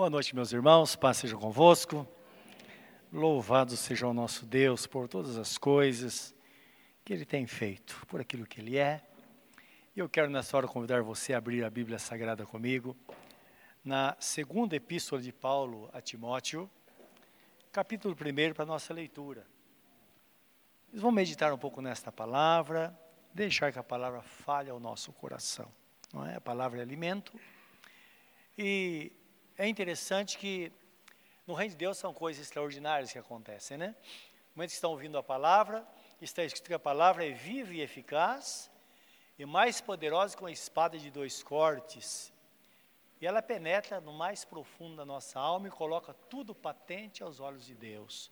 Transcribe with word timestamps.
Boa 0.00 0.08
noite, 0.08 0.34
meus 0.34 0.50
irmãos, 0.50 0.96
paz 0.96 1.18
seja 1.18 1.36
convosco. 1.36 2.08
Louvado 3.12 3.76
seja 3.76 4.06
o 4.06 4.14
nosso 4.14 4.46
Deus 4.46 4.86
por 4.86 5.06
todas 5.06 5.36
as 5.36 5.58
coisas 5.58 6.34
que 7.04 7.12
Ele 7.12 7.26
tem 7.26 7.46
feito, 7.46 8.02
por 8.06 8.18
aquilo 8.18 8.46
que 8.46 8.62
Ele 8.62 8.78
é. 8.78 9.02
E 9.94 10.00
eu 10.00 10.08
quero 10.08 10.30
nessa 10.30 10.56
hora 10.56 10.66
convidar 10.66 11.02
você 11.02 11.34
a 11.34 11.36
abrir 11.36 11.62
a 11.62 11.68
Bíblia 11.68 11.98
Sagrada 11.98 12.46
comigo, 12.46 12.96
na 13.84 14.16
segunda 14.18 14.74
epístola 14.74 15.20
de 15.20 15.32
Paulo 15.34 15.90
a 15.92 16.00
Timóteo, 16.00 16.70
capítulo 17.70 18.14
1 18.14 18.54
para 18.54 18.62
a 18.62 18.66
nossa 18.66 18.94
leitura. 18.94 19.46
Vamos 20.94 21.14
meditar 21.14 21.52
um 21.52 21.58
pouco 21.58 21.82
nesta 21.82 22.10
palavra, 22.10 22.98
deixar 23.34 23.70
que 23.70 23.78
a 23.78 23.84
palavra 23.84 24.22
fale 24.22 24.70
ao 24.70 24.80
nosso 24.80 25.12
coração. 25.12 25.70
Não 26.10 26.24
é? 26.24 26.36
A 26.36 26.40
palavra 26.40 26.78
é 26.78 26.82
alimento. 26.82 27.38
E 28.56 29.12
é 29.60 29.68
interessante 29.68 30.38
que 30.38 30.72
no 31.46 31.52
reino 31.52 31.72
de 31.72 31.76
Deus 31.76 31.98
são 31.98 32.14
coisas 32.14 32.42
extraordinárias 32.42 33.12
que 33.12 33.18
acontecem, 33.18 33.76
né? 33.76 33.94
Que 34.56 34.64
estão 34.64 34.92
ouvindo 34.92 35.18
a 35.18 35.22
palavra, 35.22 35.86
está 36.18 36.42
escrito 36.42 36.68
que 36.68 36.72
a 36.72 36.78
palavra 36.78 37.26
é 37.26 37.32
viva 37.32 37.74
e 37.74 37.82
eficaz 37.82 38.70
e 39.38 39.44
mais 39.44 39.78
poderosa 39.78 40.34
que 40.34 40.42
uma 40.42 40.50
espada 40.50 40.98
de 40.98 41.10
dois 41.10 41.42
cortes. 41.42 42.32
E 43.20 43.26
ela 43.26 43.42
penetra 43.42 44.00
no 44.00 44.14
mais 44.14 44.46
profundo 44.46 44.96
da 44.96 45.04
nossa 45.04 45.38
alma 45.38 45.68
e 45.68 45.70
coloca 45.70 46.14
tudo 46.14 46.54
patente 46.54 47.22
aos 47.22 47.38
olhos 47.38 47.66
de 47.66 47.74
Deus. 47.74 48.30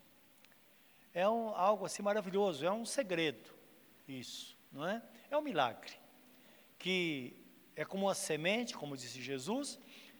É 1.13 1.29
um, 1.29 1.51
algo 1.55 1.85
assim 1.85 2.01
maravilhoso, 2.01 2.65
é 2.65 2.73
um 2.73 2.87
segredo 2.87 3.55
isso, 4.09 4.57
não 4.73 4.89
é? 4.89 5.03
É 5.31 5.37
um 5.37 5.43
milagre 5.43 5.93
que 6.79 7.37
é 7.77 7.85
como 7.85 8.07
uma 8.07 8.15
semente, 8.15 8.75
como 8.75 8.97
disse 8.97 9.21
Jesus, 9.21 9.79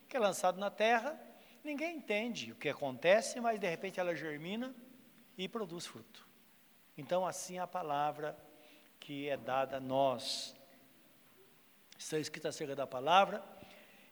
que 0.09 0.17
é 0.17 0.21
lançado 0.21 0.59
na 0.59 0.71
terra, 0.71 1.21
ninguém 1.63 1.97
entende 1.97 2.53
o 2.53 2.57
que 2.57 2.69
acontece, 2.69 3.39
mas 3.41 3.61
de 3.61 3.69
repente 3.69 4.01
ela 4.01 4.15
germina 4.15 4.75
e 5.37 5.47
produz 5.47 5.87
fruto. 5.87 6.27
Então, 6.97 7.27
assim 7.27 7.59
é 7.59 7.61
a 7.61 7.67
palavra 7.67 8.37
que 8.99 9.29
é 9.29 9.37
dada 9.37 9.77
a 9.77 9.81
nós. 9.81 10.57
Está 11.97 12.19
escrito 12.19 12.49
acerca 12.49 12.75
da 12.75 12.87
palavra 12.87 13.45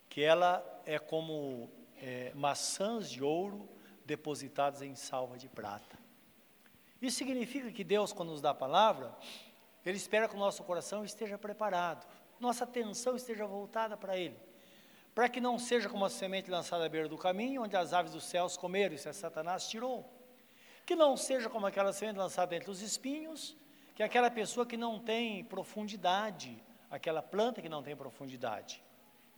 que 0.09 0.23
ela 0.23 0.65
é 0.85 0.99
como 0.99 1.71
é, 1.97 2.33
maçãs 2.35 3.11
de 3.11 3.25
ouro 3.25 3.69
depositadas 4.05 4.83
em 4.83 4.95
salva 4.95 5.39
de 5.39 5.49
prata. 5.49 5.99
Isso 7.01 7.17
significa 7.17 7.73
que 7.73 7.83
Deus, 7.83 8.13
quando 8.13 8.31
nos 8.31 8.41
dá 8.41 8.51
a 8.51 8.55
palavra, 8.55 9.17
Ele 9.85 9.97
espera 9.97 10.29
que 10.29 10.37
o 10.37 10.39
nosso 10.39 10.63
coração 10.63 11.05
esteja 11.05 11.37
preparado, 11.37 12.07
nossa 12.39 12.65
atenção 12.65 13.17
esteja 13.17 13.47
voltada 13.47 13.97
para 13.97 14.17
Ele 14.17 14.37
para 15.17 15.31
que 15.31 15.41
não 15.41 15.59
seja 15.59 15.89
como 15.89 16.05
a 16.05 16.11
semente 16.11 16.51
lançada 16.51 16.85
à 16.85 16.89
beira 16.91 17.09
do 17.09 17.17
caminho, 17.17 17.63
onde 17.63 17.75
as 17.75 17.95
aves 17.95 18.13
dos 18.13 18.25
céus 18.25 18.55
comeram, 18.55 18.95
isso 18.95 19.09
é 19.09 19.15
Satanás 19.15 19.67
tirou. 19.67 20.07
Que 20.85 20.95
não 20.95 21.17
seja 21.17 21.49
como 21.49 21.65
aquela 21.65 21.91
semente 21.91 22.19
lançada 22.19 22.55
entre 22.55 22.71
os 22.71 22.83
espinhos, 22.83 23.57
que 23.95 24.03
é 24.03 24.07
aquela 24.07 24.31
pessoa 24.31 24.67
que 24.67 24.77
não 24.77 25.01
tem 25.01 25.43
profundidade, 25.45 26.63
aquela 26.91 27.23
planta 27.23 27.63
que 27.63 27.69
não 27.69 27.83
tem 27.83 27.97
profundidade. 27.97 28.85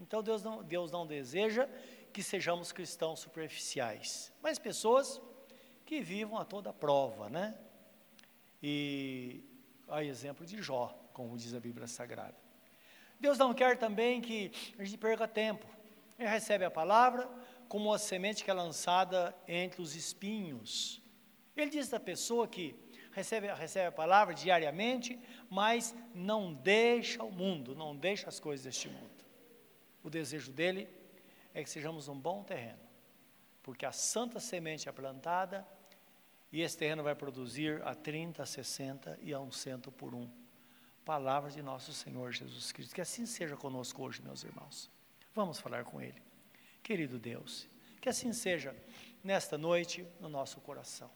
Então 0.01 0.21
Deus 0.21 0.43
não, 0.43 0.65
Deus 0.65 0.91
não 0.91 1.07
deseja 1.07 1.69
que 2.13 2.25
sejamos 2.25 2.73
cristãos 2.73 3.21
superficiais, 3.21 4.33
mas 4.43 4.59
pessoas 4.59 5.23
que 5.87 6.01
vivam 6.01 6.39
a 6.39 6.45
toda 6.45 6.73
prova, 6.73 7.31
né? 7.31 7.57
E 8.61 9.45
a 9.87 10.03
exemplo 10.03 10.45
de 10.45 10.61
Jó, 10.61 10.89
como 11.13 11.37
diz 11.37 11.55
a 11.55 11.61
Bíblia 11.61 11.87
Sagrada. 11.87 12.48
Deus 13.21 13.37
não 13.37 13.53
quer 13.53 13.77
também 13.77 14.21
que 14.21 14.53
a 14.79 14.85
gente 14.85 14.99
perca 14.99 15.27
tempo. 15.27 15.67
Ele 16.19 16.29
recebe 16.29 16.65
a 16.65 16.71
palavra 16.71 17.29
como 17.69 17.91
uma 17.91 17.99
semente 17.99 18.45
que 18.45 18.51
é 18.51 18.55
lançada 18.55 19.35
entre 19.47 19.83
os 19.83 19.95
espinhos. 19.95 21.03
Ele 21.57 21.71
diz 21.71 21.89
da 21.89 21.99
pessoa 21.99 22.47
que 22.47 22.75
recebe, 23.13 23.49
recebe 23.49 23.87
a 23.89 23.93
palavra 23.93 24.35
diariamente, 24.35 25.19
mas 25.51 25.95
não 26.15 26.55
deixa 26.55 27.23
o 27.23 27.31
mundo, 27.31 27.75
não 27.75 27.97
deixa 27.97 28.29
as 28.29 28.39
coisas 28.39 28.65
deste 28.65 28.89
mundo. 28.89 29.25
O 30.03 30.09
desejo 30.09 30.53
dele 30.53 30.89
é 31.53 31.63
que 31.63 31.69
sejamos 31.69 32.09
um 32.09 32.19
bom 32.19 32.45
terreno, 32.45 32.79
porque 33.63 33.85
a 33.85 33.93
santa 33.93 34.39
semente 34.39 34.89
é 34.89 34.93
plantada 34.93 35.67
e 36.53 36.63
esse 36.63 36.79
terreno 36.79 37.03
vai 37.03 37.15
produzir 37.15 37.83
a 37.85 37.95
30, 37.95 38.43
a 38.43 38.47
60 38.47 39.19
e 39.21 39.35
a 39.35 39.41
um 39.41 39.51
cento 39.51 39.91
por 39.91 40.15
um 40.15 40.31
palavra 41.09 41.51
de 41.51 41.63
nosso 41.63 41.91
Senhor 41.95 42.31
Jesus 42.33 42.71
Cristo. 42.71 42.95
Que 42.95 43.01
assim 43.01 43.25
seja 43.25 43.57
conosco 43.57 44.03
hoje, 44.03 44.21
meus 44.21 44.45
irmãos. 44.45 44.91
Vamos 45.35 45.59
falar 45.59 45.83
com 45.83 46.03
Ele. 46.03 46.21
Querido 46.83 47.19
Deus, 47.19 47.67
que 47.99 48.11
assim 48.11 48.31
seja 48.31 48.77
nesta 49.25 49.57
noite 49.57 50.07
no 50.21 50.29
nosso 50.29 50.61
coração. 50.61 51.11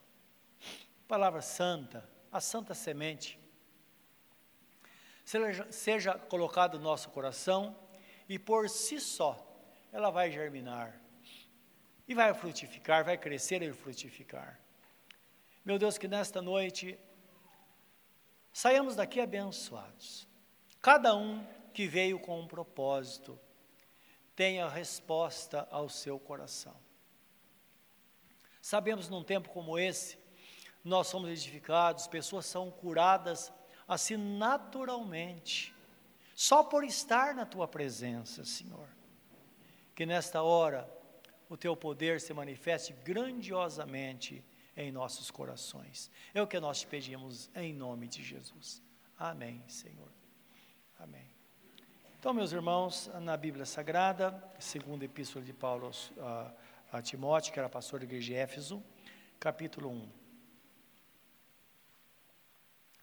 Palavra 1.07 1.43
santa, 1.43 2.09
a 2.31 2.41
santa 2.41 2.73
semente, 2.73 3.39
seja, 5.23 5.71
seja 5.71 6.17
colocada 6.17 6.75
no 6.75 6.83
nosso 6.83 7.11
coração 7.11 7.77
e 8.27 8.39
por 8.39 8.67
si 8.71 8.99
só 8.99 9.47
ela 9.91 10.09
vai 10.09 10.31
germinar 10.31 10.99
e 12.07 12.15
vai 12.15 12.33
frutificar, 12.33 13.05
vai 13.05 13.15
crescer 13.15 13.61
e 13.61 13.71
frutificar. 13.71 14.59
Meu 15.63 15.77
Deus, 15.77 15.99
que 15.99 16.07
nesta 16.07 16.41
noite 16.41 16.97
Saiamos 18.53 18.95
daqui 18.95 19.19
abençoados. 19.19 20.27
Cada 20.79 21.15
um 21.15 21.43
que 21.73 21.87
veio 21.87 22.19
com 22.19 22.39
um 22.39 22.47
propósito 22.47 23.39
tenha 24.35 24.69
resposta 24.69 25.67
ao 25.71 25.89
seu 25.89 26.19
coração. 26.19 26.75
Sabemos 28.61 29.09
num 29.09 29.23
tempo 29.23 29.49
como 29.49 29.77
esse, 29.77 30.17
nós 30.83 31.07
somos 31.07 31.29
edificados, 31.29 32.07
pessoas 32.07 32.45
são 32.45 32.69
curadas 32.69 33.51
assim 33.87 34.17
naturalmente, 34.17 35.73
só 36.35 36.63
por 36.63 36.83
estar 36.83 37.33
na 37.33 37.45
tua 37.45 37.67
presença, 37.67 38.45
Senhor. 38.45 38.87
Que 39.95 40.05
nesta 40.05 40.41
hora 40.41 40.89
o 41.49 41.57
teu 41.57 41.75
poder 41.75 42.21
se 42.21 42.33
manifeste 42.33 42.93
grandiosamente 43.03 44.43
em 44.75 44.91
nossos 44.91 45.29
corações. 45.29 46.09
É 46.33 46.41
o 46.41 46.47
que 46.47 46.59
nós 46.59 46.81
te 46.81 46.87
pedimos 46.87 47.49
em 47.55 47.73
nome 47.73 48.07
de 48.07 48.23
Jesus. 48.23 48.81
Amém, 49.17 49.63
Senhor. 49.67 50.11
Amém. 50.99 51.29
Então, 52.19 52.33
meus 52.33 52.51
irmãos, 52.51 53.09
na 53.21 53.35
Bíblia 53.35 53.65
Sagrada, 53.65 54.41
segunda 54.57 55.03
epístola 55.03 55.43
de 55.43 55.53
Paulo 55.53 55.91
a, 56.19 56.53
a 56.91 57.01
Timóteo, 57.01 57.51
que 57.51 57.59
era 57.59 57.67
pastor 57.67 57.99
da 57.99 58.05
igreja 58.05 58.27
de 58.27 58.33
Éfeso, 58.35 58.83
capítulo 59.39 59.89
1. 59.89 60.09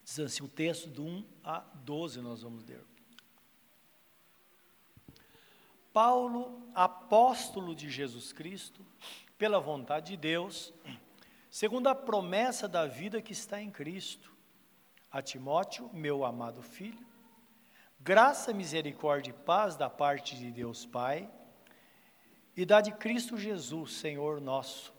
Diz 0.05 0.21
assim 0.21 0.43
o 0.43 0.49
texto 0.49 0.89
do 0.89 1.05
1 1.05 1.25
a 1.45 1.61
12, 1.61 2.21
nós 2.21 2.43
vamos 2.43 2.65
ler. 2.65 2.83
Paulo, 5.93 6.71
apóstolo 6.75 7.75
de 7.75 7.91
Jesus 7.91 8.33
Cristo, 8.33 8.85
pela 9.37 9.61
vontade 9.61 10.13
de 10.13 10.17
Deus, 10.17 10.73
segundo 11.51 11.89
a 11.89 11.95
promessa 11.95 12.69
da 12.69 12.87
vida 12.87 13.21
que 13.21 13.33
está 13.33 13.61
em 13.61 13.71
Cristo. 13.71 14.33
A 15.11 15.21
Timóteo, 15.21 15.91
meu 15.93 16.25
amado 16.25 16.63
filho, 16.63 17.05
graça, 17.99 18.55
misericórdia 18.55 19.33
e 19.33 19.45
paz 19.45 19.75
da 19.75 19.91
parte 19.91 20.37
de 20.37 20.53
Deus 20.53 20.87
Pai 20.87 21.29
e 22.57 22.65
da 22.65 22.81
de 22.81 22.93
Cristo 22.93 23.37
Jesus, 23.37 23.95
Senhor 23.95 24.41
nosso. 24.41 24.95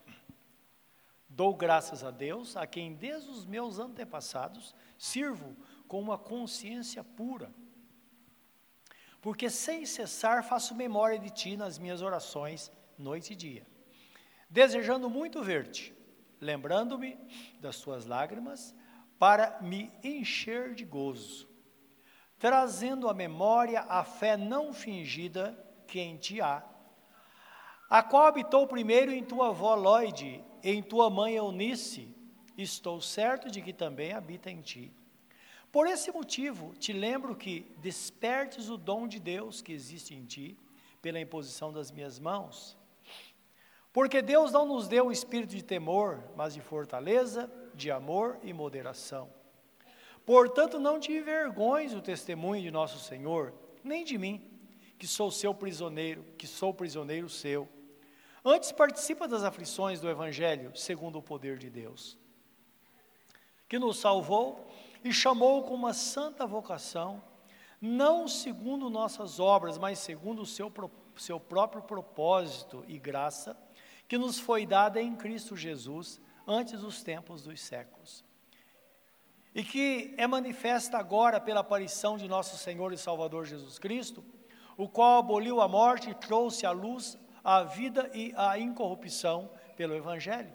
Dou 1.29 1.55
graças 1.55 2.03
a 2.03 2.11
Deus, 2.11 2.57
a 2.57 2.67
quem 2.67 2.93
desde 2.93 3.29
os 3.29 3.45
meus 3.45 3.79
antepassados 3.79 4.75
sirvo 4.97 5.55
com 5.87 6.01
uma 6.01 6.17
consciência 6.17 7.01
pura. 7.05 7.53
Porque 9.21 9.49
sem 9.49 9.85
cessar 9.85 10.43
faço 10.43 10.75
memória 10.75 11.17
de 11.17 11.29
ti 11.29 11.55
nas 11.55 11.79
minhas 11.79 12.01
orações, 12.01 12.69
noite 12.97 13.31
e 13.31 13.35
dia, 13.37 13.65
desejando 14.49 15.09
muito 15.09 15.41
ver-te 15.41 16.00
lembrando-me 16.41 17.17
das 17.59 17.75
suas 17.75 18.05
lágrimas, 18.05 18.75
para 19.19 19.61
me 19.61 19.91
encher 20.03 20.73
de 20.73 20.83
gozo, 20.83 21.47
trazendo 22.39 23.07
à 23.07 23.13
memória 23.13 23.81
a 23.81 24.03
fé 24.03 24.35
não 24.35 24.73
fingida 24.73 25.55
que 25.87 25.99
em 25.99 26.17
ti 26.17 26.41
há, 26.41 26.65
a 27.87 28.01
qual 28.01 28.25
habitou 28.25 28.65
primeiro 28.65 29.11
em 29.11 29.23
tua 29.23 29.49
avó 29.49 29.75
Lloyd, 29.75 30.43
em 30.63 30.81
tua 30.81 31.09
mãe 31.09 31.35
Eunice, 31.35 32.15
estou 32.57 32.99
certo 32.99 33.51
de 33.51 33.61
que 33.61 33.73
também 33.73 34.13
habita 34.13 34.49
em 34.49 34.61
ti. 34.61 34.91
Por 35.71 35.87
esse 35.87 36.11
motivo, 36.11 36.73
te 36.75 36.91
lembro 36.91 37.35
que 37.35 37.61
despertes 37.77 38.69
o 38.69 38.77
dom 38.77 39.07
de 39.07 39.19
Deus 39.19 39.61
que 39.61 39.71
existe 39.71 40.15
em 40.15 40.25
ti, 40.25 40.57
pela 41.01 41.19
imposição 41.19 41.71
das 41.71 41.91
minhas 41.91 42.19
mãos. 42.19 42.77
Porque 43.93 44.21
Deus 44.21 44.51
não 44.51 44.65
nos 44.65 44.87
deu 44.87 45.07
o 45.07 45.11
espírito 45.11 45.55
de 45.55 45.63
temor, 45.63 46.23
mas 46.35 46.53
de 46.53 46.61
fortaleza, 46.61 47.51
de 47.73 47.91
amor 47.91 48.39
e 48.41 48.53
moderação. 48.53 49.29
Portanto, 50.25 50.79
não 50.79 50.99
te 50.99 51.11
envergonhes 51.11 51.93
o 51.93 52.01
testemunho 52.01 52.61
de 52.61 52.71
nosso 52.71 52.99
Senhor, 52.99 53.53
nem 53.83 54.03
de 54.03 54.17
mim, 54.17 54.47
que 54.97 55.07
sou 55.07 55.31
seu 55.31 55.53
prisioneiro, 55.53 56.23
que 56.37 56.47
sou 56.47 56.73
prisioneiro 56.73 57.27
seu. 57.27 57.67
Antes 58.45 58.71
participa 58.71 59.27
das 59.27 59.43
aflições 59.43 59.99
do 59.99 60.09
Evangelho, 60.09 60.75
segundo 60.75 61.19
o 61.19 61.23
poder 61.23 61.57
de 61.57 61.69
Deus, 61.69 62.17
que 63.67 63.77
nos 63.77 63.99
salvou 63.99 64.71
e 65.03 65.11
chamou 65.11 65.63
com 65.63 65.73
uma 65.73 65.93
santa 65.93 66.45
vocação, 66.45 67.21
não 67.79 68.27
segundo 68.27 68.89
nossas 68.89 69.39
obras, 69.39 69.77
mas 69.77 69.99
segundo 69.99 70.43
o 70.43 70.45
seu, 70.45 70.71
seu 71.17 71.39
próprio 71.39 71.81
propósito 71.81 72.85
e 72.87 72.97
graça, 72.99 73.57
que 74.11 74.17
nos 74.17 74.37
foi 74.37 74.65
dada 74.65 75.01
em 75.01 75.15
Cristo 75.15 75.55
Jesus 75.55 76.19
antes 76.45 76.81
dos 76.81 77.01
tempos 77.01 77.43
dos 77.43 77.61
séculos. 77.61 78.25
E 79.55 79.63
que 79.63 80.13
é 80.17 80.27
manifesta 80.27 80.97
agora 80.97 81.39
pela 81.39 81.61
aparição 81.61 82.17
de 82.17 82.27
nosso 82.27 82.57
Senhor 82.57 82.91
e 82.91 82.97
Salvador 82.97 83.45
Jesus 83.45 83.79
Cristo, 83.79 84.21
o 84.75 84.89
qual 84.89 85.19
aboliu 85.19 85.61
a 85.61 85.67
morte 85.69 86.09
e 86.09 86.13
trouxe 86.13 86.65
à 86.65 86.71
luz 86.71 87.17
a 87.41 87.63
vida 87.63 88.11
e 88.13 88.33
a 88.35 88.59
incorrupção 88.59 89.49
pelo 89.77 89.95
Evangelho, 89.95 90.51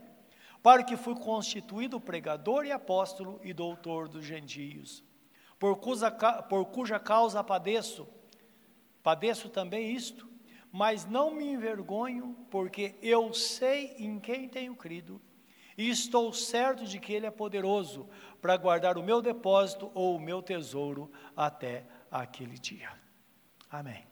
para 0.62 0.84
que 0.84 0.94
fui 0.94 1.14
constituído 1.14 1.98
pregador 1.98 2.66
e 2.66 2.72
apóstolo 2.72 3.40
e 3.42 3.54
doutor 3.54 4.06
dos 4.06 4.26
gentios, 4.26 5.02
por 5.58 5.76
cuja, 5.76 6.10
por 6.10 6.66
cuja 6.66 6.98
causa 6.98 7.42
padeço, 7.42 8.06
padeço 9.02 9.48
também 9.48 9.92
isto, 9.94 10.28
mas 10.76 11.06
não 11.06 11.30
me 11.30 11.46
envergonho, 11.46 12.36
porque 12.50 12.96
eu 13.00 13.32
sei 13.32 13.94
em 13.96 14.20
quem 14.20 14.46
tenho 14.46 14.76
crido, 14.76 15.18
e 15.74 15.88
estou 15.88 16.30
certo 16.34 16.84
de 16.84 17.00
que 17.00 17.14
Ele 17.14 17.24
é 17.24 17.30
poderoso 17.30 18.06
para 18.42 18.58
guardar 18.58 18.98
o 18.98 19.02
meu 19.02 19.22
depósito 19.22 19.90
ou 19.94 20.16
o 20.16 20.20
meu 20.20 20.42
tesouro 20.42 21.10
até 21.34 21.86
aquele 22.10 22.58
dia. 22.58 22.92
Amém. 23.70 24.06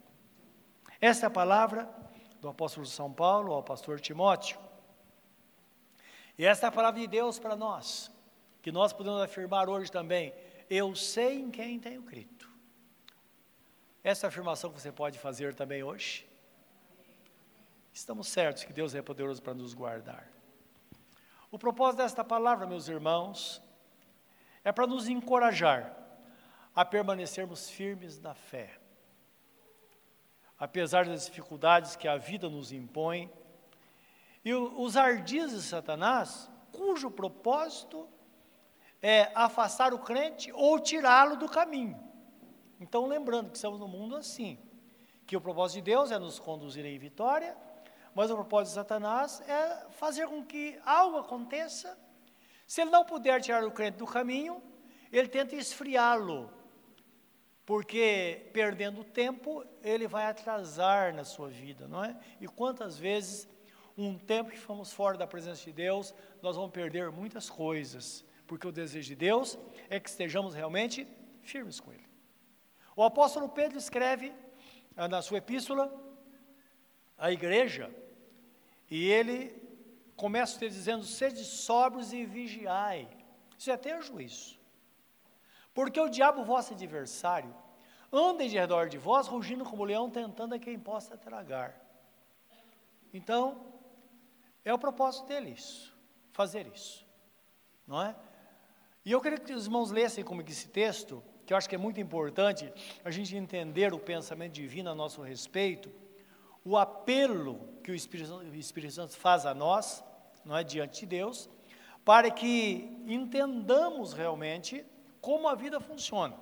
Esta 0.99 1.27
é 1.27 1.29
a 1.29 1.31
palavra 1.31 1.87
do 2.41 2.49
apóstolo 2.49 2.87
São 2.87 3.13
Paulo 3.13 3.53
ao 3.53 3.63
pastor 3.63 4.01
Timóteo. 4.01 4.59
E 6.39 6.47
esta 6.47 6.67
é 6.67 6.69
a 6.69 6.73
palavra 6.73 6.99
de 6.99 7.07
Deus 7.07 7.39
para 7.39 7.55
nós, 7.55 8.11
que 8.63 8.73
nós 8.73 8.91
podemos 8.91 9.21
afirmar 9.21 9.69
hoje 9.69 9.93
também: 9.93 10.33
eu 10.71 10.97
sei 10.97 11.41
em 11.41 11.51
quem 11.51 11.79
tenho 11.79 12.03
crido. 12.05 12.49
Essa 14.03 14.29
afirmação 14.29 14.73
que 14.73 14.81
você 14.81 14.91
pode 14.91 15.19
fazer 15.19 15.55
também 15.55 15.83
hoje. 15.83 16.33
Estamos 17.95 18.27
certos 18.27 18.65
que 18.65 18.73
Deus 18.73 18.93
é 18.93 19.01
poderoso 19.01 19.41
para 19.41 19.55
nos 19.55 19.73
guardar. 19.73 20.29
O 21.49 21.57
propósito 21.57 21.99
desta 21.99 22.25
palavra, 22.25 22.67
meus 22.67 22.89
irmãos, 22.89 23.63
é 24.65 24.73
para 24.73 24.85
nos 24.85 25.09
encorajar 25.09 25.97
a 26.75 26.85
permanecermos 26.85 27.71
firmes 27.71 28.19
na 28.19 28.35
fé. 28.35 28.81
Apesar 30.59 31.07
das 31.07 31.27
dificuldades 31.27 31.95
que 31.95 32.09
a 32.09 32.17
vida 32.17 32.51
nos 32.51 32.73
impõe, 32.73 33.33
e 34.45 34.53
os 34.53 34.97
ardis 34.97 35.53
de 35.53 35.63
Satanás, 35.63 36.51
cujo 36.73 37.13
propósito 37.13 38.09
é 39.01 39.31
afastar 39.37 39.95
o 39.95 40.01
crente 40.01 40.51
ou 40.53 40.81
tirá-lo 40.81 41.37
do 41.37 41.49
caminho. 41.49 42.03
Então, 42.81 43.07
lembrando 43.07 43.51
que 43.51 43.57
estamos 43.57 43.79
no 43.79 43.87
mundo 43.87 44.17
assim, 44.17 44.59
que 45.29 45.37
o 45.37 45.41
propósito 45.41 45.77
de 45.77 45.93
Deus 45.93 46.11
é 46.11 46.19
nos 46.19 46.41
conduzir 46.41 46.85
em 46.85 46.99
vitória 46.99 47.57
mas 48.15 48.31
o 48.31 48.35
propósito 48.35 48.71
de 48.71 48.75
Satanás 48.75 49.43
é 49.49 49.87
fazer 49.91 50.27
com 50.27 50.45
que 50.45 50.79
algo 50.85 51.19
aconteça. 51.19 51.99
Se 52.67 52.81
ele 52.81 52.91
não 52.91 53.05
puder 53.05 53.41
tirar 53.41 53.65
o 53.65 53.71
crente 53.71 53.99
do 53.99 54.07
caminho, 54.07 54.63
ele 55.13 55.29
tenta 55.29 55.55
esfriá-lo, 55.55 56.51
porque 57.67 58.51
perdendo 58.53 59.05
tempo, 59.05 59.65
ele 59.83 60.07
vai 60.07 60.27
atrasar 60.27 61.15
na 61.15 61.25
sua 61.25 61.49
vida, 61.49 61.87
não 61.87 62.05
é? 62.05 62.17
E 62.41 62.47
quantas 62.47 62.99
vezes, 62.99 63.49
um 63.97 64.19
tempo 64.19 64.51
que 64.51 64.59
fomos 64.59 64.93
fora 64.93 65.17
da 65.17 65.27
presença 65.27 65.65
de 65.65 65.73
Deus, 65.73 66.15
nós 66.43 66.57
vamos 66.57 66.73
perder 66.73 67.11
muitas 67.11 67.49
coisas, 67.49 68.25
porque 68.47 68.67
o 68.67 68.73
desejo 68.73 69.09
de 69.09 69.17
Deus 69.17 69.59
é 69.89 69.99
que 70.01 70.09
estejamos 70.09 70.55
realmente 70.55 71.07
firmes 71.43 71.81
com 71.81 71.93
Ele. 71.93 72.07
O 72.97 73.03
apóstolo 73.03 73.49
Pedro 73.49 73.79
escreve 73.79 74.33
na 74.97 75.21
sua 75.23 75.39
epístola 75.39 75.93
à 77.17 77.33
igreja, 77.33 77.91
e 78.97 79.11
ele 79.11 79.61
começa 80.15 80.57
ter 80.57 80.69
dizendo: 80.69 81.03
sede 81.03 81.45
sóbrios 81.45 82.13
e 82.13 82.25
vigiai. 82.25 83.09
Isso 83.59 83.69
é 83.69 83.77
ter 83.77 84.01
juízo. 84.01 84.57
Porque 85.75 86.01
o 86.01 86.09
diabo, 86.09 86.45
vosso 86.45 86.75
adversário, 86.75 87.53
anda 88.13 88.49
de 88.49 88.57
redor 88.57 88.89
de 88.89 88.97
vós, 88.97 89.27
rugindo 89.27 89.65
como 89.65 89.83
leão, 89.83 90.09
tentando 90.09 90.55
a 90.55 90.61
quem 90.61 90.79
possa 90.79 91.17
tragar. 91.17 91.77
Então, 93.13 93.67
é 94.65 94.73
o 94.73 94.79
propósito 94.79 95.27
dele 95.27 95.51
isso, 95.51 95.93
fazer 96.31 96.65
isso. 96.73 97.05
Não 97.89 98.01
é? 98.01 98.15
E 99.05 99.11
eu 99.11 99.21
queria 99.21 99.41
que 99.41 99.53
os 99.53 99.65
irmãos 99.65 99.91
lessem 99.91 100.23
comigo 100.23 100.49
esse 100.49 100.69
texto, 100.69 101.21
que 101.45 101.53
eu 101.53 101.57
acho 101.57 101.69
que 101.69 101.75
é 101.75 101.79
muito 101.79 102.01
importante 102.01 102.73
a 103.05 103.11
gente 103.11 103.37
entender 103.37 103.93
o 103.93 103.99
pensamento 103.99 104.53
divino 104.53 104.89
a 104.89 104.95
nosso 104.95 105.21
respeito 105.21 106.04
o 106.65 106.79
apelo 106.79 107.61
que 107.83 107.93
o 107.93 107.95
Espírito, 107.95 108.37
o 108.37 108.55
Espírito 108.55 108.95
Santo 108.95 109.15
faz 109.15 109.45
a 109.45 109.55
nós, 109.55 110.03
não 110.45 110.57
é 110.57 110.65
diante 110.65 111.01
de 111.01 111.07
Deus, 111.07 111.51
para 112.05 112.31
que 112.31 113.03
entendamos 113.07 114.15
realmente 114.15 114.85
como 115.21 115.47
a 115.47 115.55
vida 115.55 115.79
funciona. 115.79 116.37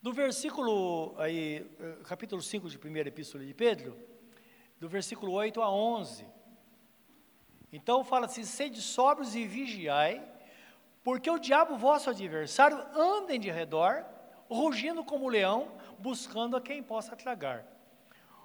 Do 0.00 0.14
versículo, 0.14 1.14
aí, 1.18 1.70
capítulo 2.04 2.40
5 2.40 2.70
de 2.70 2.78
1 2.78 2.96
Epístola 3.08 3.44
de 3.44 3.52
Pedro, 3.52 3.96
do 4.78 4.88
versículo 4.88 5.32
8 5.32 5.60
a 5.60 5.70
11. 5.70 6.26
Então 7.70 8.02
fala 8.02 8.24
assim: 8.24 8.44
sede 8.44 8.80
sóbrios 8.80 9.34
e 9.34 9.46
vigiai, 9.46 10.26
porque 11.04 11.30
o 11.30 11.38
diabo, 11.38 11.76
vosso 11.76 12.08
adversário, 12.08 12.78
anda 12.94 13.34
em 13.34 13.40
de 13.40 13.50
redor, 13.50 14.06
rugindo 14.48 15.04
como 15.04 15.28
leão, 15.28 15.72
buscando 15.98 16.56
a 16.56 16.60
quem 16.62 16.82
possa 16.82 17.14
tragar 17.14 17.79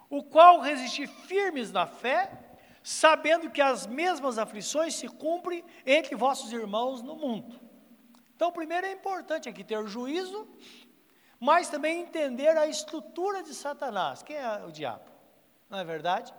o 0.08 0.22
qual 0.22 0.60
resistir 0.60 1.06
firmes 1.06 1.72
na 1.72 1.86
fé, 1.86 2.58
sabendo 2.82 3.50
que 3.50 3.60
as 3.60 3.86
mesmas 3.86 4.38
aflições 4.38 4.94
se 4.94 5.08
cumprem 5.08 5.64
entre 5.84 6.14
vossos 6.14 6.52
irmãos 6.52 7.02
no 7.02 7.16
mundo. 7.16 7.60
Então, 8.34 8.52
primeiro 8.52 8.86
é 8.86 8.92
importante 8.92 9.48
aqui 9.48 9.64
ter 9.64 9.84
juízo, 9.86 10.46
mas 11.40 11.68
também 11.68 12.00
entender 12.00 12.56
a 12.56 12.66
estrutura 12.66 13.42
de 13.42 13.54
Satanás. 13.54 14.22
Quem 14.22 14.36
é 14.36 14.64
o 14.64 14.70
diabo? 14.70 15.10
Não 15.68 15.78
é 15.78 15.84
verdade? 15.84 16.32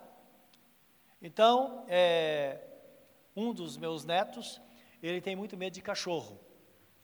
Então, 1.22 1.84
é, 1.88 2.62
um 3.36 3.54
dos 3.54 3.76
meus 3.78 4.06
netos, 4.06 4.62
ele 5.02 5.20
tem 5.20 5.36
muito 5.36 5.58
medo 5.58 5.74
de 5.74 5.82
cachorro, 5.82 6.40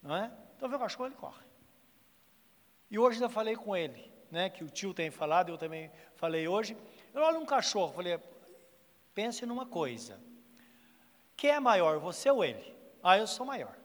não 0.01 0.15
é? 0.15 0.31
Então, 0.55 0.69
vê 0.69 0.75
o 0.75 0.79
cachorro, 0.79 1.07
ele 1.07 1.15
corre. 1.15 1.43
E 2.89 2.97
hoje 2.97 3.21
eu 3.21 3.29
falei 3.29 3.55
com 3.55 3.75
ele 3.75 4.12
né, 4.33 4.49
que 4.49 4.63
o 4.63 4.69
tio 4.69 4.95
tem 4.95 5.11
falado, 5.11 5.49
eu 5.49 5.57
também 5.59 5.91
falei 6.15 6.47
hoje. 6.47 6.75
Eu 7.13 7.21
olho 7.21 7.39
um 7.39 7.45
cachorro, 7.45 7.93
falei, 7.93 8.19
pense 9.13 9.45
numa 9.45 9.67
coisa. 9.67 10.19
Quem 11.37 11.51
é 11.51 11.59
maior, 11.59 11.99
você 11.99 12.31
ou 12.31 12.43
ele? 12.43 12.75
Ah, 13.03 13.15
eu 13.15 13.27
sou 13.27 13.45
maior. 13.45 13.77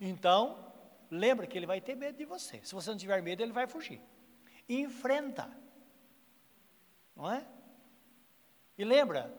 Então, 0.00 0.72
lembra 1.08 1.46
que 1.46 1.56
ele 1.56 1.64
vai 1.64 1.80
ter 1.80 1.94
medo 1.94 2.18
de 2.18 2.24
você. 2.24 2.60
Se 2.64 2.74
você 2.74 2.90
não 2.90 2.98
tiver 2.98 3.22
medo, 3.22 3.40
ele 3.40 3.52
vai 3.52 3.68
fugir. 3.68 4.00
E 4.68 4.80
enfrenta. 4.80 5.48
Não 7.14 7.30
é? 7.30 7.46
E 8.76 8.84
lembra, 8.84 9.32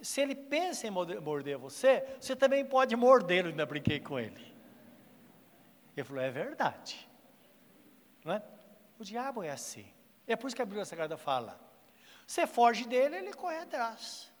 se 0.00 0.20
ele 0.20 0.36
pensa 0.36 0.86
em 0.86 0.90
morder 0.90 1.58
você, 1.58 2.06
você 2.20 2.36
também 2.36 2.64
pode 2.64 2.94
mordê-lo, 2.94 3.48
ainda 3.48 3.66
brinquei 3.66 3.98
com 3.98 4.16
ele. 4.16 4.54
Ele 5.96 6.04
falou, 6.04 6.22
é 6.22 6.30
verdade. 6.30 7.08
Não 8.24 8.34
é? 8.34 8.53
O 9.04 9.06
diabo 9.06 9.42
é 9.42 9.50
assim. 9.50 9.86
É 10.26 10.34
por 10.34 10.46
isso 10.46 10.56
que 10.56 10.62
a 10.62 10.64
Bíblia 10.64 10.86
Sagrada 10.86 11.18
fala. 11.18 11.60
Você 12.26 12.46
foge 12.46 12.86
dele, 12.86 13.16
ele 13.16 13.34
corre 13.34 13.58
atrás. 13.58 14.32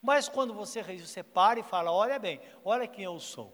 Mas 0.00 0.28
quando 0.28 0.54
você 0.54 0.80
você 0.96 1.24
para 1.24 1.58
e 1.58 1.64
fala, 1.64 1.90
olha 1.90 2.16
bem, 2.16 2.40
olha 2.64 2.86
quem 2.86 3.04
eu 3.04 3.18
sou. 3.18 3.52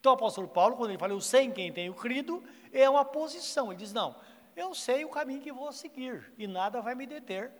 Então 0.00 0.12
o 0.12 0.14
apóstolo 0.14 0.48
Paulo, 0.48 0.74
quando 0.74 0.92
ele 0.92 0.98
fala, 0.98 1.12
eu 1.12 1.20
sei 1.20 1.42
em 1.42 1.52
quem 1.52 1.70
tenho 1.70 1.92
crido, 1.92 2.42
é 2.72 2.88
uma 2.88 3.04
posição. 3.04 3.70
Ele 3.70 3.76
diz, 3.76 3.92
não, 3.92 4.18
eu 4.56 4.74
sei 4.74 5.04
o 5.04 5.10
caminho 5.10 5.42
que 5.42 5.52
vou 5.52 5.70
seguir 5.70 6.32
e 6.38 6.46
nada 6.46 6.80
vai 6.80 6.94
me 6.94 7.06
deter. 7.06 7.52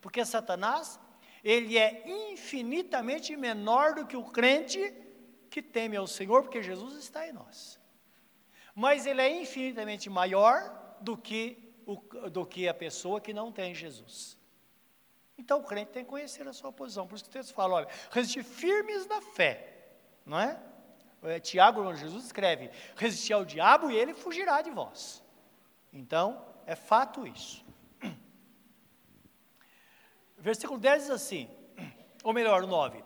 Porque 0.00 0.24
Satanás, 0.24 0.98
ele 1.44 1.76
é 1.76 2.08
infinitamente 2.32 3.36
menor 3.36 3.92
do 3.92 4.06
que 4.06 4.16
o 4.16 4.24
crente 4.24 4.94
que 5.50 5.60
teme 5.60 5.98
ao 5.98 6.06
Senhor, 6.06 6.40
porque 6.40 6.62
Jesus 6.62 6.96
está 6.96 7.28
em 7.28 7.34
nós. 7.34 7.78
Mas 8.74 9.04
ele 9.04 9.20
é 9.20 9.42
infinitamente 9.42 10.08
maior 10.08 10.79
do 11.00 11.16
que, 11.16 11.74
o, 11.86 11.96
do 12.30 12.46
que 12.46 12.68
a 12.68 12.74
pessoa 12.74 13.20
que 13.20 13.32
não 13.32 13.50
tem 13.50 13.74
Jesus. 13.74 14.38
Então 15.36 15.60
o 15.60 15.64
crente 15.64 15.92
tem 15.92 16.04
que 16.04 16.10
conhecer 16.10 16.46
a 16.46 16.52
sua 16.52 16.70
posição. 16.70 17.06
Por 17.06 17.14
isso 17.14 17.24
que 17.24 17.30
o 17.30 17.32
texto 17.32 17.54
fala: 17.54 17.74
olha, 17.74 17.88
resistir 18.10 18.44
firmes 18.44 19.06
na 19.06 19.22
fé, 19.22 19.88
não 20.24 20.38
é? 20.38 20.60
é 21.22 21.40
Tiago, 21.40 21.94
Jesus 21.94 22.26
escreve: 22.26 22.70
resistir 22.94 23.32
ao 23.32 23.44
diabo 23.44 23.90
e 23.90 23.96
ele 23.96 24.12
fugirá 24.12 24.60
de 24.60 24.70
vós. 24.70 25.22
Então, 25.92 26.46
é 26.66 26.76
fato 26.76 27.26
isso. 27.26 27.64
versículo 30.38 30.78
10 30.78 31.02
diz 31.02 31.10
assim, 31.10 31.50
ou 32.22 32.32
melhor, 32.32 32.62
o 32.62 32.66
9. 32.66 33.02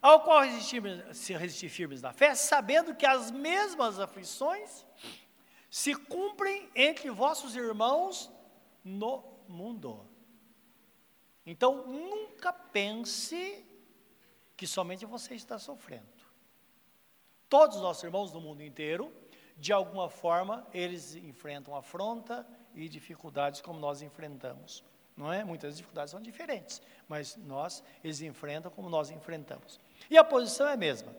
Ao 0.00 0.20
qual 0.20 0.42
resistir, 0.42 0.82
se 1.14 1.32
resistir 1.32 1.68
firmes 1.68 2.02
na 2.02 2.12
fé, 2.12 2.34
sabendo 2.34 2.94
que 2.94 3.06
as 3.06 3.30
mesmas 3.30 4.00
aflições 4.00 4.84
se 5.72 5.94
cumprem 5.94 6.68
entre 6.74 7.08
vossos 7.08 7.56
irmãos 7.56 8.30
no 8.84 9.24
mundo. 9.48 10.06
Então, 11.46 11.86
nunca 11.86 12.52
pense 12.52 13.66
que 14.54 14.66
somente 14.66 15.06
você 15.06 15.34
está 15.34 15.58
sofrendo. 15.58 16.06
Todos 17.48 17.76
os 17.76 17.82
nossos 17.82 18.04
irmãos 18.04 18.30
do 18.30 18.38
mundo 18.38 18.62
inteiro, 18.62 19.10
de 19.56 19.72
alguma 19.72 20.10
forma, 20.10 20.66
eles 20.74 21.14
enfrentam 21.14 21.74
afronta 21.74 22.46
e 22.74 22.86
dificuldades 22.86 23.62
como 23.62 23.80
nós 23.80 24.02
enfrentamos. 24.02 24.84
Não 25.16 25.32
é? 25.32 25.42
Muitas 25.42 25.78
dificuldades 25.78 26.10
são 26.10 26.20
diferentes, 26.20 26.82
mas 27.08 27.34
nós 27.36 27.82
eles 28.04 28.20
enfrentam 28.20 28.70
como 28.70 28.90
nós 28.90 29.10
enfrentamos. 29.10 29.80
E 30.10 30.18
a 30.18 30.24
posição 30.24 30.68
é 30.68 30.74
a 30.74 30.76
mesma. 30.76 31.16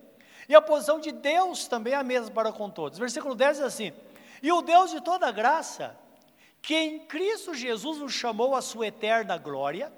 E 0.48 0.54
a 0.54 0.62
posição 0.62 1.00
de 1.00 1.12
Deus 1.12 1.68
também 1.68 1.94
é 1.94 1.96
a 1.96 2.04
mesma 2.04 2.30
para 2.30 2.52
com 2.52 2.70
todos. 2.70 3.00
Versículo 3.00 3.34
10 3.34 3.58
diz 3.58 3.66
assim: 3.66 3.94
E 4.44 4.52
o 4.52 4.62
Deus 4.62 4.92
de 4.92 5.00
toda 5.00 5.32
graça, 5.32 5.98
que 6.62 6.76
em 6.76 7.00
Cristo 7.06 7.54
Jesus 7.54 8.00
nos 8.00 8.12
chamou 8.12 8.54
à 8.54 8.62
sua 8.62 8.88
eterna 8.88 9.38
glória, 9.38 9.92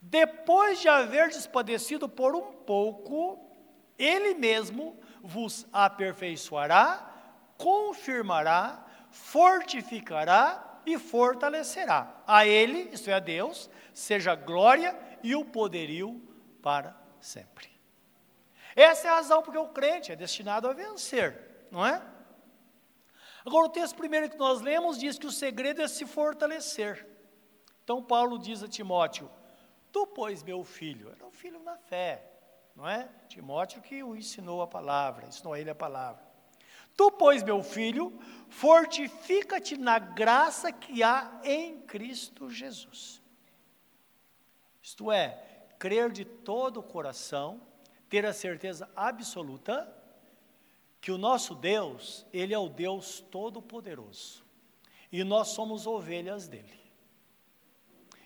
depois 0.00 0.80
de 0.80 0.88
haver 0.88 1.28
despadecido 1.28 2.08
por 2.08 2.34
um 2.34 2.52
pouco, 2.52 3.38
Ele 3.98 4.32
mesmo 4.32 4.98
vos 5.22 5.66
aperfeiçoará, 5.70 7.06
confirmará, 7.58 8.82
fortificará 9.10 10.80
e 10.86 10.98
fortalecerá. 10.98 12.22
A 12.26 12.46
Ele, 12.46 12.88
isto 12.94 13.10
é, 13.10 13.12
a 13.12 13.18
Deus, 13.18 13.68
seja 13.92 14.32
a 14.32 14.36
glória 14.36 14.98
e 15.22 15.36
o 15.36 15.44
poderio 15.44 16.18
para 16.62 16.96
sempre. 17.20 17.68
Essa 18.74 19.08
é 19.08 19.10
a 19.10 19.16
razão 19.16 19.42
porque 19.42 19.58
o 19.58 19.68
crente 19.68 20.12
é 20.12 20.16
destinado 20.16 20.66
a 20.66 20.72
vencer, 20.72 21.66
não 21.70 21.86
é? 21.86 22.00
Agora, 23.44 23.66
o 23.66 23.70
texto 23.70 23.96
primeiro 23.96 24.28
que 24.28 24.36
nós 24.36 24.60
lemos 24.60 24.98
diz 24.98 25.18
que 25.18 25.26
o 25.26 25.32
segredo 25.32 25.80
é 25.80 25.88
se 25.88 26.06
fortalecer. 26.06 27.06
Então, 27.82 28.02
Paulo 28.02 28.38
diz 28.38 28.62
a 28.62 28.68
Timóteo: 28.68 29.30
Tu, 29.90 30.06
pois, 30.08 30.42
meu 30.42 30.62
filho, 30.62 31.10
era 31.10 31.26
um 31.26 31.30
filho 31.30 31.62
na 31.62 31.76
fé, 31.76 32.24
não 32.76 32.88
é? 32.88 33.08
Timóteo 33.28 33.82
que 33.82 34.02
o 34.02 34.14
ensinou 34.14 34.62
a 34.62 34.66
palavra, 34.66 35.26
ensinou 35.26 35.54
a 35.54 35.60
ele 35.60 35.70
a 35.70 35.74
palavra. 35.74 36.22
Tu, 36.96 37.10
pois, 37.12 37.42
meu 37.42 37.62
filho, 37.62 38.18
fortifica-te 38.48 39.76
na 39.76 39.98
graça 39.98 40.70
que 40.70 41.02
há 41.02 41.40
em 41.42 41.80
Cristo 41.80 42.50
Jesus. 42.50 43.22
Isto 44.82 45.10
é, 45.10 45.42
crer 45.78 46.10
de 46.10 46.24
todo 46.24 46.80
o 46.80 46.82
coração, 46.82 47.60
ter 48.08 48.26
a 48.26 48.32
certeza 48.32 48.90
absoluta 48.94 49.99
que 51.00 51.10
o 51.10 51.18
nosso 51.18 51.54
Deus, 51.54 52.26
Ele 52.32 52.52
é 52.52 52.58
o 52.58 52.68
Deus 52.68 53.20
Todo-Poderoso. 53.30 54.44
E 55.10 55.24
nós 55.24 55.48
somos 55.48 55.86
ovelhas 55.86 56.46
dele. 56.46 56.78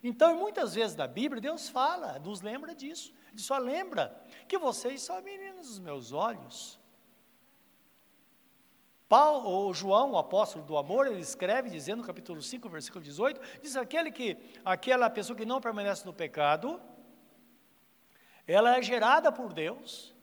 Então, 0.03 0.37
muitas 0.37 0.75
vezes 0.75 0.97
na 0.97 1.07
Bíblia, 1.07 1.41
Deus 1.41 1.69
fala, 1.69 2.19
nos 2.19 2.43
lembra 2.43 2.75
disso. 2.75 3.15
Ele 3.31 3.41
só 3.41 3.57
lembra 3.57 4.15
que 4.47 4.59
vocês 4.59 5.01
são 5.01 5.21
meninos 5.23 5.69
dos 5.69 5.79
meus 5.79 6.13
olhos. 6.13 6.79
Paulo, 9.09 9.49
ou 9.49 9.73
João, 9.73 10.13
o 10.13 10.19
apóstolo 10.19 10.65
do 10.65 10.77
amor, 10.77 11.07
ele 11.07 11.21
escreve 11.21 11.71
dizendo 11.71 11.99
no 11.99 12.07
capítulo 12.07 12.43
5, 12.43 12.69
versículo 12.69 13.03
18, 13.03 13.41
diz 13.63 13.77
aquele 13.77 14.11
que 14.11 14.37
aquela 14.65 15.09
pessoa 15.09 15.37
que 15.37 15.47
não 15.47 15.61
permanece 15.61 16.05
no 16.05 16.13
pecado, 16.13 16.81
ela 18.47 18.77
é 18.77 18.83
gerada 18.83 19.31
por 19.33 19.53
Deus 19.53 20.14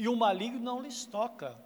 e 0.00 0.08
o 0.08 0.16
maligno 0.16 0.58
não 0.58 0.80
lhes 0.80 1.04
toca. 1.04 1.58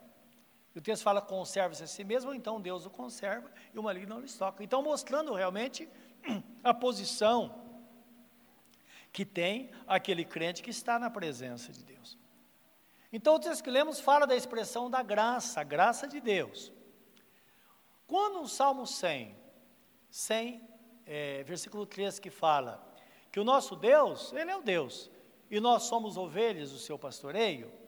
O 0.75 0.81
texto 0.81 1.05
fala 1.05 1.23
conserva-se 1.23 1.85
a 1.85 1.87
si 1.87 2.03
mesmo, 2.03 2.35
então 2.35 2.61
Deus 2.61 2.85
o 2.85 2.91
conserva 2.91 3.49
e 3.73 3.79
o 3.79 3.83
maligno 3.85 4.17
não 4.17 4.21
lhes 4.21 4.37
toca. 4.37 4.65
Então 4.65 4.83
mostrando 4.83 5.33
realmente 5.33 5.89
a 6.65 6.75
posição 6.75 7.39
que 9.13 9.25
tem 9.25 9.71
aquele 9.87 10.25
crente 10.25 10.65
que 10.65 10.71
está 10.71 10.99
na 10.99 11.09
presença 11.09 11.71
de 11.73 11.85
Deus. 11.85 12.19
Então, 13.13 13.37
o 13.37 13.39
texto 13.39 13.63
que 13.63 13.71
lemos 13.71 14.01
fala 14.01 14.27
da 14.27 14.35
expressão 14.35 14.91
da 14.91 15.01
graça, 15.01 15.61
a 15.61 15.65
graça 15.65 16.09
de 16.09 16.21
Deus. 16.21 16.73
Quando 18.09 18.41
o 18.43 18.49
Salmo 18.49 18.85
100, 18.85 19.37
100 20.11 20.69
é, 21.07 21.45
versículo 21.45 21.87
3, 21.87 22.19
que 22.19 22.31
fala 22.31 22.85
que 23.31 23.39
o 23.39 23.45
nosso 23.45 23.77
Deus, 23.77 24.33
Ele 24.33 24.51
é 24.51 24.57
o 24.57 24.63
Deus, 24.63 25.09
e 25.49 25.61
nós 25.61 25.85
somos 25.85 26.17
ovelhas 26.17 26.73
do 26.73 26.79
seu 26.79 26.99
pastoreio, 26.99 27.84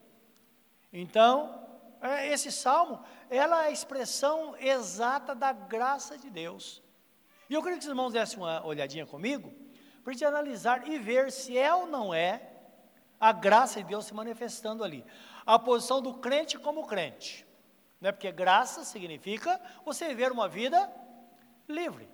então, 0.93 1.67
é, 2.01 2.29
esse 2.29 2.53
salmo, 2.53 3.03
ela 3.29 3.65
é 3.65 3.69
a 3.69 3.71
expressão 3.71 4.57
exata 4.59 5.35
da 5.35 5.53
graça 5.53 6.17
de 6.17 6.31
Deus. 6.31 6.83
E 7.49 7.55
eu 7.55 7.63
queria 7.63 7.79
que 7.79 7.85
os 7.85 7.89
irmãos 7.89 8.13
dessem 8.13 8.39
uma 8.39 8.65
olhadinha 8.65 9.07
comigo, 9.07 9.53
para 10.03 10.11
a 10.11 10.15
gente 10.15 10.25
analisar 10.25 10.89
e 10.89 10.99
ver 10.99 11.33
se 11.33 11.57
é 11.57 11.73
ou 11.75 11.87
não 11.87 12.15
é 12.15 12.53
a 13.19 13.33
graça 13.33 13.83
de 13.83 13.89
Deus 13.89 14.07
se 14.07 14.15
manifestando 14.15 14.85
ali. 14.85 15.05
A 15.45 15.59
posição 15.59 16.01
do 16.01 16.15
crente 16.15 16.59
como 16.59 16.87
crente. 16.87 17.47
Né? 18.01 18.13
Porque 18.13 18.31
graça 18.31 18.85
significa 18.85 19.61
você 19.85 20.09
viver 20.09 20.31
uma 20.31 20.49
vida 20.49 20.91
livre. 21.69 22.09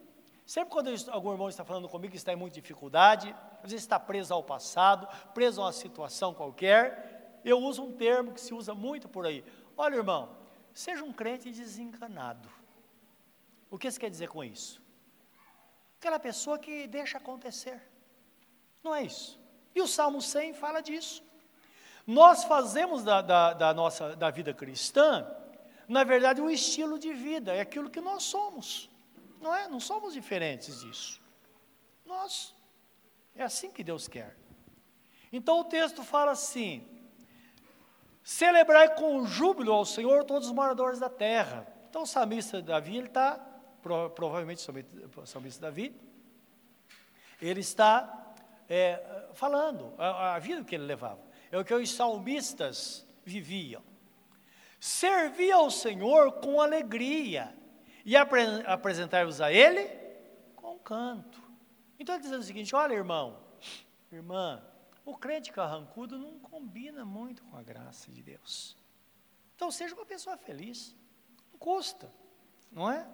Sempre 0.47 0.71
quando 0.71 0.91
algum 1.11 1.33
irmão 1.33 1.49
está 1.49 1.65
falando 1.65 1.89
comigo 1.89 2.11
que 2.11 2.17
está 2.17 2.33
em 2.33 2.37
muita 2.37 2.55
dificuldade, 2.55 3.35
às 3.63 3.71
vezes 3.71 3.85
está 3.85 3.99
preso 3.99 4.35
ao 4.35 4.43
passado, 4.43 5.07
preso 5.33 5.61
a 5.61 5.67
uma 5.67 5.73
situação 5.73 6.35
qualquer, 6.35 7.12
eu 7.45 7.59
uso 7.59 7.83
um 7.83 7.93
termo 7.93 8.33
que 8.33 8.41
se 8.41 8.55
usa 8.55 8.75
muito 8.75 9.09
por 9.09 9.27
aí. 9.27 9.45
Olha, 9.77 9.97
irmão, 9.97 10.37
seja 10.73 11.05
um 11.05 11.13
crente 11.13 11.51
desencanado. 11.51 12.49
O 13.71 13.79
que 13.79 13.91
você 13.91 13.99
quer 13.99 14.11
dizer 14.11 14.29
com 14.29 14.45
isso? 14.45 14.83
Aquela 15.99 16.19
pessoa 16.19 16.59
que 16.59 16.87
deixa 16.87 17.19
acontecer. 17.19 17.81
Não 18.83 18.95
é 18.95 19.05
isso. 19.05 19.41
E 19.75 19.81
o 19.81 19.87
Salmo 19.87 20.21
100 20.21 20.55
fala 20.55 20.81
disso. 20.81 21.23
Nós 22.07 22.45
fazemos 22.45 23.05
da, 23.05 23.23
da, 23.23 23.53
da, 23.53 23.73
nossa 23.73 24.17
da 24.17 24.31
vida 24.31 24.53
cristã, 24.53 25.27
na 25.89 26.05
verdade, 26.05 26.41
um 26.41 26.51
estilo 26.51 26.99
de 26.99 27.13
vida, 27.13 27.55
é 27.55 27.61
aquilo 27.61 27.91
que 27.91 28.01
nós 28.01 28.25
somos. 28.25 28.91
Não 29.41 29.55
é? 29.55 29.69
Não 29.69 29.81
somos 29.81 30.13
diferentes 30.13 30.81
disso. 30.81 31.21
Nós. 32.05 32.55
É 33.35 33.43
assim 33.43 33.71
que 33.71 33.83
Deus 33.83 34.07
quer. 34.09 34.37
Então 35.33 35.61
o 35.61 35.65
texto 35.65 36.03
fala 36.03 36.33
assim: 36.33 36.87
celebrai 38.23 38.95
com 38.95 39.25
júbilo 39.27 39.73
ao 39.73 39.85
Senhor 39.85 40.25
todos 40.25 40.49
os 40.49 40.55
moradores 40.55 40.99
da 40.99 41.09
terra. 41.09 41.67
Então 41.89 42.03
o 42.03 42.07
salmista 42.07 42.63
Davi, 42.63 42.97
ele 42.97 43.09
está 43.09 43.35
pro, 43.83 44.11
provavelmente 44.11 44.65
o 45.17 45.27
salmista 45.27 45.63
Davi, 45.63 45.95
ele 47.41 47.61
está 47.61 48.35
é, 48.69 49.29
falando 49.35 49.93
a, 49.99 50.35
a 50.35 50.39
vida 50.39 50.65
que 50.65 50.75
ele 50.75 50.85
levava. 50.85 51.21
É 51.51 51.59
o 51.59 51.65
que 51.65 51.75
os 51.75 51.91
salmistas 51.93 53.07
viviam. 53.25 53.83
Servia 54.81 55.57
ao 55.57 55.71
Senhor 55.71 56.33
com 56.41 56.61
alegria 56.61 57.55
e 58.05 58.17
apre, 58.17 58.43
apresentar-vos 58.67 59.41
a 59.41 59.53
Ele 59.53 59.89
com 60.57 60.79
canto. 60.79 61.41
Então 61.99 62.15
ele 62.15 62.25
diz 62.25 62.33
o 62.33 62.43
seguinte: 62.43 62.75
olha, 62.75 62.95
irmão, 62.95 63.39
irmã, 64.11 64.63
o 65.05 65.17
crente 65.17 65.53
carrancudo 65.53 66.19
não 66.19 66.39
combina 66.39 67.05
muito 67.05 67.43
com 67.45 67.57
a 67.57 67.63
graça 67.63 68.11
de 68.11 68.23
Deus. 68.23 68.77
Então 69.57 69.71
seja 69.71 69.95
uma 69.95 70.07
pessoa 70.07 70.37
feliz, 70.37 70.97
não 71.51 71.59
custa, 71.59 72.13
não 72.71 72.91
é? 72.91 73.07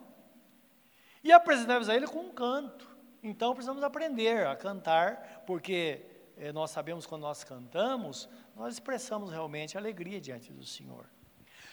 E 1.22 1.32
apresentamos 1.32 1.88
a 1.88 1.94
Ele 1.94 2.06
com 2.06 2.20
um 2.20 2.32
canto. 2.32 2.96
Então 3.22 3.52
precisamos 3.52 3.82
aprender 3.82 4.46
a 4.46 4.54
cantar, 4.54 5.42
porque 5.46 6.04
eh, 6.36 6.52
nós 6.52 6.70
sabemos 6.70 7.06
quando 7.06 7.22
nós 7.22 7.42
cantamos, 7.42 8.28
nós 8.54 8.74
expressamos 8.74 9.30
realmente 9.30 9.76
alegria 9.76 10.20
diante 10.20 10.52
do 10.52 10.64
Senhor. 10.64 11.08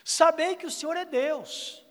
Sabei 0.03 0.55
que 0.55 0.65
o 0.65 0.71
Senhor 0.71 0.95
é 0.97 1.05
Deus. 1.05 1.85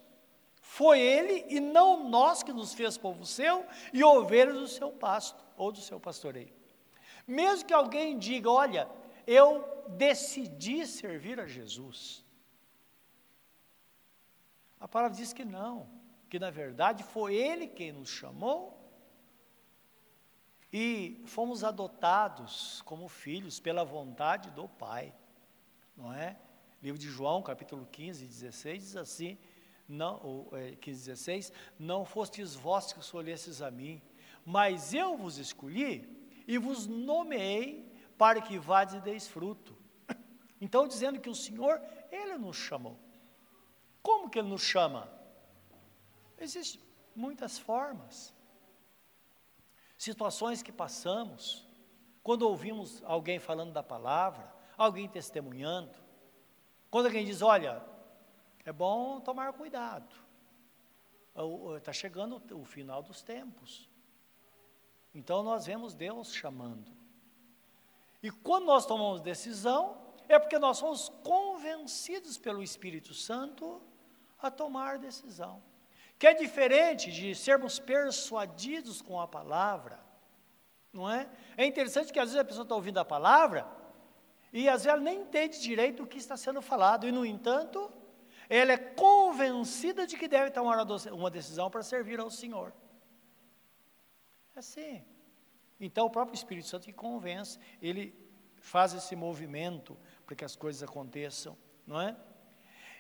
Foi 0.61 0.99
Ele 1.01 1.47
e 1.49 1.61
não 1.61 2.09
nós 2.09 2.43
que 2.43 2.53
nos 2.53 2.75
fez 2.75 2.99
povo 2.99 3.25
seu 3.25 3.65
e 3.93 4.03
ovelhas 4.03 4.55
do 4.55 4.67
seu 4.67 4.91
pasto 4.91 5.45
ou 5.57 5.71
do 5.71 5.81
seu 5.81 6.01
pastoreio. 6.01 6.64
Mesmo 7.27 7.67
que 7.67 7.75
alguém 7.75 8.19
diga, 8.19 8.51
olha, 8.51 8.89
eu 9.27 9.87
decidi 9.89 10.87
servir 10.87 11.41
a 11.41 11.47
Jesus. 11.47 12.25
A 14.79 14.87
palavra 14.87 15.17
diz 15.17 15.33
que 15.33 15.45
não 15.45 16.05
que 16.35 16.39
na 16.41 16.51
verdade 16.51 17.05
foi 17.05 17.37
Ele 17.37 17.69
quem 17.69 17.93
nos 17.93 18.09
chamou 18.09 18.77
e 20.73 21.23
fomos 21.27 21.63
adotados 21.63 22.83
como 22.83 23.07
filhos 23.07 23.61
pela 23.61 23.85
vontade 23.85 24.51
do 24.51 24.69
Pai, 24.69 25.15
não 25.97 26.13
é? 26.13 26.37
Livro 26.83 26.99
de 26.99 27.09
João, 27.09 27.41
capítulo 27.41 27.87
15, 27.87 28.27
16, 28.27 28.83
diz 28.83 28.97
assim, 28.97 29.39
não, 29.89 30.49
15, 30.81 31.05
16, 31.07 31.51
é, 31.51 31.55
não 31.79 32.05
fostes 32.05 32.57
vós 32.57 32.93
que 32.93 32.99
escolhestes 32.99 33.63
a 33.63 33.71
mim, 33.71 34.03
mas 34.45 34.93
eu 34.93 35.17
vos 35.17 35.39
escolhi 35.39 36.24
e 36.47 36.59
vos 36.59 36.87
nomeei 36.87 37.93
para 38.17 38.41
que 38.41 38.59
vades 38.59 38.95
e 38.95 39.01
deis 39.01 39.27
fruto. 39.27 39.77
Então, 40.61 40.87
dizendo 40.87 41.21
que 41.21 41.29
o 41.29 41.35
Senhor, 41.35 41.81
Ele 42.11 42.39
nos 42.39 42.57
chamou. 42.57 42.99
Como 44.03 44.31
que 44.31 44.39
Ele 44.39 44.49
nos 44.49 44.63
chama? 44.63 45.13
Existem 46.39 46.81
muitas 47.15 47.59
formas. 47.59 48.35
Situações 49.99 50.63
que 50.63 50.73
passamos, 50.73 51.67
quando 52.23 52.43
ouvimos 52.43 53.03
alguém 53.05 53.39
falando 53.39 53.73
da 53.73 53.83
palavra, 53.83 54.53
alguém 54.77 55.09
testemunhando, 55.09 55.97
quando 56.91 57.07
alguém 57.07 57.25
diz, 57.25 57.43
olha, 57.43 57.83
é 58.65 58.73
bom 58.73 59.21
tomar 59.21 59.53
cuidado, 59.53 60.15
está 61.77 61.93
chegando 61.93 62.43
o 62.55 62.65
final 62.65 63.03
dos 63.03 63.23
tempos. 63.23 63.89
Então 65.15 65.43
nós 65.43 65.67
vemos 65.67 65.95
Deus 65.95 66.35
chamando. 66.35 66.91
E 68.23 68.31
quando 68.31 68.65
nós 68.65 68.85
tomamos 68.85 69.21
decisão, 69.21 69.97
é 70.29 70.39
porque 70.39 70.59
nós 70.59 70.79
somos 70.79 71.11
convencidos 71.23 72.37
pelo 72.39 72.63
Espírito 72.63 73.15
Santo 73.15 73.81
a 74.41 74.51
tomar 74.51 74.99
decisão. 74.99 75.63
Que 76.19 76.27
é 76.27 76.35
diferente 76.35 77.13
de 77.13 77.35
sermos 77.35 77.79
persuadidos 77.79 79.03
com 79.03 79.21
a 79.21 79.29
palavra, 79.29 80.01
não 80.93 81.11
é? 81.11 81.29
É 81.57 81.67
interessante 81.67 82.13
que 82.13 82.19
às 82.19 82.31
vezes 82.31 82.41
a 82.41 82.45
pessoa 82.45 82.63
está 82.63 82.75
ouvindo 82.75 82.99
a 82.99 83.05
palavra 83.05 83.67
e 84.53 84.69
às 84.69 84.85
vezes 84.85 84.87
ela 84.87 85.01
nem 85.01 85.23
entende 85.23 85.61
direito 85.61 86.05
o 86.05 86.07
que 86.07 86.17
está 86.17 86.37
sendo 86.37 86.63
falado, 86.63 87.09
e 87.09 87.13
no 87.13 87.27
entanto, 87.27 87.93
ela 88.49 88.73
é 88.73 88.77
convencida 88.77 90.07
de 90.07 90.17
que 90.17 90.29
deve 90.29 90.51
tomar 90.53 90.79
uma 91.13 91.31
decisão 91.31 91.69
para 91.69 91.83
servir 91.83 92.21
ao 92.21 92.31
Senhor. 92.31 92.73
É 94.55 94.61
assim. 94.61 95.05
Então 95.81 96.07
o 96.07 96.11
próprio 96.11 96.35
Espírito 96.35 96.69
Santo 96.69 96.85
que 96.85 96.93
convence, 96.93 97.59
ele 97.83 98.15
faz 98.59 98.95
esse 98.95 99.17
movimento 99.17 99.97
para 100.25 100.37
que 100.37 100.45
as 100.45 100.55
coisas 100.55 100.83
aconteçam, 100.83 101.57
não 101.87 102.01
é? 102.01 102.17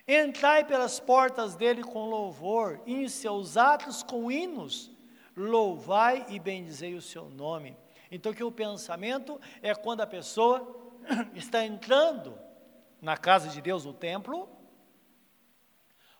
Entrai 0.06 0.64
pelas 0.64 1.00
portas 1.00 1.54
dele 1.54 1.82
com 1.82 2.10
louvor, 2.10 2.82
e 2.84 3.04
em 3.04 3.08
seus 3.08 3.56
atos 3.56 4.02
com 4.02 4.30
hinos, 4.30 4.90
louvai 5.34 6.26
e 6.28 6.38
bendizei 6.38 6.94
o 6.94 7.00
seu 7.00 7.30
nome. 7.30 7.76
Então 8.10 8.34
que 8.34 8.44
o 8.44 8.52
pensamento 8.52 9.40
é 9.62 9.74
quando 9.74 10.02
a 10.02 10.06
pessoa 10.06 10.92
está 11.34 11.64
entrando 11.64 12.38
na 13.00 13.16
casa 13.16 13.48
de 13.48 13.62
Deus, 13.62 13.84
no 13.84 13.94
templo, 13.94 14.48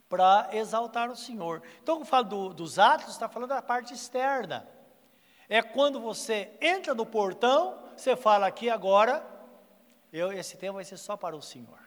para 0.08 0.48
exaltar 0.52 1.10
o 1.10 1.16
Senhor. 1.16 1.62
Então, 1.82 1.96
quando 1.96 2.06
falo 2.06 2.24
do, 2.24 2.54
dos 2.54 2.78
atos, 2.78 3.08
está 3.08 3.28
falando 3.28 3.48
da 3.48 3.62
parte 3.62 3.92
externa. 3.92 4.68
É 5.54 5.62
quando 5.62 6.00
você 6.00 6.50
entra 6.60 6.96
no 6.96 7.06
portão, 7.06 7.80
você 7.96 8.16
fala 8.16 8.44
aqui 8.44 8.68
agora, 8.68 9.24
eu, 10.12 10.32
esse 10.32 10.56
tempo 10.56 10.72
vai 10.72 10.84
ser 10.84 10.96
só 10.96 11.16
para 11.16 11.36
o 11.36 11.40
Senhor. 11.40 11.78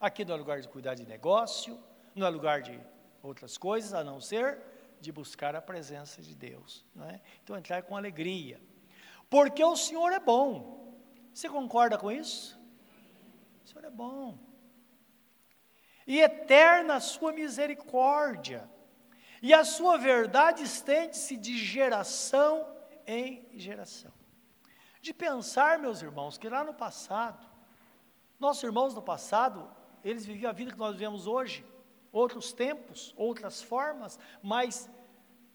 Aqui 0.00 0.24
não 0.24 0.34
é 0.34 0.38
lugar 0.38 0.58
de 0.62 0.68
cuidar 0.68 0.94
de 0.94 1.04
negócio, 1.04 1.78
não 2.14 2.26
é 2.26 2.30
lugar 2.30 2.62
de 2.62 2.80
outras 3.22 3.58
coisas, 3.58 3.92
a 3.92 4.02
não 4.02 4.22
ser 4.22 4.58
de 5.02 5.12
buscar 5.12 5.54
a 5.54 5.60
presença 5.60 6.22
de 6.22 6.34
Deus. 6.34 6.82
Não 6.94 7.04
é? 7.04 7.20
Então, 7.42 7.58
entrar 7.58 7.82
com 7.82 7.94
alegria. 7.94 8.58
Porque 9.28 9.62
o 9.62 9.76
Senhor 9.76 10.10
é 10.10 10.18
bom. 10.18 10.98
Você 11.30 11.46
concorda 11.46 11.98
com 11.98 12.10
isso? 12.10 12.58
O 13.66 13.68
Senhor 13.68 13.84
é 13.84 13.90
bom. 13.90 14.38
E 16.06 16.22
eterna 16.22 16.94
a 16.94 17.00
sua 17.00 17.34
misericórdia. 17.34 18.66
E 19.42 19.52
a 19.52 19.62
sua 19.62 19.98
verdade 19.98 20.62
estende-se 20.62 21.36
de 21.36 21.58
geração 21.58 22.72
em 23.06 23.48
geração. 23.58 24.12
De 25.00 25.12
pensar, 25.12 25.78
meus 25.78 26.02
irmãos, 26.02 26.38
que 26.38 26.48
lá 26.48 26.64
no 26.64 26.74
passado, 26.74 27.46
nossos 28.38 28.62
irmãos 28.62 28.94
no 28.94 29.02
passado, 29.02 29.70
eles 30.02 30.24
viviam 30.24 30.50
a 30.50 30.52
vida 30.52 30.72
que 30.72 30.78
nós 30.78 30.92
vivemos 30.92 31.26
hoje, 31.26 31.64
outros 32.12 32.52
tempos, 32.52 33.14
outras 33.16 33.62
formas, 33.62 34.18
mas 34.42 34.88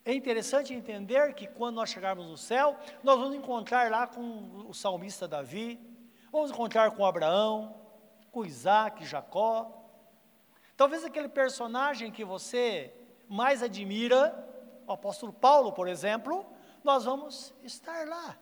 é 0.05 0.13
interessante 0.13 0.73
entender 0.73 1.33
que 1.33 1.47
quando 1.47 1.75
nós 1.75 1.89
chegarmos 1.89 2.27
no 2.27 2.37
céu, 2.37 2.77
nós 3.03 3.17
vamos 3.19 3.35
encontrar 3.35 3.91
lá 3.91 4.07
com 4.07 4.65
o 4.67 4.73
salmista 4.73 5.27
Davi, 5.27 5.79
vamos 6.31 6.51
encontrar 6.51 6.91
com 6.91 7.05
Abraão, 7.05 7.75
com 8.31 8.45
Isaac, 8.45 9.05
Jacó. 9.05 9.71
Talvez 10.75 11.03
aquele 11.03 11.29
personagem 11.29 12.11
que 12.11 12.23
você 12.23 12.93
mais 13.27 13.61
admira, 13.61 14.47
o 14.87 14.91
apóstolo 14.91 15.31
Paulo, 15.31 15.71
por 15.71 15.87
exemplo, 15.87 16.45
nós 16.83 17.05
vamos 17.05 17.53
estar 17.63 18.07
lá. 18.07 18.37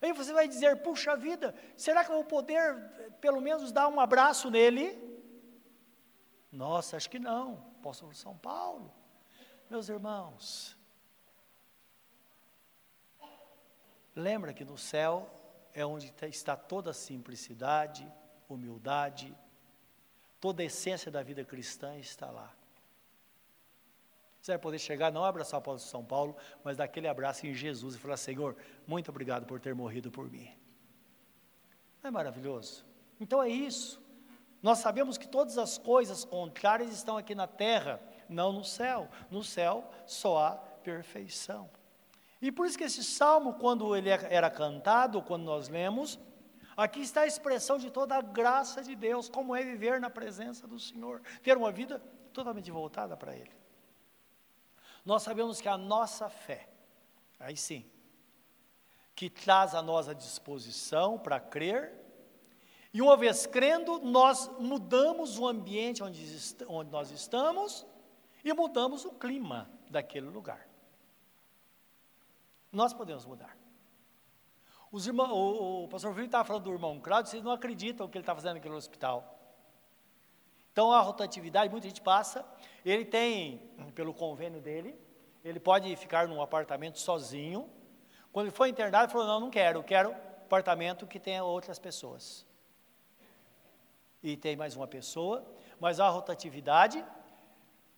Aí 0.00 0.12
você 0.12 0.32
vai 0.32 0.46
dizer: 0.46 0.82
puxa 0.82 1.16
vida, 1.16 1.54
será 1.76 2.04
que 2.04 2.10
eu 2.10 2.16
vou 2.16 2.24
poder, 2.24 2.74
pelo 3.20 3.40
menos, 3.40 3.72
dar 3.72 3.88
um 3.88 4.00
abraço 4.00 4.50
nele? 4.50 5.02
Nossa, 6.52 6.96
acho 6.96 7.08
que 7.08 7.18
não. 7.18 7.72
Apóstolo 7.80 8.14
São 8.14 8.36
Paulo. 8.36 8.92
Meus 9.68 9.88
irmãos, 9.88 10.76
lembra 14.14 14.52
que 14.52 14.64
no 14.64 14.76
céu 14.76 15.28
é 15.72 15.84
onde 15.84 16.14
está 16.22 16.54
toda 16.54 16.90
a 16.90 16.94
simplicidade, 16.94 18.10
humildade, 18.48 19.36
toda 20.38 20.62
a 20.62 20.66
essência 20.66 21.10
da 21.10 21.22
vida 21.22 21.44
cristã 21.44 21.96
está 21.98 22.30
lá. 22.30 22.54
Você 24.44 24.52
vai 24.52 24.58
poder 24.58 24.78
chegar, 24.78 25.10
não 25.10 25.24
abraçar 25.24 25.56
o 25.56 25.62
apóstolo 25.62 25.90
São 25.90 26.04
Paulo, 26.04 26.36
mas 26.62 26.76
dar 26.76 26.84
aquele 26.84 27.08
abraço 27.08 27.46
em 27.46 27.54
Jesus 27.54 27.94
e 27.94 27.98
falar: 27.98 28.18
Senhor, 28.18 28.54
muito 28.86 29.08
obrigado 29.10 29.46
por 29.46 29.58
ter 29.58 29.74
morrido 29.74 30.10
por 30.10 30.30
mim. 30.30 30.50
Não 32.02 32.08
é 32.08 32.10
maravilhoso? 32.10 32.84
Então 33.18 33.42
é 33.42 33.48
isso. 33.48 34.02
Nós 34.62 34.80
sabemos 34.80 35.16
que 35.16 35.26
todas 35.26 35.56
as 35.56 35.78
coisas 35.78 36.26
contrárias 36.26 36.92
estão 36.92 37.16
aqui 37.16 37.34
na 37.34 37.46
terra, 37.46 37.98
não 38.28 38.52
no 38.52 38.62
céu. 38.62 39.08
No 39.30 39.42
céu 39.42 39.90
só 40.04 40.36
há 40.36 40.50
perfeição. 40.52 41.70
E 42.42 42.52
por 42.52 42.66
isso 42.66 42.76
que 42.76 42.84
esse 42.84 43.02
salmo, 43.02 43.54
quando 43.54 43.96
ele 43.96 44.10
é, 44.10 44.28
era 44.28 44.50
cantado, 44.50 45.22
quando 45.22 45.44
nós 45.44 45.70
lemos, 45.70 46.20
aqui 46.76 47.00
está 47.00 47.22
a 47.22 47.26
expressão 47.26 47.78
de 47.78 47.90
toda 47.90 48.14
a 48.14 48.20
graça 48.20 48.82
de 48.82 48.94
Deus, 48.94 49.26
como 49.26 49.56
é 49.56 49.62
viver 49.62 49.98
na 50.02 50.10
presença 50.10 50.68
do 50.68 50.78
Senhor, 50.78 51.22
ter 51.42 51.56
uma 51.56 51.72
vida 51.72 51.98
totalmente 52.30 52.70
voltada 52.70 53.16
para 53.16 53.34
Ele. 53.34 53.63
Nós 55.04 55.22
sabemos 55.22 55.60
que 55.60 55.68
a 55.68 55.76
nossa 55.76 56.28
fé, 56.30 56.68
aí 57.38 57.56
sim, 57.56 57.84
que 59.14 59.28
traz 59.28 59.74
a 59.74 59.82
nós 59.82 60.08
a 60.08 60.14
disposição 60.14 61.18
para 61.18 61.38
crer, 61.38 61.92
e 62.92 63.02
uma 63.02 63.16
vez 63.16 63.44
crendo, 63.44 63.98
nós 64.00 64.48
mudamos 64.58 65.36
o 65.36 65.46
ambiente 65.48 66.02
onde, 66.02 66.24
onde 66.68 66.90
nós 66.90 67.10
estamos 67.10 67.84
e 68.44 68.52
mudamos 68.52 69.04
o 69.04 69.10
clima 69.10 69.68
daquele 69.90 70.28
lugar. 70.28 70.68
Nós 72.70 72.92
podemos 72.92 73.26
mudar. 73.26 73.56
Os 74.92 75.08
o, 75.08 75.84
o 75.84 75.88
pastor 75.88 76.12
Filipe 76.12 76.28
estava 76.28 76.44
falando 76.44 76.62
do 76.62 76.72
irmão 76.72 77.00
Cláudio, 77.00 77.30
vocês 77.30 77.42
não 77.42 77.50
acreditam 77.50 78.06
o 78.06 78.08
que 78.08 78.16
ele 78.16 78.22
está 78.22 78.34
fazendo 78.34 78.54
naquele 78.54 78.74
hospital. 78.74 79.40
Então 80.70 80.92
a 80.92 81.00
rotatividade, 81.00 81.70
muita 81.70 81.88
gente 81.88 82.00
passa, 82.00 82.46
ele 82.90 83.04
tem, 83.04 83.58
pelo 83.94 84.12
convênio 84.12 84.60
dele, 84.60 84.98
ele 85.44 85.58
pode 85.58 85.94
ficar 85.96 86.28
num 86.28 86.40
apartamento 86.40 86.98
sozinho. 86.98 87.68
Quando 88.32 88.46
ele 88.46 88.56
foi 88.56 88.68
internado, 88.68 89.04
ele 89.04 89.12
falou: 89.12 89.26
Não, 89.26 89.40
não 89.40 89.50
quero, 89.50 89.82
quero 89.82 90.14
apartamento 90.44 91.06
que 91.06 91.18
tenha 91.18 91.42
outras 91.42 91.78
pessoas. 91.78 92.46
E 94.22 94.36
tem 94.36 94.56
mais 94.56 94.76
uma 94.76 94.86
pessoa, 94.86 95.44
mas 95.78 96.00
a 96.00 96.08
rotatividade, 96.08 97.04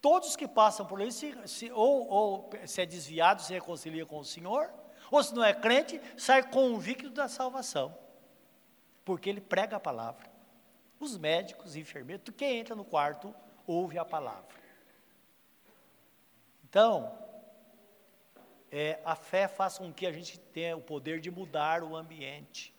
todos 0.01 0.35
que 0.35 0.49
passam 0.49 0.87
por 0.87 1.01
isso, 1.01 1.19
se, 1.19 1.49
se, 1.49 1.73
ou, 1.73 2.09
ou 2.09 2.51
se 2.67 2.81
é 2.81 2.87
desviado, 2.87 3.43
se 3.43 3.53
reconcilia 3.53 4.05
com 4.07 4.19
o 4.19 4.25
Senhor, 4.25 4.73
ou 5.11 5.23
se 5.23 5.35
não 5.35 5.45
é 5.45 5.55
crente, 5.55 6.01
sai 6.17 6.43
convicto 6.51 7.11
da 7.11 7.29
salvação, 7.29 7.97
porque 9.05 9.29
ele 9.29 9.41
prega 9.41 9.77
a 9.77 9.81
palavra. 9.81 10.29
Os 10.99 11.17
médicos, 11.17 11.77
enfermeiros, 11.77 12.25
quem 12.37 12.59
entra 12.59 12.75
no 12.75 12.85
quarto 12.85 13.35
ouve 13.67 13.99
a 13.99 14.05
palavra. 14.05 14.66
Então, 16.77 17.11
é, 18.71 19.01
a 19.03 19.17
fé 19.17 19.49
faz 19.49 19.79
com 19.79 19.91
que 19.91 20.07
a 20.07 20.13
gente 20.13 20.39
tenha 20.39 20.77
o 20.77 20.83
poder 20.83 21.21
de 21.21 21.31
mudar 21.31 21.83
o 21.83 21.97
ambiente. 21.97 22.75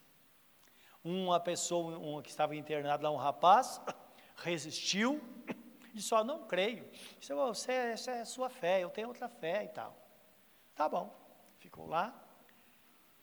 Uma 1.04 1.40
pessoa 1.40 1.98
uma 1.98 2.22
que 2.22 2.30
estava 2.30 2.56
internada 2.56 3.02
lá, 3.02 3.12
um 3.12 3.18
rapaz, 3.18 3.82
resistiu, 4.38 5.20
disse: 5.96 6.14
oh, 6.14 6.24
Não 6.24 6.46
creio. 6.46 6.88
Disse, 7.20 7.34
oh, 7.34 7.48
você, 7.48 7.72
essa 7.72 8.12
é 8.12 8.22
a 8.22 8.26
sua 8.26 8.52
fé, 8.52 8.84
eu 8.84 8.92
tenho 8.92 9.08
outra 9.08 9.28
fé 9.28 9.64
e 9.64 9.70
tal. 9.70 9.98
Tá 10.76 10.88
bom, 10.88 11.12
ficou 11.58 11.88
lá. 11.88 12.14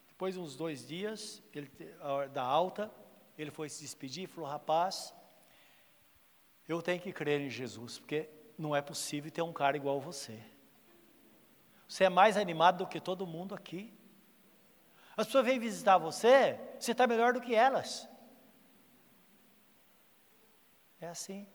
Depois 0.08 0.34
de 0.34 0.40
uns 0.40 0.56
dois 0.56 0.84
dias, 0.84 1.40
ele, 1.54 1.70
da 2.32 2.42
alta, 2.42 2.92
ele 3.38 3.52
foi 3.52 3.68
se 3.68 3.80
despedir 3.80 4.24
e 4.24 4.26
falou: 4.26 4.50
Rapaz, 4.50 5.14
eu 6.68 6.82
tenho 6.82 7.00
que 7.00 7.12
crer 7.12 7.40
em 7.40 7.48
Jesus, 7.48 8.00
porque 8.00 8.28
não 8.58 8.74
é 8.74 8.82
possível 8.82 9.30
ter 9.30 9.42
um 9.42 9.52
cara 9.52 9.76
igual 9.76 10.00
você. 10.00 10.52
Você 11.88 12.04
é 12.04 12.08
mais 12.08 12.36
animado 12.36 12.78
do 12.78 12.86
que 12.86 13.00
todo 13.00 13.26
mundo 13.26 13.54
aqui. 13.54 13.92
As 15.16 15.26
pessoas 15.26 15.44
vêm 15.44 15.58
visitar 15.58 15.98
você, 15.98 16.58
você 16.78 16.92
está 16.92 17.06
melhor 17.06 17.32
do 17.32 17.40
que 17.40 17.54
elas. 17.54 18.08
É 21.00 21.08
assim. 21.08 21.46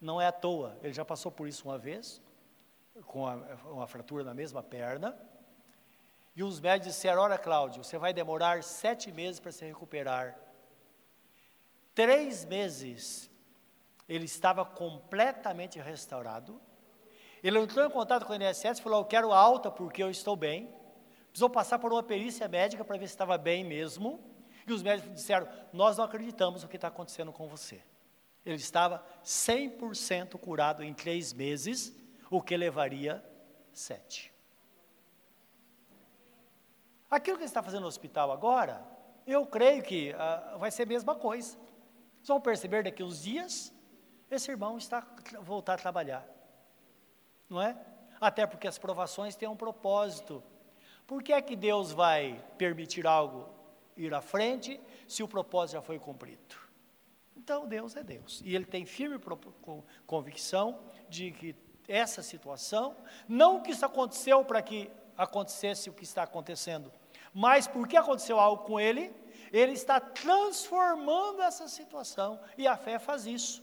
Não 0.00 0.20
é 0.20 0.26
à 0.26 0.32
toa. 0.32 0.78
Ele 0.82 0.92
já 0.92 1.04
passou 1.04 1.32
por 1.32 1.48
isso 1.48 1.66
uma 1.66 1.78
vez, 1.78 2.22
com 3.06 3.24
uma 3.24 3.86
fratura 3.86 4.22
na 4.22 4.34
mesma 4.34 4.62
perna. 4.62 5.18
E 6.36 6.42
os 6.42 6.60
médicos 6.60 6.94
disseram: 6.94 7.22
Olha, 7.22 7.38
Cláudio, 7.38 7.82
você 7.82 7.96
vai 7.98 8.12
demorar 8.12 8.62
sete 8.62 9.10
meses 9.10 9.40
para 9.40 9.52
se 9.52 9.64
recuperar. 9.64 10.38
Três 11.94 12.44
meses 12.44 13.30
ele 14.08 14.24
estava 14.24 14.64
completamente 14.64 15.78
restaurado. 15.78 16.60
Ele 17.44 17.58
entrou 17.58 17.84
em 17.84 17.90
contato 17.90 18.24
com 18.24 18.32
o 18.32 18.36
INSS 18.36 18.78
e 18.78 18.82
falou: 18.82 19.00
Eu 19.00 19.04
quero 19.04 19.30
alta 19.30 19.70
porque 19.70 20.02
eu 20.02 20.10
estou 20.10 20.34
bem. 20.34 20.74
Precisou 21.28 21.50
passar 21.50 21.78
por 21.78 21.92
uma 21.92 22.02
perícia 22.02 22.48
médica 22.48 22.82
para 22.82 22.96
ver 22.96 23.06
se 23.06 23.12
estava 23.12 23.36
bem 23.36 23.62
mesmo. 23.62 24.18
E 24.66 24.72
os 24.72 24.82
médicos 24.82 25.14
disseram: 25.14 25.46
Nós 25.70 25.98
não 25.98 26.06
acreditamos 26.06 26.62
no 26.62 26.68
que 26.70 26.76
está 26.76 26.88
acontecendo 26.88 27.30
com 27.30 27.46
você. 27.46 27.82
Ele 28.46 28.56
estava 28.56 29.04
100% 29.22 30.38
curado 30.38 30.82
em 30.82 30.94
três 30.94 31.34
meses, 31.34 31.94
o 32.30 32.40
que 32.40 32.56
levaria 32.56 33.22
sete. 33.74 34.32
Aquilo 37.10 37.36
que 37.36 37.42
ele 37.42 37.50
está 37.50 37.62
fazendo 37.62 37.82
no 37.82 37.88
hospital 37.88 38.32
agora, 38.32 38.82
eu 39.26 39.46
creio 39.46 39.82
que 39.82 40.12
uh, 40.12 40.58
vai 40.58 40.70
ser 40.70 40.84
a 40.84 40.86
mesma 40.86 41.14
coisa. 41.14 41.58
Vocês 42.16 42.28
vão 42.28 42.40
perceber 42.40 42.84
daqui 42.84 43.02
uns 43.02 43.22
dias, 43.22 43.70
esse 44.30 44.50
irmão 44.50 44.78
está 44.78 45.06
voltar 45.42 45.74
a 45.74 45.78
trabalhar. 45.78 46.26
Não 47.54 47.62
é? 47.62 47.76
Até 48.20 48.46
porque 48.48 48.66
as 48.66 48.78
provações 48.78 49.36
têm 49.36 49.48
um 49.48 49.56
propósito. 49.56 50.42
Por 51.06 51.22
que 51.22 51.32
é 51.32 51.40
que 51.40 51.54
Deus 51.54 51.92
vai 51.92 52.44
permitir 52.58 53.06
algo 53.06 53.48
ir 53.96 54.12
à 54.12 54.20
frente 54.20 54.80
se 55.06 55.22
o 55.22 55.28
propósito 55.28 55.74
já 55.74 55.82
foi 55.82 56.00
cumprido? 56.00 56.56
Então 57.36 57.64
Deus 57.68 57.94
é 57.94 58.02
Deus. 58.02 58.42
E 58.44 58.56
ele 58.56 58.64
tem 58.64 58.84
firme 58.84 59.20
convicção 60.04 60.80
de 61.08 61.30
que 61.30 61.54
essa 61.86 62.22
situação, 62.22 62.96
não 63.28 63.60
que 63.60 63.70
isso 63.70 63.86
aconteceu 63.86 64.44
para 64.44 64.60
que 64.60 64.90
acontecesse 65.16 65.88
o 65.88 65.92
que 65.92 66.02
está 66.02 66.24
acontecendo, 66.24 66.90
mas 67.32 67.68
porque 67.68 67.96
aconteceu 67.96 68.40
algo 68.40 68.64
com 68.64 68.80
ele, 68.80 69.14
ele 69.52 69.74
está 69.74 70.00
transformando 70.00 71.40
essa 71.40 71.68
situação. 71.68 72.40
E 72.58 72.66
a 72.66 72.76
fé 72.76 72.98
faz 72.98 73.26
isso. 73.26 73.62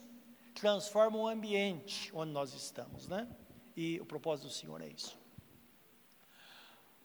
Transforma 0.54 1.18
o 1.18 1.28
ambiente 1.28 2.10
onde 2.14 2.32
nós 2.32 2.54
estamos, 2.54 3.10
né? 3.10 3.28
E 3.76 4.00
o 4.00 4.06
propósito 4.06 4.48
do 4.48 4.54
Senhor 4.54 4.82
é 4.82 4.88
isso. 4.88 5.18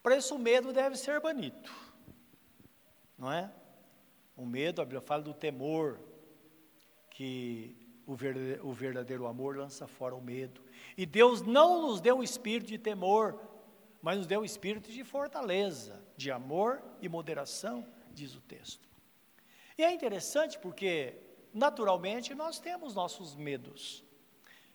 Para 0.02 0.16
isso 0.16 0.34
o 0.34 0.38
medo 0.38 0.72
deve 0.72 0.96
ser 0.96 1.20
banido. 1.20 1.70
Não 3.18 3.32
é? 3.32 3.52
O 4.36 4.44
medo, 4.44 4.82
a 4.82 4.84
Bíblia 4.84 5.00
fala 5.00 5.22
do 5.22 5.32
temor, 5.34 5.98
que 7.10 7.74
o 8.06 8.14
verdadeiro, 8.72 9.26
amor 9.26 9.56
lança 9.56 9.86
fora 9.86 10.14
o 10.14 10.20
medo. 10.20 10.62
E 10.96 11.06
Deus 11.06 11.40
não 11.42 11.82
nos 11.82 12.00
deu 12.00 12.18
um 12.18 12.22
espírito 12.22 12.68
de 12.68 12.78
temor, 12.78 13.40
mas 14.02 14.18
nos 14.18 14.26
deu 14.26 14.40
um 14.40 14.44
espírito 14.44 14.92
de 14.92 15.02
fortaleza, 15.02 16.04
de 16.16 16.30
amor 16.30 16.82
e 17.00 17.08
moderação, 17.08 17.86
diz 18.12 18.34
o 18.34 18.40
texto. 18.40 18.86
E 19.78 19.82
é 19.82 19.92
interessante 19.92 20.58
porque, 20.58 21.14
naturalmente, 21.52 22.34
nós 22.34 22.60
temos 22.60 22.94
nossos 22.94 23.34
medos. 23.34 24.04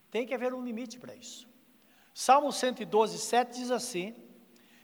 Tem 0.10 0.26
que 0.26 0.34
haver 0.34 0.54
um 0.54 0.64
limite 0.64 1.00
para 1.00 1.16
isso. 1.16 1.48
Salmo 2.14 2.52
112, 2.52 3.18
7 3.18 3.54
diz 3.54 3.72
assim: 3.72 4.16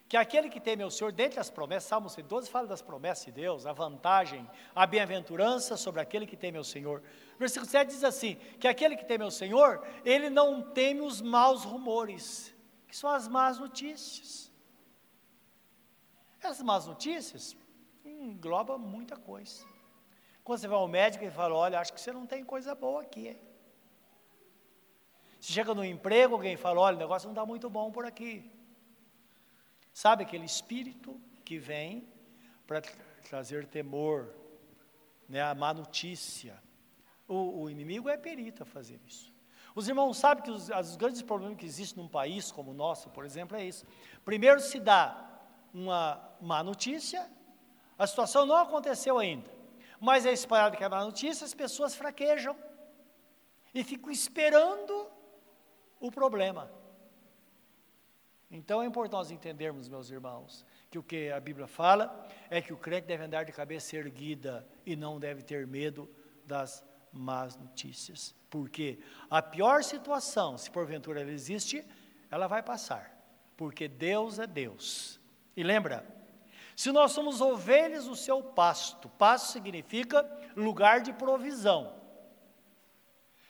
que 0.07 0.15
aquele 0.15 0.49
que 0.49 0.59
teme 0.59 0.83
ao 0.83 0.89
Senhor, 0.89 1.11
dentre 1.11 1.39
as 1.39 1.49
promessas, 1.49 1.89
Salmo 1.89 2.09
112 2.09 2.49
fala 2.49 2.65
das 2.65 2.81
promessas 2.81 3.25
de 3.25 3.31
Deus, 3.31 3.65
a 3.65 3.73
vantagem, 3.73 4.49
a 4.73 4.87
bem-aventurança 4.87 5.75
sobre 5.75 5.99
aquele 5.99 6.25
que 6.25 6.37
teme 6.37 6.57
ao 6.57 6.63
Senhor. 6.63 7.03
Versículo 7.37 7.69
7 7.69 7.89
diz 7.89 8.03
assim: 8.03 8.35
que 8.59 8.67
aquele 8.67 8.95
que 8.95 9.05
teme 9.05 9.25
ao 9.25 9.31
Senhor, 9.31 9.85
ele 10.05 10.29
não 10.29 10.61
teme 10.61 11.01
os 11.01 11.21
maus 11.21 11.63
rumores, 11.63 12.55
que 12.87 12.95
são 12.95 13.09
as 13.09 13.27
más 13.27 13.59
notícias. 13.59 14.49
Essas 16.41 16.61
más 16.61 16.85
notícias 16.85 17.57
englobam 18.05 18.77
muita 18.77 19.17
coisa. 19.17 19.65
Quando 20.43 20.59
você 20.59 20.67
vai 20.67 20.77
ao 20.77 20.87
médico 20.87 21.25
e 21.25 21.29
fala, 21.29 21.55
olha, 21.55 21.79
acho 21.79 21.91
que 21.91 21.99
você 21.99 22.13
não 22.13 22.25
tem 22.25 22.45
coisa 22.45 22.73
boa 22.73 23.01
aqui, 23.01 23.27
hein? 23.27 23.41
Você 25.39 25.53
chega 25.53 25.73
no 25.73 25.85
emprego, 25.85 26.35
alguém 26.35 26.57
fala, 26.57 26.81
olha, 26.81 26.95
o 26.95 26.99
negócio 26.99 27.27
não 27.27 27.33
está 27.33 27.45
muito 27.45 27.69
bom 27.69 27.91
por 27.91 28.05
aqui. 28.05 28.49
Sabe 29.93 30.23
aquele 30.23 30.45
espírito 30.45 31.19
que 31.43 31.57
vem 31.57 32.07
para 32.65 32.81
trazer 33.29 33.65
temor, 33.65 34.33
né, 35.27 35.41
a 35.41 35.55
má 35.55 35.73
notícia. 35.73 36.61
O, 37.27 37.61
o, 37.61 37.69
inimigo 37.69 38.09
é 38.09 38.17
perito 38.17 38.63
a 38.63 38.65
fazer 38.65 38.99
isso. 39.05 39.33
Os 39.73 39.87
irmãos 39.87 40.17
sabem 40.17 40.43
que 40.43 40.51
os, 40.51 40.69
os 40.69 40.95
grandes 40.95 41.21
problemas 41.21 41.57
que 41.57 41.65
existem 41.65 42.01
num 42.01 42.09
país 42.09 42.51
como 42.51 42.71
o 42.71 42.73
nosso, 42.73 43.09
por 43.09 43.25
exemplo, 43.25 43.57
é 43.57 43.65
isso. 43.65 43.85
Primeiro 44.23 44.59
se 44.59 44.79
dá 44.79 45.39
uma 45.73 46.21
má 46.41 46.63
notícia, 46.63 47.29
a 47.97 48.05
situação 48.07 48.45
não 48.45 48.55
aconteceu 48.55 49.17
ainda, 49.17 49.49
mas 49.99 50.25
é 50.25 50.31
espalhado 50.31 50.77
que 50.77 50.83
é 50.83 50.89
má 50.89 51.03
notícia, 51.03 51.45
as 51.45 51.53
pessoas 51.53 51.95
fraquejam 51.95 52.55
e 53.73 53.83
ficam 53.83 54.11
esperando 54.11 55.06
o 55.99 56.11
problema. 56.11 56.71
Então 58.49 58.81
é 58.81 58.85
importante 58.85 59.13
nós 59.13 59.31
entendermos, 59.31 59.89
meus 59.89 60.09
irmãos, 60.09 60.65
que 60.89 60.97
o 60.97 61.03
que 61.03 61.29
a 61.31 61.39
Bíblia 61.39 61.67
fala 61.67 62.27
é 62.49 62.61
que 62.61 62.71
o 62.71 62.77
crente 62.77 63.07
deve 63.07 63.23
andar 63.23 63.43
de 63.43 63.51
cabeça 63.51 63.97
erguida 63.97 64.67
e 64.85 64.95
não 64.95 65.19
deve 65.19 65.41
ter 65.41 65.67
medo 65.67 66.09
das 66.45 66.83
más 67.11 67.57
notícias. 67.57 68.33
Porque 68.49 68.99
a 69.29 69.41
pior 69.41 69.83
situação, 69.83 70.57
se 70.57 70.71
porventura 70.71 71.21
ela 71.21 71.31
existe, 71.31 71.85
ela 72.31 72.47
vai 72.47 72.63
passar. 72.63 73.13
Porque 73.57 73.87
Deus 73.87 74.39
é 74.39 74.47
Deus. 74.47 75.19
E 75.55 75.63
lembra, 75.63 76.05
se 76.75 76.91
nós 76.91 77.11
somos 77.11 77.41
ovelhas 77.41 78.05
do 78.05 78.15
seu 78.15 78.41
pasto, 78.41 79.09
pasto 79.09 79.51
significa 79.51 80.23
lugar 80.55 81.01
de 81.01 81.11
provisão. 81.11 81.93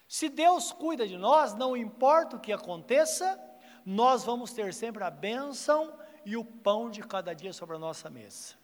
Se 0.08 0.30
Deus 0.30 0.72
cuida 0.72 1.08
de 1.08 1.18
nós, 1.18 1.54
não 1.54 1.76
importa 1.76 2.38
o 2.38 2.40
que 2.40 2.54
aconteça, 2.54 3.40
nós 3.86 4.24
vamos 4.24 4.54
ter 4.54 4.74
sempre 4.74 5.04
a 5.04 5.10
bênção 5.10 5.98
e 6.26 6.38
o 6.38 6.46
pão 6.46 6.90
de 6.90 7.02
cada 7.02 7.34
dia 7.34 7.52
sobre 7.52 7.76
a 7.76 7.80
nossa 7.80 8.10
mesa. 8.10 8.56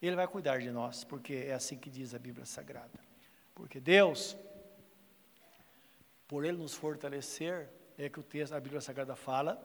Ele 0.00 0.16
vai 0.16 0.26
cuidar 0.26 0.58
de 0.58 0.70
nós, 0.70 1.04
porque 1.04 1.34
é 1.34 1.54
assim 1.54 1.76
que 1.76 1.88
diz 1.88 2.14
a 2.14 2.18
Bíblia 2.18 2.44
Sagrada. 2.44 2.98
Porque 3.54 3.78
Deus, 3.78 4.36
por 6.26 6.44
Ele 6.44 6.58
nos 6.58 6.74
fortalecer, 6.74 7.70
é 7.96 8.08
que 8.08 8.18
o 8.18 8.22
texto, 8.22 8.52
a 8.54 8.60
Bíblia 8.60 8.80
Sagrada 8.80 9.14
fala, 9.14 9.62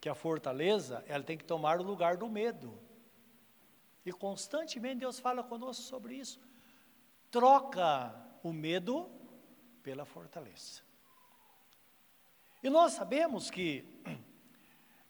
que 0.00 0.08
a 0.08 0.14
fortaleza, 0.14 1.04
ela 1.06 1.22
tem 1.22 1.36
que 1.36 1.44
tomar 1.44 1.78
o 1.78 1.82
lugar 1.82 2.16
do 2.16 2.28
medo. 2.28 2.78
E 4.04 4.12
constantemente 4.12 5.00
Deus 5.00 5.20
fala 5.20 5.42
conosco 5.42 5.82
sobre 5.82 6.14
isso. 6.14 6.40
Troca 7.30 8.14
o 8.42 8.52
medo 8.52 9.10
pela 9.82 10.04
fortaleza. 10.04 10.82
E 12.62 12.68
nós 12.68 12.92
sabemos 12.92 13.50
que, 13.50 13.84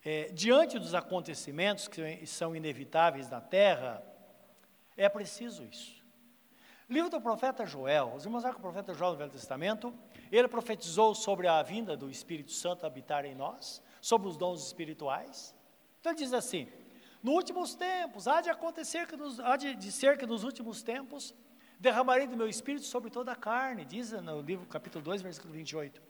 é, 0.05 0.31
diante 0.35 0.79
dos 0.79 0.95
acontecimentos 0.95 1.89
que 1.89 2.25
são 2.27 2.55
inevitáveis 2.55 3.29
na 3.29 3.41
terra, 3.41 4.03
é 4.97 5.09
preciso 5.09 5.65
isso. 5.65 6.01
Livro 6.89 7.09
do 7.09 7.21
profeta 7.21 7.65
Joel, 7.65 8.15
os 8.17 8.25
irmãos 8.25 8.43
sabem 8.43 8.59
o 8.59 8.61
profeta 8.61 8.93
Joel 8.93 9.13
no 9.13 9.19
Velho 9.19 9.31
Testamento, 9.31 9.95
ele 10.31 10.49
profetizou 10.49 11.15
sobre 11.15 11.47
a 11.47 11.63
vinda 11.63 11.97
do 11.97 12.11
Espírito 12.11 12.51
Santo 12.51 12.85
habitar 12.85 13.25
em 13.25 13.35
nós, 13.35 13.81
sobre 14.01 14.27
os 14.27 14.37
dons 14.37 14.67
espirituais. 14.67 15.55
Então 16.01 16.11
ele 16.11 16.19
diz 16.19 16.33
assim: 16.33 16.69
nos 17.23 17.35
últimos 17.35 17.75
tempos, 17.75 18.27
há 18.27 18.41
de 18.41 18.51
acontecer 18.51 19.07
que 19.07 19.17
nos, 19.17 19.39
há 19.39 19.57
de 19.57 19.93
ser 19.93 20.17
que 20.17 20.27
nos 20.27 20.43
últimos 20.43 20.83
tempos 20.83 21.35
derramarei 21.81 22.27
do 22.27 22.37
meu 22.37 22.47
espírito 22.47 22.85
sobre 22.85 23.11
toda 23.11 23.33
a 23.33 23.37
carne, 23.37 23.87
diz 23.87 24.13
no 24.13 24.43
livro 24.43 24.67
capítulo 24.67 25.03
2, 25.03 25.23
versículo 25.23 25.55
28. 25.55 26.01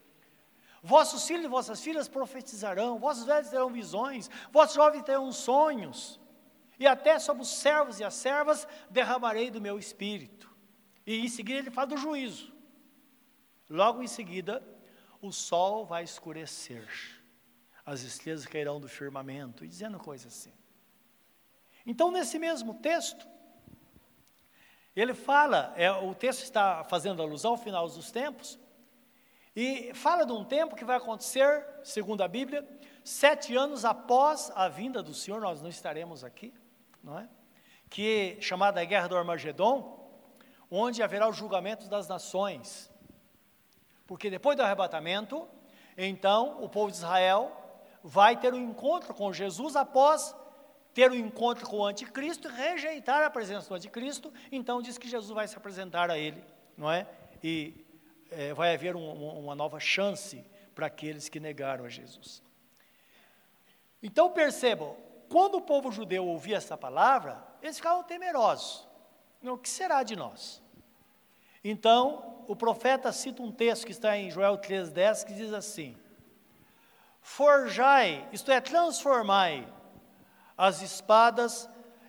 Vossos 0.82 1.26
filhos 1.26 1.44
e 1.44 1.48
vossas 1.48 1.80
filhas 1.80 2.08
profetizarão, 2.08 2.98
vossos 2.98 3.24
velhos 3.24 3.50
terão 3.50 3.70
visões, 3.70 4.28
vossos 4.50 4.74
jovens 4.74 5.04
terão 5.04 5.30
sonhos, 5.30 6.18
e 6.76 6.86
até 6.86 7.18
sobre 7.20 7.42
os 7.42 7.50
servos 7.50 8.00
e 8.00 8.04
as 8.04 8.14
servas 8.14 8.66
derramarei 8.90 9.50
do 9.50 9.60
meu 9.60 9.78
espírito. 9.78 10.50
E 11.06 11.20
em 11.20 11.28
seguida 11.28 11.60
ele 11.60 11.70
fala 11.70 11.88
do 11.88 11.96
juízo. 11.96 12.52
Logo 13.68 14.02
em 14.02 14.08
seguida, 14.08 14.66
o 15.22 15.30
sol 15.30 15.86
vai 15.86 16.02
escurecer, 16.02 16.88
as 17.86 18.02
estrelas 18.02 18.44
cairão 18.44 18.80
do 18.80 18.88
firmamento, 18.88 19.64
e 19.64 19.68
dizendo 19.68 19.98
coisas 19.98 20.32
assim. 20.32 20.52
Então, 21.86 22.10
nesse 22.10 22.38
mesmo 22.38 22.74
texto, 22.74 23.28
ele 25.00 25.14
fala, 25.14 25.72
é, 25.76 25.90
o 25.90 26.14
texto 26.14 26.42
está 26.42 26.84
fazendo 26.84 27.22
alusão 27.22 27.52
ao 27.52 27.56
final 27.56 27.88
dos 27.88 28.10
tempos, 28.10 28.58
e 29.54 29.92
fala 29.94 30.24
de 30.24 30.32
um 30.32 30.44
tempo 30.44 30.76
que 30.76 30.84
vai 30.84 30.96
acontecer, 30.96 31.66
segundo 31.82 32.22
a 32.22 32.28
Bíblia, 32.28 32.66
sete 33.04 33.56
anos 33.56 33.84
após 33.84 34.52
a 34.54 34.68
vinda 34.68 35.02
do 35.02 35.12
Senhor, 35.12 35.40
nós 35.40 35.60
não 35.60 35.68
estaremos 35.68 36.22
aqui, 36.22 36.54
não 37.02 37.18
é? 37.18 37.28
que 37.90 38.38
chamada 38.40 38.84
Guerra 38.84 39.08
do 39.08 39.16
Armagedon, 39.16 40.08
onde 40.70 41.02
haverá 41.02 41.28
o 41.28 41.32
julgamento 41.32 41.88
das 41.88 42.06
nações. 42.06 42.88
Porque 44.06 44.30
depois 44.30 44.56
do 44.56 44.62
arrebatamento, 44.62 45.46
então 45.98 46.62
o 46.62 46.68
povo 46.68 46.92
de 46.92 46.98
Israel 46.98 47.50
vai 48.02 48.36
ter 48.36 48.54
um 48.54 48.70
encontro 48.70 49.12
com 49.12 49.32
Jesus 49.32 49.74
após 49.74 50.34
ter 50.94 51.10
o 51.10 51.14
um 51.14 51.16
encontro 51.16 51.66
com 51.66 51.78
o 51.78 51.86
anticristo 51.86 52.48
e 52.48 52.52
rejeitar 52.52 53.22
a 53.22 53.30
presença 53.30 53.68
do 53.68 53.74
anticristo, 53.74 54.32
então 54.50 54.82
diz 54.82 54.98
que 54.98 55.08
Jesus 55.08 55.30
vai 55.30 55.46
se 55.46 55.56
apresentar 55.56 56.10
a 56.10 56.18
ele, 56.18 56.42
não 56.76 56.90
é? 56.90 57.06
E 57.42 57.84
é, 58.30 58.52
vai 58.52 58.74
haver 58.74 58.96
um, 58.96 59.12
uma 59.38 59.54
nova 59.54 59.78
chance 59.78 60.44
para 60.74 60.86
aqueles 60.86 61.28
que 61.28 61.40
negaram 61.40 61.84
a 61.84 61.88
Jesus. 61.88 62.42
Então 64.02 64.30
percebam, 64.30 64.96
quando 65.28 65.56
o 65.56 65.62
povo 65.62 65.92
judeu 65.92 66.26
ouvia 66.26 66.56
essa 66.56 66.76
palavra, 66.76 67.42
eles 67.62 67.76
ficavam 67.76 68.02
temerosos. 68.02 68.88
O 69.42 69.56
que 69.56 69.68
será 69.68 70.02
de 70.02 70.16
nós? 70.16 70.62
Então, 71.62 72.44
o 72.48 72.56
profeta 72.56 73.12
cita 73.12 73.42
um 73.42 73.52
texto 73.52 73.86
que 73.86 73.92
está 73.92 74.16
em 74.16 74.30
Joel 74.30 74.58
3,10 74.58 75.24
que 75.24 75.34
diz 75.34 75.52
assim: 75.52 75.96
Forjai, 77.20 78.26
isto 78.32 78.50
é, 78.50 78.60
transformai 78.60 79.66
as 80.60 80.82
espadas, 80.82 81.66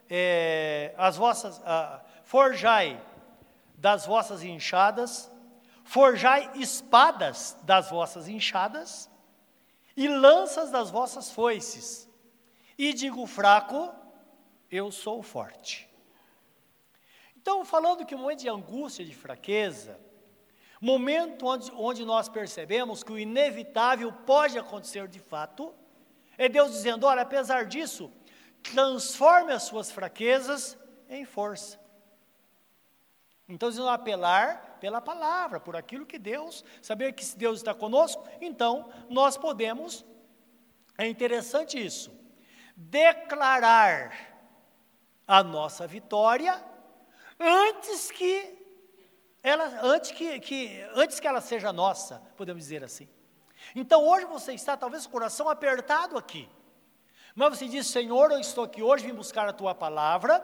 é, 0.10 0.94
as 0.98 1.16
vossas, 1.16 1.62
ah, 1.64 2.02
forjai 2.26 3.02
das 3.78 4.06
vossas 4.06 4.44
enxadas, 4.44 5.32
forjai 5.86 6.52
espadas 6.56 7.56
das 7.64 7.90
vossas 7.90 8.28
enxadas 8.28 9.10
e 9.96 10.06
lanças 10.06 10.70
das 10.70 10.92
vossas 10.92 11.32
foices. 11.32 12.10
E 12.78 12.92
digo 12.92 13.26
fraco, 13.26 13.90
eu 14.70 14.92
sou 14.92 15.24
forte. 15.24 15.90
Então, 17.38 17.64
falando 17.64 18.06
que 18.06 18.14
o 18.14 18.20
momento 18.20 18.40
de 18.40 18.50
angústia, 18.50 19.06
de 19.06 19.16
fraqueza, 19.16 19.98
momento 20.82 21.46
onde, 21.46 21.72
onde 21.72 22.04
nós 22.04 22.28
percebemos 22.28 23.02
que 23.02 23.14
o 23.14 23.18
inevitável 23.18 24.12
pode 24.12 24.60
acontecer 24.60 25.08
de 25.08 25.20
fato, 25.20 25.74
é 26.38 26.50
Deus 26.50 26.74
dizendo: 26.74 27.06
olha, 27.06 27.22
apesar 27.22 27.66
disso, 27.66 28.12
transforme 28.62 29.52
as 29.54 29.63
suas 29.63 29.91
fraquezas 29.91 30.78
em 31.10 31.26
força. 31.26 31.80
Então, 33.47 33.67
eles 33.67 33.78
vão 33.78 33.89
apelar 33.89 34.78
pela 34.80 35.02
palavra, 35.02 35.60
por 35.60 35.76
aquilo 35.76 36.06
que 36.06 36.17
Deus, 36.17 36.63
saber 36.82 37.13
que 37.13 37.24
se 37.24 37.38
Deus 37.38 37.60
está 37.60 37.74
conosco, 37.74 38.28
então 38.39 38.89
nós 39.10 39.38
podemos, 39.38 40.06
é 40.97 41.08
interessante 41.08 41.84
isso, 41.84 42.12
declarar 42.76 44.12
a 45.28 45.43
nossa 45.43 45.86
vitória 45.86 46.63
antes 47.39 48.10
que 48.10 48.58
ela, 49.43 49.65
antes 49.84 50.12
que, 50.12 50.39
que, 50.39 50.82
antes 50.93 51.19
que 51.19 51.28
ela 51.28 51.41
seja 51.41 51.74
nossa, 51.74 52.21
podemos 52.38 52.63
dizer 52.63 52.84
assim. 52.84 53.10
Então 53.76 54.04
hoje 54.08 54.26
você 54.26 54.54
está 54.54 54.78
talvez 54.78 55.04
com 55.06 55.10
o 55.10 55.13
coração 55.13 55.50
apertado 55.50 56.17
aqui. 56.17 56.50
Mas 57.36 57.58
você 57.58 57.67
diz, 57.67 57.88
Senhor, 57.88 58.32
eu 58.32 58.39
estou 58.39 58.63
aqui 58.63 58.82
hoje, 58.82 59.06
vim 59.06 59.13
buscar 59.13 59.48
a 59.48 59.54
tua 59.54 59.74
palavra, 59.74 60.44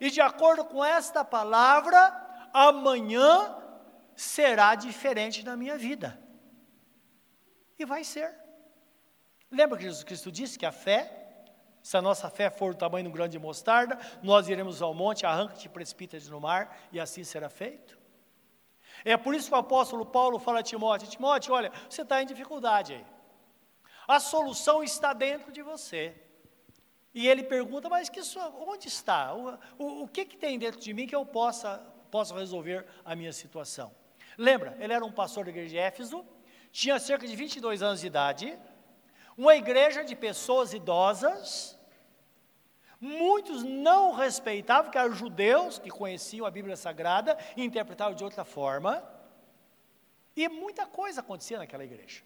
e 0.00 0.10
de 0.10 0.20
acordo 0.20 0.64
com 0.64 0.84
esta 0.84 1.24
palavra, 1.24 1.98
amanhã 2.52 3.56
será 4.14 4.74
diferente 4.74 5.44
na 5.44 5.56
minha 5.56 5.78
vida. 5.78 6.20
E 7.78 7.84
vai 7.84 8.04
ser. 8.04 8.34
Lembra 9.50 9.78
que 9.78 9.84
Jesus 9.84 10.04
Cristo 10.04 10.32
disse 10.32 10.58
que 10.58 10.66
a 10.66 10.72
fé 10.72 11.24
se 11.84 11.98
a 11.98 12.00
nossa 12.00 12.30
fé 12.30 12.48
for 12.48 12.72
do 12.72 12.78
tamanho 12.78 13.04
de 13.04 13.10
um 13.10 13.12
grão 13.12 13.28
de 13.28 13.38
mostarda, 13.38 13.98
nós 14.22 14.48
iremos 14.48 14.80
ao 14.80 14.94
monte, 14.94 15.26
arranca-te 15.26 15.68
precipita-te 15.68 16.30
no 16.30 16.40
mar, 16.40 16.74
e 16.90 16.98
assim 16.98 17.22
será 17.22 17.50
feito. 17.50 17.98
É 19.04 19.18
por 19.18 19.34
isso 19.34 19.50
que 19.50 19.54
o 19.54 19.58
apóstolo 19.58 20.06
Paulo 20.06 20.38
fala 20.38 20.60
a 20.60 20.62
Timóteo: 20.62 21.06
Timóteo, 21.06 21.52
olha, 21.52 21.70
você 21.86 22.00
está 22.00 22.22
em 22.22 22.26
dificuldade 22.26 22.94
aí. 22.94 23.06
A 24.08 24.18
solução 24.18 24.82
está 24.82 25.12
dentro 25.12 25.52
de 25.52 25.60
você. 25.60 26.23
E 27.14 27.28
ele 27.28 27.44
pergunta, 27.44 27.88
mas 27.88 28.08
que 28.08 28.20
onde 28.66 28.88
está? 28.88 29.34
O, 29.34 29.58
o, 29.78 30.02
o 30.02 30.08
que, 30.08 30.24
que 30.24 30.36
tem 30.36 30.58
dentro 30.58 30.80
de 30.80 30.92
mim 30.92 31.06
que 31.06 31.14
eu 31.14 31.24
possa, 31.24 31.78
possa 32.10 32.34
resolver 32.34 32.84
a 33.04 33.14
minha 33.14 33.32
situação? 33.32 33.94
Lembra, 34.36 34.76
ele 34.80 34.92
era 34.92 35.04
um 35.04 35.12
pastor 35.12 35.44
da 35.44 35.50
igreja 35.50 35.68
de 35.68 35.78
Éfeso, 35.78 36.24
tinha 36.72 36.98
cerca 36.98 37.26
de 37.26 37.36
22 37.36 37.82
anos 37.82 38.00
de 38.00 38.08
idade, 38.08 38.58
uma 39.36 39.54
igreja 39.54 40.04
de 40.04 40.16
pessoas 40.16 40.74
idosas, 40.74 41.78
Muitos 43.04 43.62
não 43.62 44.12
respeitavam, 44.12 44.90
que 44.90 44.96
eram 44.96 45.12
judeus 45.12 45.78
que 45.78 45.90
conheciam 45.90 46.46
a 46.46 46.50
Bíblia 46.50 46.74
Sagrada 46.74 47.36
e 47.54 47.62
interpretavam 47.62 48.14
de 48.14 48.24
outra 48.24 48.46
forma. 48.46 49.04
E 50.34 50.48
muita 50.48 50.86
coisa 50.86 51.20
acontecia 51.20 51.58
naquela 51.58 51.84
igreja. 51.84 52.22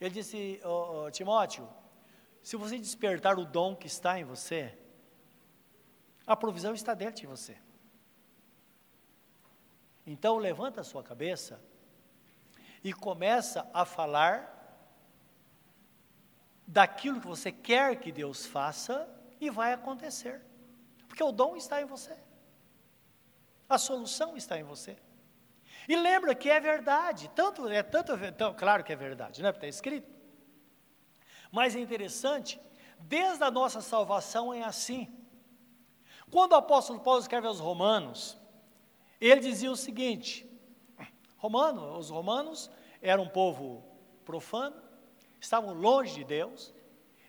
Ele 0.00 0.08
disse, 0.08 0.58
oh, 0.64 1.04
oh, 1.04 1.10
Timóteo, 1.10 1.68
se 2.44 2.56
você 2.56 2.78
despertar 2.78 3.38
o 3.38 3.46
dom 3.46 3.74
que 3.74 3.86
está 3.86 4.20
em 4.20 4.24
você, 4.24 4.76
a 6.26 6.36
provisão 6.36 6.74
está 6.74 6.92
dentro 6.92 7.22
de 7.22 7.26
você. 7.26 7.56
Então 10.06 10.36
levanta 10.36 10.82
a 10.82 10.84
sua 10.84 11.02
cabeça 11.02 11.58
e 12.84 12.92
começa 12.92 13.66
a 13.72 13.86
falar 13.86 14.50
daquilo 16.66 17.18
que 17.18 17.26
você 17.26 17.50
quer 17.50 17.98
que 17.98 18.12
Deus 18.12 18.44
faça 18.44 19.08
e 19.40 19.48
vai 19.48 19.72
acontecer. 19.72 20.42
Porque 21.08 21.24
o 21.24 21.32
dom 21.32 21.56
está 21.56 21.80
em 21.80 21.86
você. 21.86 22.14
A 23.66 23.78
solução 23.78 24.36
está 24.36 24.58
em 24.58 24.64
você. 24.64 24.98
E 25.88 25.96
lembra 25.96 26.34
que 26.34 26.50
é 26.50 26.60
verdade, 26.60 27.30
tanto 27.34 27.66
é 27.68 27.82
tanto, 27.82 28.12
então, 28.22 28.54
claro 28.54 28.84
que 28.84 28.92
é 28.92 28.96
verdade, 28.96 29.40
não 29.40 29.48
é 29.48 29.52
está 29.52 29.66
escrito. 29.66 30.13
Mas 31.54 31.76
é 31.76 31.78
interessante, 31.78 32.60
desde 32.98 33.44
a 33.44 33.50
nossa 33.50 33.80
salvação 33.80 34.52
é 34.52 34.64
assim. 34.64 35.08
Quando 36.28 36.50
o 36.50 36.56
apóstolo 36.56 36.98
Paulo 36.98 37.20
escreve 37.20 37.46
aos 37.46 37.60
Romanos, 37.60 38.36
ele 39.20 39.40
dizia 39.40 39.70
o 39.70 39.76
seguinte: 39.76 40.50
Romano, 41.36 41.96
os 41.96 42.10
romanos 42.10 42.68
eram 43.00 43.22
um 43.22 43.28
povo 43.28 43.84
profano, 44.24 44.74
estavam 45.40 45.72
longe 45.74 46.14
de 46.14 46.24
Deus, 46.24 46.74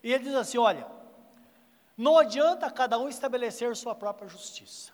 e 0.02 0.12
ele 0.12 0.24
diz 0.24 0.34
assim: 0.34 0.58
olha, 0.58 0.88
não 1.96 2.18
adianta 2.18 2.72
cada 2.72 2.98
um 2.98 3.08
estabelecer 3.08 3.76
sua 3.76 3.94
própria 3.94 4.28
justiça. 4.28 4.92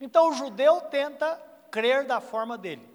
Então 0.00 0.30
o 0.30 0.32
judeu 0.32 0.80
tenta 0.80 1.36
crer 1.70 2.06
da 2.06 2.18
forma 2.18 2.56
dele. 2.56 2.89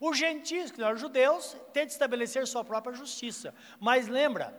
Os 0.00 0.18
gentios, 0.18 0.70
que 0.70 0.78
não 0.78 0.88
eram 0.88 0.98
judeus, 0.98 1.56
tentam 1.72 1.92
estabelecer 1.92 2.46
sua 2.46 2.64
própria 2.64 2.94
justiça. 2.94 3.54
Mas 3.80 4.08
lembra 4.08 4.58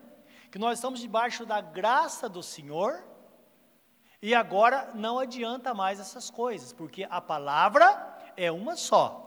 que 0.52 0.58
nós 0.58 0.78
estamos 0.78 1.00
debaixo 1.00 1.45
da 1.45 1.62
graça 1.62 2.28
do 2.28 2.41
Senhor 2.41 3.04
e 4.21 4.34
agora 4.34 4.91
não 4.95 5.19
adianta 5.19 5.73
mais 5.73 6.00
essas 6.00 6.30
coisas, 6.30 6.73
porque 6.73 7.08
a 7.10 7.21
palavra 7.21 8.17
é 8.36 8.52
uma 8.52 8.76
só. 8.76 9.23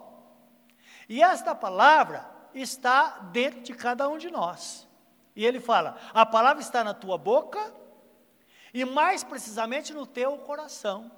E 1.08 1.22
esta 1.22 1.54
palavra 1.54 2.28
está 2.54 3.18
dentro 3.32 3.62
de 3.62 3.72
cada 3.72 4.08
um 4.08 4.18
de 4.18 4.30
nós. 4.30 4.88
E 5.36 5.46
ele 5.46 5.60
fala: 5.60 5.96
a 6.12 6.26
palavra 6.26 6.62
está 6.62 6.82
na 6.82 6.94
tua 6.94 7.16
boca 7.16 7.72
e 8.74 8.84
mais 8.84 9.22
precisamente 9.22 9.92
no 9.92 10.06
teu 10.06 10.38
coração. 10.38 11.10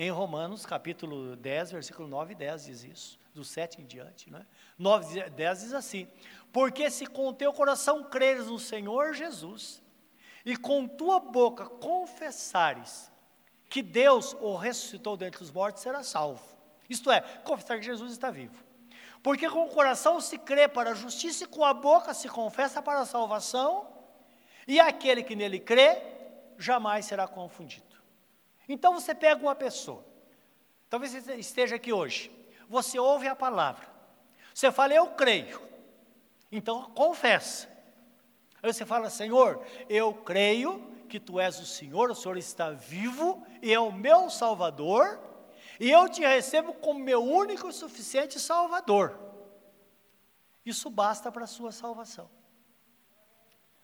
Em 0.00 0.12
Romanos 0.12 0.64
capítulo 0.64 1.34
10, 1.34 1.72
versículo 1.72 2.06
9 2.06 2.30
e 2.30 2.36
10 2.36 2.66
diz 2.66 2.84
isso, 2.84 3.18
do 3.34 3.42
7 3.42 3.82
em 3.82 3.84
diante. 3.84 4.30
Né? 4.30 4.46
9 4.78 5.18
e 5.18 5.28
10 5.28 5.60
diz 5.62 5.74
assim: 5.74 6.06
Porque 6.52 6.88
se 6.88 7.04
com 7.04 7.34
teu 7.34 7.52
coração 7.52 8.04
creres 8.04 8.46
no 8.46 8.60
Senhor 8.60 9.12
Jesus, 9.12 9.82
e 10.46 10.56
com 10.56 10.86
tua 10.86 11.18
boca 11.18 11.66
confessares 11.66 13.10
que 13.68 13.82
Deus 13.82 14.36
o 14.40 14.54
ressuscitou 14.54 15.16
dentre 15.16 15.42
os 15.42 15.50
mortos, 15.50 15.82
será 15.82 16.04
salvo. 16.04 16.44
Isto 16.88 17.10
é, 17.10 17.20
confessar 17.42 17.76
que 17.76 17.84
Jesus 17.84 18.12
está 18.12 18.30
vivo. 18.30 18.54
Porque 19.20 19.50
com 19.50 19.66
o 19.66 19.68
coração 19.68 20.20
se 20.20 20.38
crê 20.38 20.68
para 20.68 20.92
a 20.92 20.94
justiça 20.94 21.42
e 21.42 21.48
com 21.48 21.64
a 21.64 21.74
boca 21.74 22.14
se 22.14 22.28
confessa 22.28 22.80
para 22.80 23.00
a 23.00 23.04
salvação. 23.04 23.88
E 24.64 24.78
aquele 24.78 25.24
que 25.24 25.34
nele 25.34 25.58
crê, 25.58 26.00
jamais 26.56 27.04
será 27.04 27.26
confundido. 27.26 27.87
Então 28.68 28.94
você 28.94 29.14
pega 29.14 29.40
uma 29.40 29.54
pessoa, 29.54 30.04
talvez 30.90 31.12
você 31.12 31.34
esteja 31.36 31.76
aqui 31.76 31.92
hoje, 31.92 32.30
você 32.68 32.98
ouve 32.98 33.26
a 33.26 33.34
palavra, 33.34 33.88
você 34.52 34.70
fala, 34.70 34.92
eu 34.92 35.06
creio, 35.08 35.60
então 36.52 36.90
confessa. 36.90 37.66
Aí 38.62 38.72
você 38.72 38.84
fala, 38.84 39.08
Senhor, 39.08 39.64
eu 39.88 40.12
creio 40.12 40.92
que 41.08 41.18
tu 41.18 41.40
és 41.40 41.58
o 41.58 41.64
Senhor, 41.64 42.10
o 42.10 42.14
Senhor 42.14 42.36
está 42.36 42.70
vivo 42.70 43.46
e 43.62 43.72
é 43.72 43.80
o 43.80 43.90
meu 43.90 44.28
Salvador, 44.28 45.18
e 45.80 45.90
eu 45.90 46.08
te 46.08 46.20
recebo 46.20 46.74
como 46.74 46.98
meu 46.98 47.22
único 47.22 47.68
e 47.68 47.72
suficiente 47.72 48.38
Salvador. 48.38 49.18
Isso 50.66 50.90
basta 50.90 51.32
para 51.32 51.44
a 51.44 51.46
sua 51.46 51.72
salvação. 51.72 52.28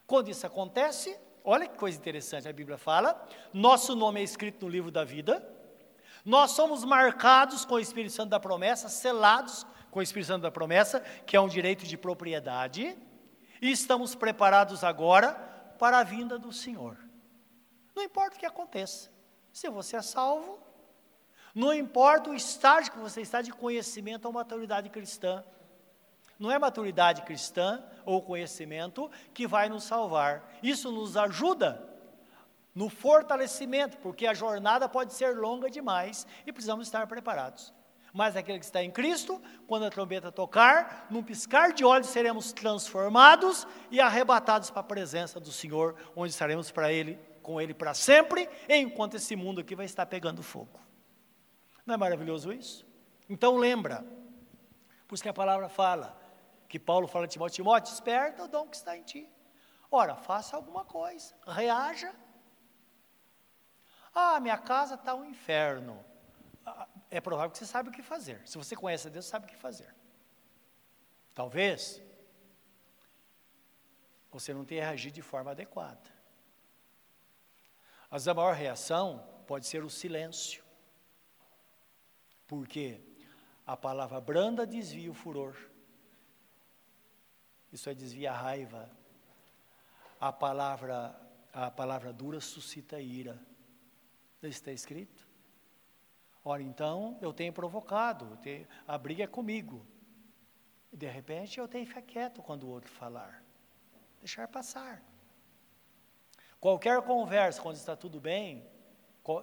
Quando 0.07 0.29
isso 0.29 0.47
acontece, 0.47 1.19
olha 1.45 1.69
que 1.69 1.77
coisa 1.77 1.99
interessante, 1.99 2.49
a 2.49 2.53
Bíblia 2.53 2.79
fala: 2.79 3.29
nosso 3.53 3.95
nome 3.95 4.21
é 4.21 4.23
escrito 4.25 4.65
no 4.65 4.71
livro 4.71 4.91
da 4.91 5.05
vida, 5.05 5.47
nós 6.25 6.53
somos 6.53 6.85
marcados 6.85 7.65
com 7.65 7.75
o 7.75 7.81
Espírito 7.81 8.13
Santo 8.13 8.31
da 8.31 8.41
promessa, 8.41 8.89
selados 8.89 9.67
com 9.91 10.01
o 10.01 10.03
Espírito 10.03 10.29
Santo 10.29 10.43
da 10.43 10.51
promessa, 10.51 11.01
que 11.27 11.37
é 11.37 11.41
um 11.41 11.49
direito 11.49 11.85
de 11.85 11.97
propriedade, 11.97 12.97
e 13.61 13.71
estamos 13.71 14.15
preparados 14.15 14.83
agora 14.83 15.33
para 15.79 15.99
a 15.99 16.03
vinda 16.03 16.39
do 16.39 16.51
Senhor. 16.51 16.97
Não 17.95 18.03
importa 18.03 18.37
o 18.37 18.39
que 18.41 18.47
aconteça, 18.47 19.11
se 19.53 19.69
você 19.69 19.97
é 19.97 20.03
salvo, 20.03 20.59
não 21.55 21.73
importa 21.73 22.31
o 22.31 22.35
estágio 22.35 22.91
que 22.91 22.99
você 22.99 23.21
está 23.21 23.41
de 23.41 23.53
conhecimento 23.53 24.25
ou 24.25 24.33
maturidade 24.33 24.89
cristã, 24.89 25.45
não 26.39 26.51
é 26.51 26.59
maturidade 26.59 27.23
cristã 27.23 27.85
ou 28.05 28.23
conhecimento 28.23 29.11
que 29.33 29.47
vai 29.47 29.69
nos 29.69 29.85
salvar. 29.85 30.51
Isso 30.63 30.91
nos 30.91 31.17
ajuda 31.17 31.95
no 32.75 32.89
fortalecimento, 32.89 33.97
porque 33.99 34.27
a 34.27 34.35
jornada 34.35 34.89
pode 34.89 35.15
ser 35.15 35.37
longa 35.37 35.71
demais 35.71 36.27
e 36.47 36.53
precisamos 36.53 36.87
estar 36.87 37.07
preparados. 37.07 37.73
Mas 38.13 38.37
aquele 38.37 38.61
que 38.61 38.65
está 38.65 38.83
em 38.83 38.91
Cristo, 38.91 39.43
quando 39.67 39.87
a 39.87 39.91
trombeta 39.91 40.31
tocar, 40.31 41.09
num 41.11 41.23
piscar 41.23 41.73
de 41.73 41.85
olhos 41.85 42.09
seremos 42.09 42.53
transformados 42.53 43.67
e 43.91 44.01
arrebatados 44.01 44.71
para 44.71 44.81
a 44.81 44.85
presença 44.85 45.41
do 45.41 45.51
Senhor, 45.51 45.97
onde 46.15 46.31
estaremos 46.31 46.71
para 46.71 46.93
Ele, 46.93 47.19
com 47.43 47.61
Ele 47.61 47.75
para 47.75 47.93
sempre, 47.93 48.49
enquanto 48.69 49.15
esse 49.15 49.35
mundo 49.35 49.61
aqui 49.61 49.75
vai 49.75 49.85
estar 49.85 50.07
pegando 50.07 50.43
fogo. 50.45 50.79
Não 51.85 51.95
é 51.95 51.99
maravilhoso 51.99 52.53
isso? 52.53 52.87
Então 53.29 53.57
lembra, 53.57 54.05
por 55.09 55.15
isso 55.15 55.23
que 55.23 55.29
a 55.29 55.35
palavra 55.35 55.69
fala, 55.69 56.17
que 56.75 56.79
Paulo 56.81 57.07
fala 57.07 57.27
a 57.27 57.29
Timóteo, 57.29 57.55
Timóteo, 57.55 57.93
desperta 57.93 58.43
o 58.43 58.49
dom 58.49 58.67
que 58.67 58.75
está 58.75 58.97
em 58.97 59.03
ti. 59.05 59.31
Ora, 59.89 60.17
faça 60.17 60.57
alguma 60.57 60.85
coisa, 60.85 61.33
reaja. 61.47 62.13
Ah, 64.13 64.41
minha 64.41 64.59
casa 64.59 64.97
está 64.97 65.15
um 65.15 65.25
inferno. 65.25 66.05
Ah, 66.67 66.89
é 67.13 67.21
provável 67.21 67.53
que 67.53 67.59
você 67.59 67.65
saiba 67.65 67.91
o 67.91 67.93
que 67.93 68.03
fazer. 68.03 68.43
Se 68.45 68.59
você 68.59 68.75
conhece 68.75 69.07
a 69.07 69.11
Deus, 69.11 69.25
sabe 69.25 69.47
o 69.47 69.49
que 69.49 69.55
fazer. 69.55 69.95
Talvez 71.33 72.03
você 74.33 74.53
não 74.53 74.65
tenha 74.65 74.85
reagido 74.85 75.15
de 75.15 75.23
forma 75.23 75.53
adequada. 75.53 76.11
Mas 78.11 78.27
a 78.27 78.35
maior 78.35 78.55
reação 78.55 79.25
pode 79.47 79.69
ser 79.69 79.85
o 79.85 79.89
silêncio. 79.91 80.65
Porque 82.49 83.01
a 83.65 83.77
palavra 83.77 84.21
branda 84.21 84.67
desvia 84.67 85.09
o 85.09 85.15
furor. 85.15 85.55
Isso 87.75 87.91
é 87.91 87.95
desvia 87.95 88.31
a 88.31 88.37
raiva. 88.37 88.89
A 90.21 90.33
palavra, 90.33 91.13
a 91.53 91.73
palavra 91.73 92.13
dura 92.13 92.41
suscita 92.41 93.01
ira. 93.01 93.35
Isso 94.41 94.61
está 94.61 94.71
escrito. 94.71 95.27
Ora, 96.45 96.63
então, 96.63 97.19
eu 97.21 97.33
tenho 97.33 97.53
provocado, 97.53 98.27
eu 98.31 98.37
tenho, 98.37 98.69
a 98.87 98.97
briga 98.97 99.25
é 99.25 99.27
comigo. 99.27 99.85
De 100.93 101.09
repente, 101.09 101.59
eu 101.59 101.67
tenho 101.67 101.85
que 101.85 101.89
ficar 101.89 102.03
quieto 102.03 102.41
quando 102.45 102.63
o 102.63 102.69
outro 102.69 102.93
falar. 102.93 103.43
Deixar 104.21 104.47
passar. 104.47 105.03
Qualquer 106.61 107.03
conversa, 107.03 107.61
quando 107.61 107.75
está 107.75 107.97
tudo 107.97 108.21
bem, 108.21 108.65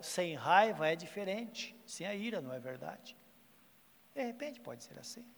sem 0.02 0.36
raiva 0.36 0.88
é 0.88 0.96
diferente, 0.96 1.76
sem 1.86 2.08
a 2.08 2.16
ira, 2.16 2.40
não 2.40 2.54
é 2.54 2.62
verdade? 2.62 3.18
De 4.16 4.24
repente 4.24 4.62
pode 4.62 4.86
ser 4.86 4.98
assim. 4.98 5.30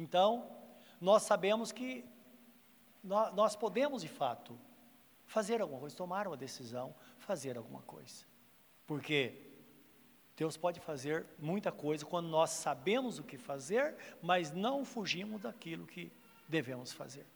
Então, 0.00 0.50
nós 0.98 1.24
sabemos 1.24 1.70
que 1.72 2.06
nós, 3.04 3.54
podemos, 3.54 4.00
de 4.00 4.08
fato, 4.08 4.58
fazer 5.26 5.60
alguma 5.60 5.78
coisa, 5.78 5.94
tomar 5.94 6.26
uma 6.26 6.38
decisão, 6.38 6.94
fazer 7.18 7.58
alguma 7.58 7.82
coisa. 7.82 8.24
Porque 8.86 9.34
Deus 10.34 10.56
pode 10.56 10.80
fazer 10.80 11.26
muita 11.38 11.70
coisa 11.70 12.06
quando 12.06 12.28
nós 12.28 12.48
sabemos 12.48 13.18
o 13.18 13.22
que 13.22 13.36
fazer, 13.36 13.94
mas 14.22 14.50
não 14.50 14.86
fugimos 14.86 15.42
daquilo 15.42 15.86
que 15.86 16.10
devemos 16.48 16.92
fazer. 16.92 17.26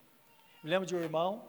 Me 0.63 0.71
lembro 0.71 0.87
de 0.87 0.97
um 0.97 1.01
irmão 1.01 1.47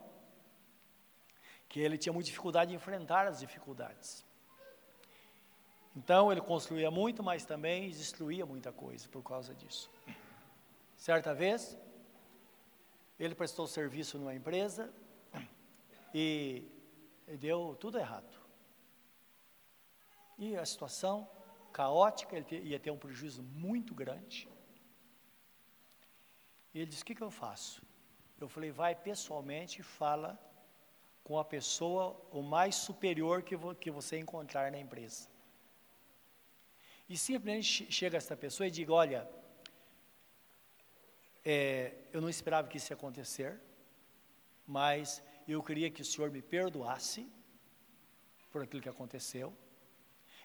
que 1.69 1.79
ele 1.79 1.97
tinha 1.97 2.11
muita 2.11 2.27
dificuldade 2.27 2.71
de 2.71 2.75
enfrentar 2.75 3.25
as 3.25 3.39
dificuldades. 3.39 4.25
Então 5.95 6.29
ele 6.29 6.41
construía 6.41 6.91
muito, 6.91 7.23
mas 7.23 7.45
também 7.45 7.89
destruía 7.89 8.45
muita 8.45 8.73
coisa 8.73 9.07
por 9.07 9.23
causa 9.23 9.55
disso. 9.55 9.89
Certa 10.97 11.33
vez, 11.33 11.77
ele 13.19 13.35
prestou 13.35 13.67
serviço 13.67 14.17
numa 14.17 14.33
empresa 14.33 14.93
e 16.13 16.63
deu 17.39 17.75
tudo 17.79 17.97
errado. 17.97 18.35
E 20.37 20.55
a 20.55 20.65
situação 20.65 21.29
caótica, 21.71 22.35
ele 22.37 22.69
ia 22.69 22.79
ter 22.79 22.91
um 22.91 22.97
prejuízo 22.97 23.41
muito 23.43 23.93
grande. 23.93 24.47
E 26.73 26.79
ele 26.79 26.89
disse: 26.89 27.03
O 27.03 27.05
que, 27.05 27.15
que 27.15 27.21
eu 27.21 27.31
faço? 27.31 27.81
Eu 28.39 28.49
falei: 28.49 28.71
Vai 28.71 28.95
pessoalmente 28.95 29.79
e 29.79 29.83
fala 29.83 30.39
com 31.23 31.39
a 31.39 31.45
pessoa 31.45 32.21
o 32.31 32.41
mais 32.41 32.75
superior 32.75 33.41
que, 33.43 33.55
vo, 33.55 33.73
que 33.73 33.89
você 33.89 34.19
encontrar 34.19 34.71
na 34.71 34.79
empresa. 34.79 35.29
E 37.07 37.17
simplesmente 37.17 37.91
chega 37.91 38.17
essa 38.17 38.35
pessoa 38.35 38.67
e 38.67 38.71
diga: 38.71 38.93
Olha, 38.93 39.29
é, 41.45 41.93
eu 42.11 42.19
não 42.19 42.27
esperava 42.27 42.67
que 42.67 42.77
isso 42.77 42.91
ia 42.91 42.97
acontecer, 42.97 43.61
mas 44.65 45.21
eu 45.47 45.61
queria 45.61 45.91
que 45.91 46.01
o 46.01 46.05
Senhor 46.05 46.31
me 46.31 46.41
perdoasse 46.41 47.31
por 48.51 48.63
aquilo 48.63 48.81
que 48.81 48.89
aconteceu, 48.89 49.55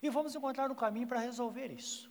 e 0.03 0.11
vamos 0.11 0.35
encontrar 0.35 0.71
um 0.71 0.75
caminho 0.75 1.07
para 1.07 1.19
resolver 1.19 1.73
isso. 1.73 2.11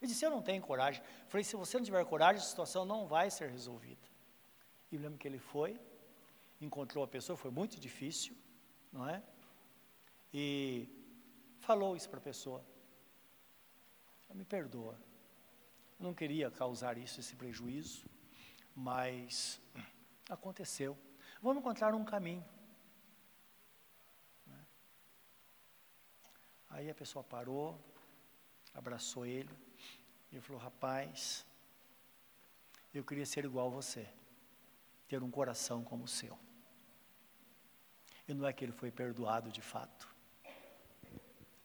Ele 0.00 0.10
disse: 0.10 0.24
Eu 0.24 0.30
não 0.30 0.42
tenho 0.42 0.62
coragem. 0.62 1.02
Eu 1.02 1.28
falei: 1.28 1.44
Se 1.44 1.56
você 1.56 1.76
não 1.76 1.84
tiver 1.84 2.04
coragem, 2.04 2.40
a 2.40 2.44
situação 2.44 2.84
não 2.84 3.06
vai 3.06 3.30
ser 3.30 3.50
resolvida. 3.50 4.08
E 4.92 4.96
lembro 4.96 5.18
que 5.18 5.28
ele 5.28 5.38
foi, 5.38 5.78
encontrou 6.60 7.04
a 7.04 7.08
pessoa, 7.08 7.36
foi 7.36 7.50
muito 7.50 7.78
difícil, 7.78 8.36
não 8.92 9.08
é? 9.08 9.22
E 10.32 10.88
falou 11.60 11.96
isso 11.96 12.08
para 12.08 12.18
a 12.18 12.22
pessoa: 12.22 12.64
Me 14.34 14.44
perdoa 14.44 15.09
não 16.00 16.14
queria 16.14 16.50
causar 16.50 16.96
isso, 16.96 17.20
esse 17.20 17.36
prejuízo, 17.36 18.08
mas 18.74 19.60
aconteceu. 20.28 20.98
Vamos 21.42 21.60
encontrar 21.60 21.94
um 21.94 22.04
caminho. 22.04 22.44
Aí 26.70 26.88
a 26.88 26.94
pessoa 26.94 27.22
parou, 27.22 27.78
abraçou 28.72 29.26
ele 29.26 29.50
e 30.32 30.40
falou: 30.40 30.62
Rapaz, 30.62 31.44
eu 32.94 33.04
queria 33.04 33.26
ser 33.26 33.44
igual 33.44 33.66
a 33.66 33.70
você, 33.70 34.08
ter 35.06 35.22
um 35.22 35.30
coração 35.30 35.84
como 35.84 36.04
o 36.04 36.08
seu. 36.08 36.38
E 38.26 38.32
não 38.32 38.46
é 38.46 38.52
que 38.52 38.64
ele 38.64 38.72
foi 38.72 38.90
perdoado 38.90 39.50
de 39.50 39.60
fato, 39.60 40.08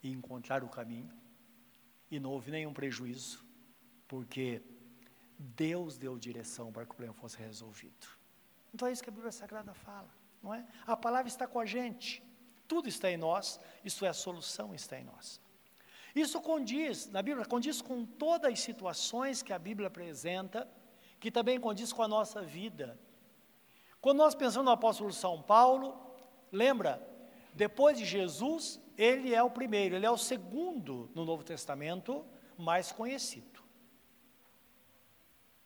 e 0.02 0.12
encontrar 0.12 0.64
o 0.64 0.68
caminho, 0.68 1.14
e 2.10 2.20
não 2.20 2.32
houve 2.32 2.50
nenhum 2.50 2.74
prejuízo 2.74 3.45
porque 4.08 4.62
Deus 5.38 5.98
deu 5.98 6.18
direção 6.18 6.72
para 6.72 6.86
que 6.86 6.92
o 6.92 6.96
problema 6.96 7.14
fosse 7.14 7.38
resolvido. 7.38 8.08
Então 8.74 8.88
é 8.88 8.92
isso 8.92 9.04
que 9.04 9.10
a 9.10 9.14
Bíblia 9.14 9.32
Sagrada 9.32 9.74
fala, 9.74 10.10
não 10.42 10.54
é? 10.54 10.66
A 10.86 10.96
palavra 10.96 11.28
está 11.28 11.48
com 11.48 11.60
a 11.60 11.66
gente, 11.66 12.24
tudo 12.68 12.88
está 12.88 13.10
em 13.10 13.18
nós, 13.18 13.60
isso 13.84 14.06
é 14.06 14.10
a 14.10 14.14
solução 14.14 14.74
está 14.74 15.00
em 15.00 15.04
nós. 15.04 15.42
Isso 16.14 16.40
condiz, 16.42 17.10
na 17.10 17.22
Bíblia, 17.22 17.46
condiz 17.46 17.82
com 17.82 18.06
todas 18.06 18.52
as 18.52 18.60
situações 18.62 19.42
que 19.42 19.52
a 19.52 19.60
Bíblia 19.60 19.88
apresenta, 19.88 20.68
que 21.20 21.30
também 21.30 21.60
condiz 21.60 21.92
com 21.92 22.04
a 22.04 22.08
nossa 22.08 22.42
vida. 22.42 22.98
Quando 24.00 24.20
nós 24.20 24.34
pensamos 24.34 24.66
no 24.66 24.72
apóstolo 24.72 25.12
São 25.12 25.42
Paulo, 25.42 26.16
lembra, 26.52 27.06
depois 27.54 27.98
de 27.98 28.06
Jesus, 28.06 28.80
ele 28.98 29.34
é 29.34 29.44
o 29.44 29.50
primeiro, 29.50 29.96
ele 29.96 30.06
é 30.06 30.12
o 30.12 30.18
segundo 30.18 31.10
no 31.14 31.26
Novo 31.26 31.44
Testamento 31.44 32.26
mais 32.58 32.92
conhecido 32.92 33.55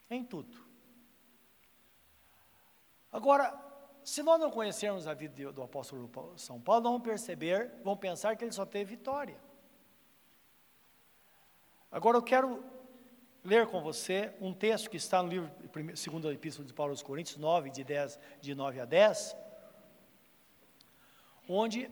em 0.10 0.24
tudo. 0.24 0.58
Agora, 3.12 3.54
se 4.04 4.24
nós 4.24 4.40
não 4.40 4.50
conhecermos 4.50 5.08
a 5.08 5.14
vida 5.14 5.52
do 5.52 5.62
apóstolo 5.62 6.10
São 6.38 6.60
Paulo, 6.60 6.84
vamos 6.84 7.02
perceber, 7.02 7.72
vamos 7.84 8.00
pensar 8.00 8.36
que 8.36 8.44
ele 8.44 8.52
só 8.52 8.66
teve 8.66 8.96
vitória. 8.96 9.40
Agora 11.92 12.18
eu 12.18 12.24
quero 12.24 12.64
ler 13.44 13.68
com 13.68 13.82
você 13.82 14.34
um 14.40 14.54
texto 14.54 14.90
que 14.90 14.98
está 14.98 15.24
no 15.24 15.30
livro, 15.30 15.52
segundo 15.96 16.28
a 16.28 16.34
Epístola 16.34 16.68
de 16.68 16.74
Paulo 16.74 16.92
aos 16.92 17.02
Coríntios, 17.02 17.38
9, 17.38 17.70
de, 17.70 17.84
10, 17.84 18.20
de 18.42 18.54
9 18.54 18.80
a 18.80 18.86
10, 18.86 19.36
onde 21.48 21.90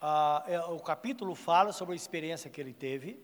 ah, 0.00 0.42
é, 0.46 0.58
o 0.60 0.80
capítulo 0.80 1.34
fala 1.34 1.72
sobre 1.72 1.92
a 1.92 1.96
experiência 1.96 2.50
que 2.50 2.60
ele 2.60 2.72
teve, 2.72 3.22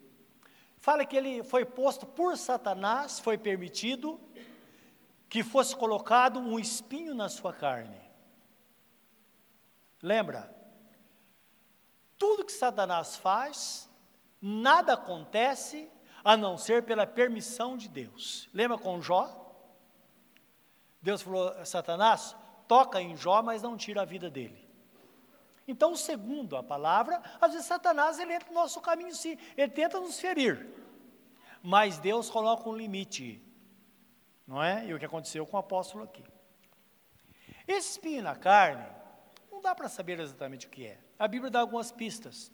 fala 0.87 1.05
que 1.05 1.17
ele 1.17 1.43
foi 1.43 1.65
posto 1.65 2.07
por 2.07 2.39
Satanás, 2.39 3.19
foi 3.19 3.37
permitido, 3.37 4.21
que 5.29 5.43
fosse 5.43 5.75
colocado 5.75 6.39
um 6.39 6.61
espinho 6.61 7.13
na 7.13 7.29
sua 7.29 7.53
carne. 7.53 8.01
Lembra? 10.01 10.55
Tudo 12.17 12.45
que 12.45 12.53
Satanás 12.53 13.17
faz, 13.17 13.91
nada 14.41 14.93
acontece 14.93 15.91
a 16.23 16.37
não 16.37 16.57
ser 16.57 16.85
pela 16.85 17.05
permissão 17.05 17.77
de 17.77 17.89
Deus. 17.89 18.49
Lembra 18.55 18.79
com 18.79 19.03
Jó? 19.03 19.25
Deus 21.03 21.21
falou: 21.21 21.65
Satanás, 21.65 22.37
toca 22.69 23.03
em 23.03 23.17
Jó, 23.17 23.43
mas 23.43 23.61
não 23.61 23.77
tira 23.77 24.03
a 24.03 24.05
vida 24.05 24.31
dele. 24.31 24.66
Então, 25.69 25.97
segundo 25.97 26.57
a 26.57 26.63
palavra, 26.63 27.21
às 27.41 27.53
vezes 27.53 27.67
Satanás 27.67 28.19
ele 28.19 28.33
entra 28.33 28.49
no 28.49 28.55
nosso 28.55 28.81
caminho 28.81 29.15
sim, 29.15 29.37
ele 29.57 29.73
tenta 29.73 29.99
nos 29.99 30.19
ferir. 30.21 30.67
Mas 31.63 31.99
Deus 31.99 32.31
coloca 32.31 32.69
um 32.69 32.77
limite. 32.77 33.43
Não 34.47 34.63
é? 34.63 34.87
E 34.87 34.95
o 34.95 34.99
que 34.99 35.05
aconteceu 35.05 35.45
com 35.45 35.57
o 35.57 35.61
apóstolo 35.61 36.05
aqui. 36.05 36.25
Esse 37.67 37.93
espinho 37.93 38.23
na 38.23 38.37
carne, 38.37 38.87
não 39.51 39.61
dá 39.61 39.75
para 39.75 39.89
saber 39.89 40.21
exatamente 40.21 40.69
o 40.69 40.71
que 40.71 40.87
é. 40.87 41.01
A 41.19 41.27
Bíblia 41.27 41.51
dá 41.51 41.61
algumas 41.61 41.91
pistas. 41.91 42.53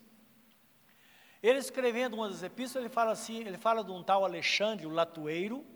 Ele 1.42 1.58
escrevendo 1.58 2.14
uma 2.14 2.28
das 2.28 2.42
epístolas, 2.42 2.86
ele 2.86 2.94
fala 2.94 3.10
assim, 3.10 3.40
ele 3.40 3.58
fala 3.58 3.84
de 3.84 3.90
um 3.90 4.02
tal 4.02 4.24
Alexandre, 4.24 4.86
o 4.86 4.90
latueiro, 4.90 5.66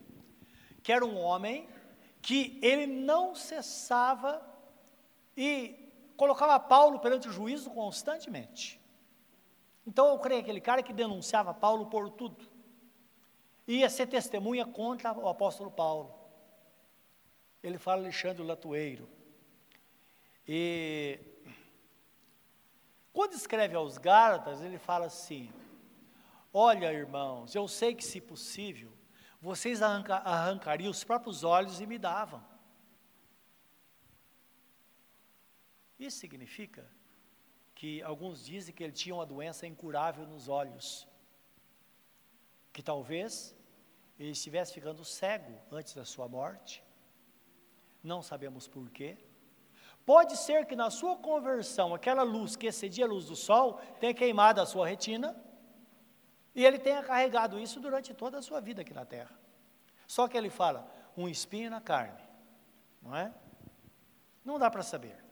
que 0.82 0.92
era 0.92 1.04
um 1.04 1.18
homem 1.18 1.68
que 2.22 2.58
ele 2.62 2.86
não 2.86 3.34
cessava 3.34 4.40
e 5.36 5.85
colocava 6.16 6.58
Paulo 6.58 6.98
perante 6.98 7.28
o 7.28 7.32
juízo 7.32 7.70
constantemente. 7.70 8.80
Então 9.86 10.08
eu 10.08 10.18
creio 10.18 10.40
aquele 10.40 10.60
cara 10.60 10.82
que 10.82 10.92
denunciava 10.92 11.54
Paulo 11.54 11.86
por 11.86 12.10
tudo. 12.10 12.44
Ia 13.68 13.88
ser 13.88 14.06
testemunha 14.06 14.64
contra 14.64 15.12
o 15.12 15.28
apóstolo 15.28 15.70
Paulo. 15.70 16.14
Ele 17.62 17.78
fala 17.78 18.02
Alexandre 18.02 18.42
Latueiro. 18.42 19.08
E 20.46 21.18
quando 23.12 23.32
escreve 23.34 23.74
aos 23.74 23.98
Gálatas, 23.98 24.62
ele 24.62 24.78
fala 24.78 25.06
assim: 25.06 25.52
Olha, 26.52 26.92
irmãos, 26.92 27.54
eu 27.54 27.66
sei 27.66 27.94
que, 27.94 28.04
se 28.04 28.20
possível, 28.20 28.92
vocês 29.40 29.82
arranca, 29.82 30.16
arrancariam 30.16 30.90
os 30.90 31.02
próprios 31.02 31.44
olhos 31.44 31.80
e 31.80 31.86
me 31.86 31.98
davam. 31.98 32.42
Isso 35.98 36.18
significa 36.18 36.88
que 37.74 38.02
alguns 38.02 38.44
dizem 38.44 38.74
que 38.74 38.82
ele 38.82 38.92
tinha 38.92 39.14
uma 39.14 39.26
doença 39.26 39.66
incurável 39.66 40.26
nos 40.26 40.48
olhos, 40.48 41.06
que 42.72 42.82
talvez 42.82 43.54
ele 44.18 44.30
estivesse 44.30 44.72
ficando 44.72 45.04
cego 45.04 45.60
antes 45.70 45.94
da 45.94 46.04
sua 46.04 46.26
morte, 46.28 46.82
não 48.02 48.22
sabemos 48.22 48.66
porquê. 48.66 49.18
Pode 50.06 50.36
ser 50.36 50.64
que 50.66 50.76
na 50.76 50.90
sua 50.90 51.16
conversão, 51.16 51.94
aquela 51.94 52.22
luz 52.22 52.56
que 52.56 52.66
excedia 52.66 53.04
a 53.04 53.08
luz 53.08 53.26
do 53.26 53.36
sol 53.36 53.74
tenha 53.98 54.14
queimado 54.14 54.60
a 54.60 54.66
sua 54.66 54.86
retina, 54.86 55.36
e 56.54 56.64
ele 56.64 56.78
tenha 56.78 57.02
carregado 57.02 57.58
isso 57.58 57.80
durante 57.80 58.14
toda 58.14 58.38
a 58.38 58.42
sua 58.42 58.60
vida 58.60 58.80
aqui 58.80 58.94
na 58.94 59.04
terra. 59.04 59.38
Só 60.06 60.26
que 60.28 60.38
ele 60.38 60.48
fala, 60.48 60.88
um 61.16 61.28
espinho 61.28 61.68
na 61.68 61.80
carne, 61.80 62.22
não 63.02 63.14
é? 63.14 63.34
Não 64.42 64.58
dá 64.58 64.70
para 64.70 64.82
saber. 64.82 65.25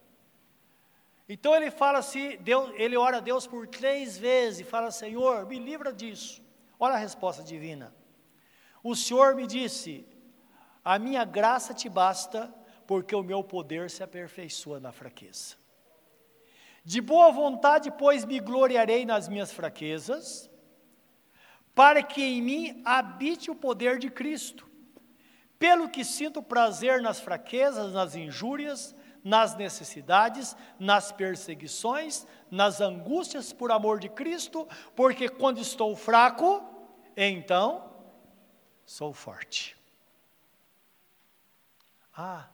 Então 1.29 1.55
ele 1.55 1.71
fala 1.71 1.99
assim, 1.99 2.37
Deus, 2.39 2.73
ele 2.77 2.97
ora 2.97 3.17
a 3.17 3.21
Deus 3.21 3.47
por 3.47 3.67
três 3.67 4.19
vezes 4.19 4.61
e 4.61 4.65
fala: 4.65 4.91
Senhor, 4.91 5.47
me 5.47 5.59
livra 5.59 5.93
disso. 5.93 6.43
Olha 6.79 6.95
a 6.95 6.99
resposta 6.99 7.43
divina. 7.43 7.95
O 8.83 8.95
Senhor 8.95 9.35
me 9.35 9.47
disse: 9.47 10.07
A 10.85 10.99
minha 10.99 11.25
graça 11.25 11.73
te 11.73 11.89
basta, 11.89 12.55
porque 12.87 13.15
o 13.15 13.23
meu 13.23 13.43
poder 13.43 13.91
se 13.91 14.03
aperfeiçoa 14.03 14.79
na 14.79 14.93
fraqueza. 14.93 15.57
De 16.85 17.01
boa 17.01 17.33
vontade, 17.33 17.91
pois, 17.91 18.27
me 18.27 18.39
gloriarei 18.39 19.07
nas 19.07 19.27
minhas 19.27 19.51
fraquezas, 19.51 20.51
para 21.75 22.03
que 22.03 22.23
em 22.23 22.43
mim 22.43 22.83
habite 22.85 23.51
o 23.51 23.55
poder 23.55 23.99
de 23.99 24.11
Cristo. 24.11 24.69
Pelo 25.59 25.89
que 25.89 26.05
sinto 26.05 26.43
prazer 26.43 27.01
nas 27.01 27.19
fraquezas, 27.19 27.95
nas 27.95 28.15
injúrias, 28.15 28.95
nas 29.25 29.57
necessidades, 29.57 30.55
nas 30.79 31.11
perseguições, 31.11 32.27
nas 32.51 32.83
angústias 32.83 33.55
por 33.55 33.73
amor 33.73 33.99
de 33.99 34.11
Cristo, 34.11 34.69
porque 34.95 35.31
quando 35.31 35.59
estou 35.59 35.97
fraco, 35.97 36.63
então 37.17 37.91
sou 38.85 39.15
forte. 39.15 39.75
Ah, 42.15 42.49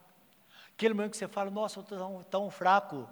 aquele 0.73 0.95
momento 0.95 1.11
que 1.11 1.17
você 1.17 1.27
fala, 1.27 1.51
nossa, 1.51 1.81
eu 1.81 1.83
estou 1.83 1.99
tão, 1.99 2.23
tão 2.23 2.51
fraco, 2.51 3.11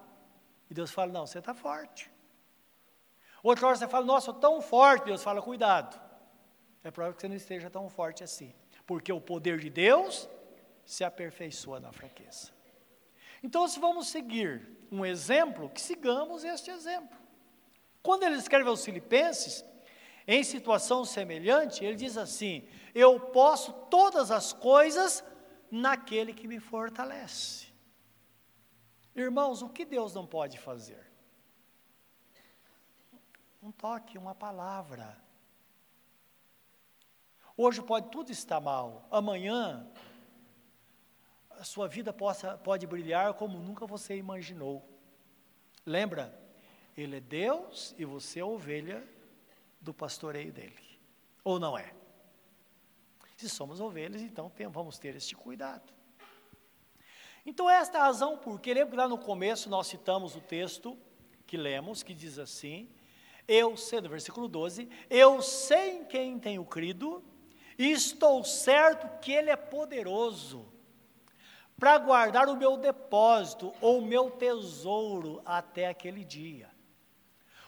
e 0.70 0.74
Deus 0.74 0.92
fala, 0.92 1.12
não, 1.12 1.26
você 1.26 1.40
está 1.40 1.52
forte. 1.52 2.10
Outra 3.42 3.66
hora 3.66 3.76
você 3.76 3.88
fala, 3.88 4.06
nossa, 4.06 4.30
eu 4.30 4.34
estou 4.34 4.52
tão 4.52 4.62
forte, 4.62 5.06
Deus 5.06 5.22
fala, 5.22 5.42
cuidado. 5.42 6.00
É 6.84 6.90
provável 6.92 7.16
que 7.16 7.20
você 7.20 7.28
não 7.28 7.36
esteja 7.36 7.68
tão 7.68 7.88
forte 7.90 8.22
assim, 8.22 8.54
porque 8.86 9.12
o 9.12 9.20
poder 9.20 9.58
de 9.58 9.68
Deus 9.68 10.28
se 10.86 11.02
aperfeiçoa 11.02 11.80
na 11.80 11.92
fraqueza. 11.92 12.57
Então, 13.42 13.66
se 13.68 13.78
vamos 13.78 14.08
seguir 14.08 14.76
um 14.90 15.04
exemplo, 15.04 15.68
que 15.70 15.80
sigamos 15.80 16.44
este 16.44 16.70
exemplo. 16.70 17.16
Quando 18.02 18.22
ele 18.22 18.36
escreve 18.36 18.68
aos 18.68 18.84
Filipenses, 18.84 19.64
em 20.26 20.42
situação 20.42 21.04
semelhante, 21.04 21.84
ele 21.84 21.96
diz 21.96 22.16
assim: 22.16 22.66
Eu 22.94 23.18
posso 23.18 23.72
todas 23.90 24.30
as 24.30 24.52
coisas 24.52 25.24
naquele 25.70 26.32
que 26.32 26.48
me 26.48 26.60
fortalece. 26.60 27.68
Irmãos, 29.14 29.62
o 29.62 29.68
que 29.68 29.84
Deus 29.84 30.14
não 30.14 30.26
pode 30.26 30.58
fazer? 30.58 31.10
Um 33.62 33.72
toque, 33.72 34.16
uma 34.16 34.34
palavra. 34.34 35.20
Hoje 37.56 37.82
pode 37.82 38.10
tudo 38.10 38.30
estar 38.30 38.60
mal, 38.60 39.08
amanhã 39.10 39.90
a 41.58 41.64
sua 41.64 41.88
vida 41.88 42.12
possa, 42.12 42.56
pode 42.56 42.86
brilhar 42.86 43.34
como 43.34 43.58
nunca 43.58 43.84
você 43.84 44.16
imaginou. 44.16 44.88
Lembra? 45.84 46.38
Ele 46.96 47.16
é 47.16 47.20
Deus 47.20 47.94
e 47.98 48.04
você 48.04 48.40
é 48.40 48.44
ovelha 48.44 49.06
do 49.80 49.92
pastoreio 49.92 50.52
dele. 50.52 50.98
Ou 51.42 51.58
não 51.58 51.76
é? 51.76 51.92
Se 53.36 53.48
somos 53.48 53.80
ovelhas, 53.80 54.22
então 54.22 54.50
vamos 54.70 54.98
ter 54.98 55.16
este 55.16 55.34
cuidado. 55.34 55.92
Então, 57.44 57.68
esta 57.68 57.98
é 57.98 58.00
a 58.00 58.04
razão 58.04 58.36
porque, 58.36 58.74
lembra 58.74 58.90
que 58.90 58.96
lá 58.96 59.08
no 59.08 59.18
começo 59.18 59.68
nós 59.68 59.86
citamos 59.86 60.36
o 60.36 60.40
texto 60.40 60.98
que 61.46 61.56
lemos, 61.56 62.02
que 62.02 62.14
diz 62.14 62.38
assim: 62.38 62.88
Eu 63.46 63.76
sei, 63.76 64.00
no 64.00 64.08
versículo 64.08 64.48
12, 64.48 64.88
eu 65.08 65.40
sei 65.40 65.98
em 65.98 66.04
quem 66.04 66.38
tenho 66.38 66.64
crido, 66.64 67.24
e 67.78 67.90
estou 67.90 68.44
certo 68.44 69.08
que 69.20 69.32
Ele 69.32 69.50
é 69.50 69.56
poderoso 69.56 70.77
para 71.78 71.96
guardar 71.98 72.48
o 72.48 72.56
meu 72.56 72.76
depósito 72.76 73.72
ou 73.80 73.98
o 74.00 74.04
meu 74.04 74.30
tesouro 74.30 75.40
até 75.44 75.86
aquele 75.86 76.24
dia. 76.24 76.68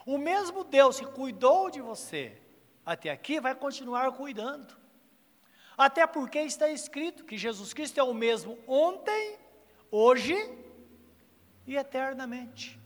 O 0.04 0.18
mesmo 0.18 0.64
Deus 0.64 0.98
que 0.98 1.06
cuidou 1.06 1.70
de 1.70 1.80
você 1.80 2.36
até 2.84 3.10
aqui 3.10 3.40
vai 3.40 3.54
continuar 3.54 4.10
cuidando. 4.12 4.76
Até 5.78 6.06
porque 6.06 6.40
está 6.40 6.68
escrito 6.68 7.24
que 7.24 7.38
Jesus 7.38 7.72
Cristo 7.72 7.98
é 7.98 8.02
o 8.02 8.12
mesmo 8.12 8.58
ontem, 8.66 9.38
hoje 9.90 10.34
e 11.66 11.76
eternamente. 11.76 12.78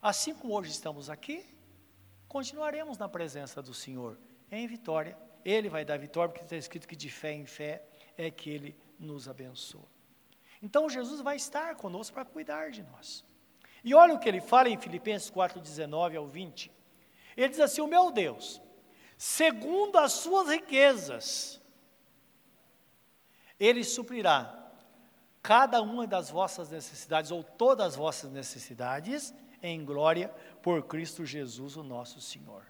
Assim 0.00 0.34
como 0.34 0.54
hoje 0.54 0.70
estamos 0.70 1.10
aqui, 1.10 1.44
continuaremos 2.26 2.96
na 2.96 3.08
presença 3.08 3.60
do 3.60 3.74
Senhor 3.74 4.18
em 4.50 4.66
vitória. 4.66 5.16
Ele 5.44 5.68
vai 5.68 5.84
dar 5.84 5.98
vitória, 5.98 6.30
porque 6.30 6.44
está 6.44 6.56
escrito 6.56 6.88
que 6.88 6.96
de 6.96 7.10
fé 7.10 7.32
em 7.32 7.44
fé 7.44 7.84
é 8.16 8.30
que 8.30 8.50
Ele 8.50 8.76
nos 8.98 9.28
abençoa. 9.28 9.88
Então 10.62 10.88
Jesus 10.88 11.20
vai 11.20 11.36
estar 11.36 11.76
conosco 11.76 12.14
para 12.14 12.24
cuidar 12.24 12.70
de 12.70 12.82
nós. 12.82 13.24
E 13.84 13.94
olha 13.94 14.14
o 14.14 14.18
que 14.18 14.28
ele 14.28 14.40
fala 14.40 14.68
em 14.68 14.76
Filipenses 14.76 15.30
4, 15.30 15.60
19 15.60 16.16
ao 16.16 16.26
20. 16.26 16.72
Ele 17.36 17.48
diz 17.48 17.60
assim: 17.60 17.80
O 17.80 17.86
meu 17.86 18.10
Deus, 18.10 18.60
segundo 19.16 19.98
as 19.98 20.12
suas 20.12 20.48
riquezas, 20.48 21.60
Ele 23.60 23.84
suprirá 23.84 24.72
cada 25.42 25.80
uma 25.80 26.06
das 26.06 26.30
vossas 26.30 26.70
necessidades, 26.70 27.30
ou 27.30 27.44
todas 27.44 27.86
as 27.86 27.96
vossas 27.96 28.32
necessidades, 28.32 29.32
em 29.62 29.84
glória 29.84 30.28
por 30.60 30.82
Cristo 30.84 31.24
Jesus, 31.24 31.76
o 31.76 31.84
nosso 31.84 32.20
Senhor. 32.20 32.64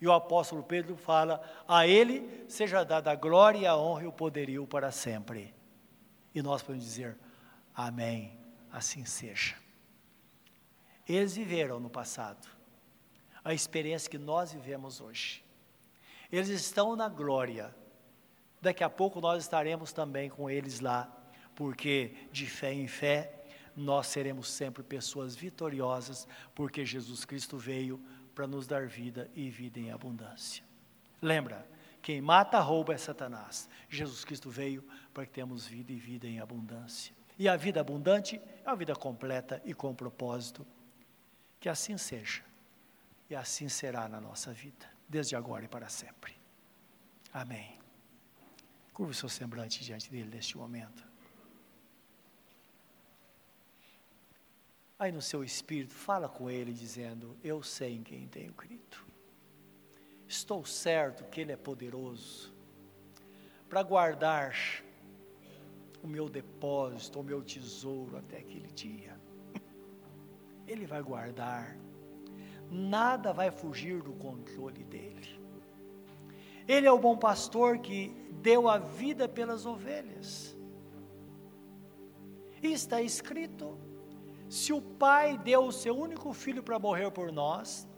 E 0.00 0.06
o 0.06 0.12
apóstolo 0.12 0.62
Pedro 0.62 0.96
fala: 0.96 1.40
A 1.66 1.86
ele 1.86 2.44
seja 2.48 2.84
dada 2.84 3.10
a 3.10 3.14
glória, 3.14 3.70
a 3.70 3.76
honra 3.76 4.04
e 4.04 4.06
o 4.06 4.12
poderio 4.12 4.66
para 4.66 4.90
sempre. 4.90 5.54
E 6.34 6.42
nós 6.42 6.62
podemos 6.62 6.84
dizer: 6.84 7.18
Amém, 7.74 8.38
assim 8.70 9.04
seja. 9.04 9.56
Eles 11.08 11.36
viveram 11.36 11.78
no 11.78 11.88
passado 11.88 12.48
a 13.44 13.54
experiência 13.54 14.10
que 14.10 14.18
nós 14.18 14.52
vivemos 14.52 15.00
hoje. 15.00 15.44
Eles 16.30 16.48
estão 16.48 16.96
na 16.96 17.08
glória 17.08 17.72
Daqui 18.66 18.82
a 18.82 18.90
pouco 18.90 19.20
nós 19.20 19.44
estaremos 19.44 19.92
também 19.92 20.28
com 20.28 20.50
eles 20.50 20.80
lá, 20.80 21.08
porque 21.54 22.16
de 22.32 22.46
fé 22.46 22.72
em 22.72 22.88
fé 22.88 23.32
nós 23.76 24.06
seremos 24.08 24.50
sempre 24.50 24.82
pessoas 24.82 25.36
vitoriosas, 25.36 26.26
porque 26.54 26.84
Jesus 26.84 27.24
Cristo 27.24 27.58
veio 27.58 28.02
para 28.36 28.46
nos 28.46 28.66
dar 28.66 28.86
vida 28.86 29.30
e 29.34 29.48
vida 29.48 29.80
em 29.80 29.90
abundância. 29.90 30.62
Lembra, 31.22 31.66
quem 32.02 32.20
mata, 32.20 32.60
rouba 32.60 32.92
é 32.92 32.98
Satanás. 32.98 33.66
Jesus 33.88 34.26
Cristo 34.26 34.50
veio 34.50 34.84
para 35.14 35.24
que 35.24 35.32
tenhamos 35.32 35.66
vida 35.66 35.90
e 35.90 35.96
vida 35.96 36.26
em 36.26 36.38
abundância. 36.38 37.16
E 37.38 37.48
a 37.48 37.56
vida 37.56 37.80
abundante 37.80 38.38
é 38.62 38.68
uma 38.68 38.76
vida 38.76 38.94
completa 38.94 39.62
e 39.64 39.72
com 39.72 39.94
propósito. 39.94 40.66
Que 41.58 41.66
assim 41.70 41.96
seja. 41.96 42.44
E 43.30 43.34
assim 43.34 43.70
será 43.70 44.06
na 44.06 44.20
nossa 44.20 44.52
vida, 44.52 44.86
desde 45.08 45.34
agora 45.34 45.64
e 45.64 45.68
para 45.68 45.88
sempre. 45.88 46.36
Amém. 47.32 47.78
Curva 48.92 49.12
o 49.12 49.14
seu 49.14 49.30
semblante 49.30 49.82
diante 49.82 50.10
dele 50.10 50.28
neste 50.28 50.58
momento. 50.58 51.05
Aí 54.98 55.12
no 55.12 55.20
seu 55.20 55.44
espírito, 55.44 55.92
fala 55.92 56.28
com 56.28 56.48
ele 56.48 56.72
dizendo: 56.72 57.36
Eu 57.44 57.62
sei 57.62 57.96
em 57.96 58.02
quem 58.02 58.26
tenho 58.26 58.52
crido. 58.54 58.96
Estou 60.26 60.64
certo 60.64 61.24
que 61.24 61.42
ele 61.42 61.52
é 61.52 61.56
poderoso 61.56 62.52
para 63.68 63.82
guardar 63.82 64.54
o 66.02 66.06
meu 66.06 66.28
depósito, 66.28 67.20
o 67.20 67.22
meu 67.22 67.42
tesouro 67.42 68.16
até 68.16 68.38
aquele 68.38 68.70
dia. 68.72 69.20
Ele 70.66 70.86
vai 70.86 71.02
guardar, 71.02 71.76
nada 72.70 73.32
vai 73.32 73.50
fugir 73.50 74.02
do 74.02 74.12
controle 74.14 74.82
dele. 74.84 75.40
Ele 76.66 76.86
é 76.86 76.92
o 76.92 76.98
bom 76.98 77.16
pastor 77.16 77.78
que 77.78 78.08
deu 78.42 78.68
a 78.68 78.78
vida 78.78 79.28
pelas 79.28 79.66
ovelhas. 79.66 80.56
E 82.62 82.72
está 82.72 83.00
escrito: 83.00 83.78
se 84.48 84.72
o 84.72 84.80
Pai 84.80 85.36
deu 85.38 85.64
o 85.64 85.72
seu 85.72 85.96
único 85.96 86.32
filho 86.32 86.62
para 86.62 86.78
morrer 86.78 87.10
por 87.10 87.32
nós, 87.32 87.88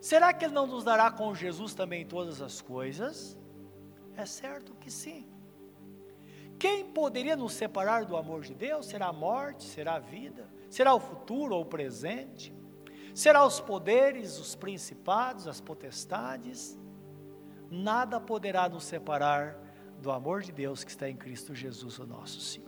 será 0.00 0.32
que 0.32 0.44
Ele 0.44 0.54
não 0.54 0.66
nos 0.66 0.84
dará 0.84 1.10
com 1.10 1.34
Jesus 1.34 1.74
também 1.74 2.04
todas 2.04 2.42
as 2.42 2.60
coisas? 2.60 3.36
É 4.16 4.26
certo 4.26 4.74
que 4.74 4.90
sim. 4.90 5.26
Quem 6.58 6.86
poderia 6.86 7.36
nos 7.36 7.52
separar 7.52 8.04
do 8.04 8.16
amor 8.16 8.42
de 8.42 8.54
Deus? 8.54 8.86
Será 8.86 9.08
a 9.08 9.12
morte? 9.12 9.64
Será 9.64 9.96
a 9.96 9.98
vida? 9.98 10.48
Será 10.70 10.94
o 10.94 11.00
futuro 11.00 11.54
ou 11.54 11.62
o 11.62 11.66
presente? 11.66 12.54
Será 13.14 13.44
os 13.44 13.60
poderes, 13.60 14.38
os 14.38 14.54
principados, 14.54 15.46
as 15.46 15.60
potestades? 15.60 16.78
Nada 17.70 18.20
poderá 18.20 18.68
nos 18.68 18.84
separar 18.84 19.58
do 20.00 20.10
amor 20.10 20.42
de 20.42 20.52
Deus 20.52 20.84
que 20.84 20.90
está 20.90 21.08
em 21.08 21.16
Cristo 21.16 21.54
Jesus, 21.54 21.98
o 21.98 22.06
nosso 22.06 22.40
Senhor. 22.40 22.65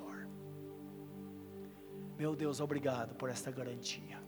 Meu 2.18 2.34
Deus, 2.34 2.60
obrigado 2.60 3.14
por 3.14 3.30
esta 3.30 3.48
garantia. 3.48 4.20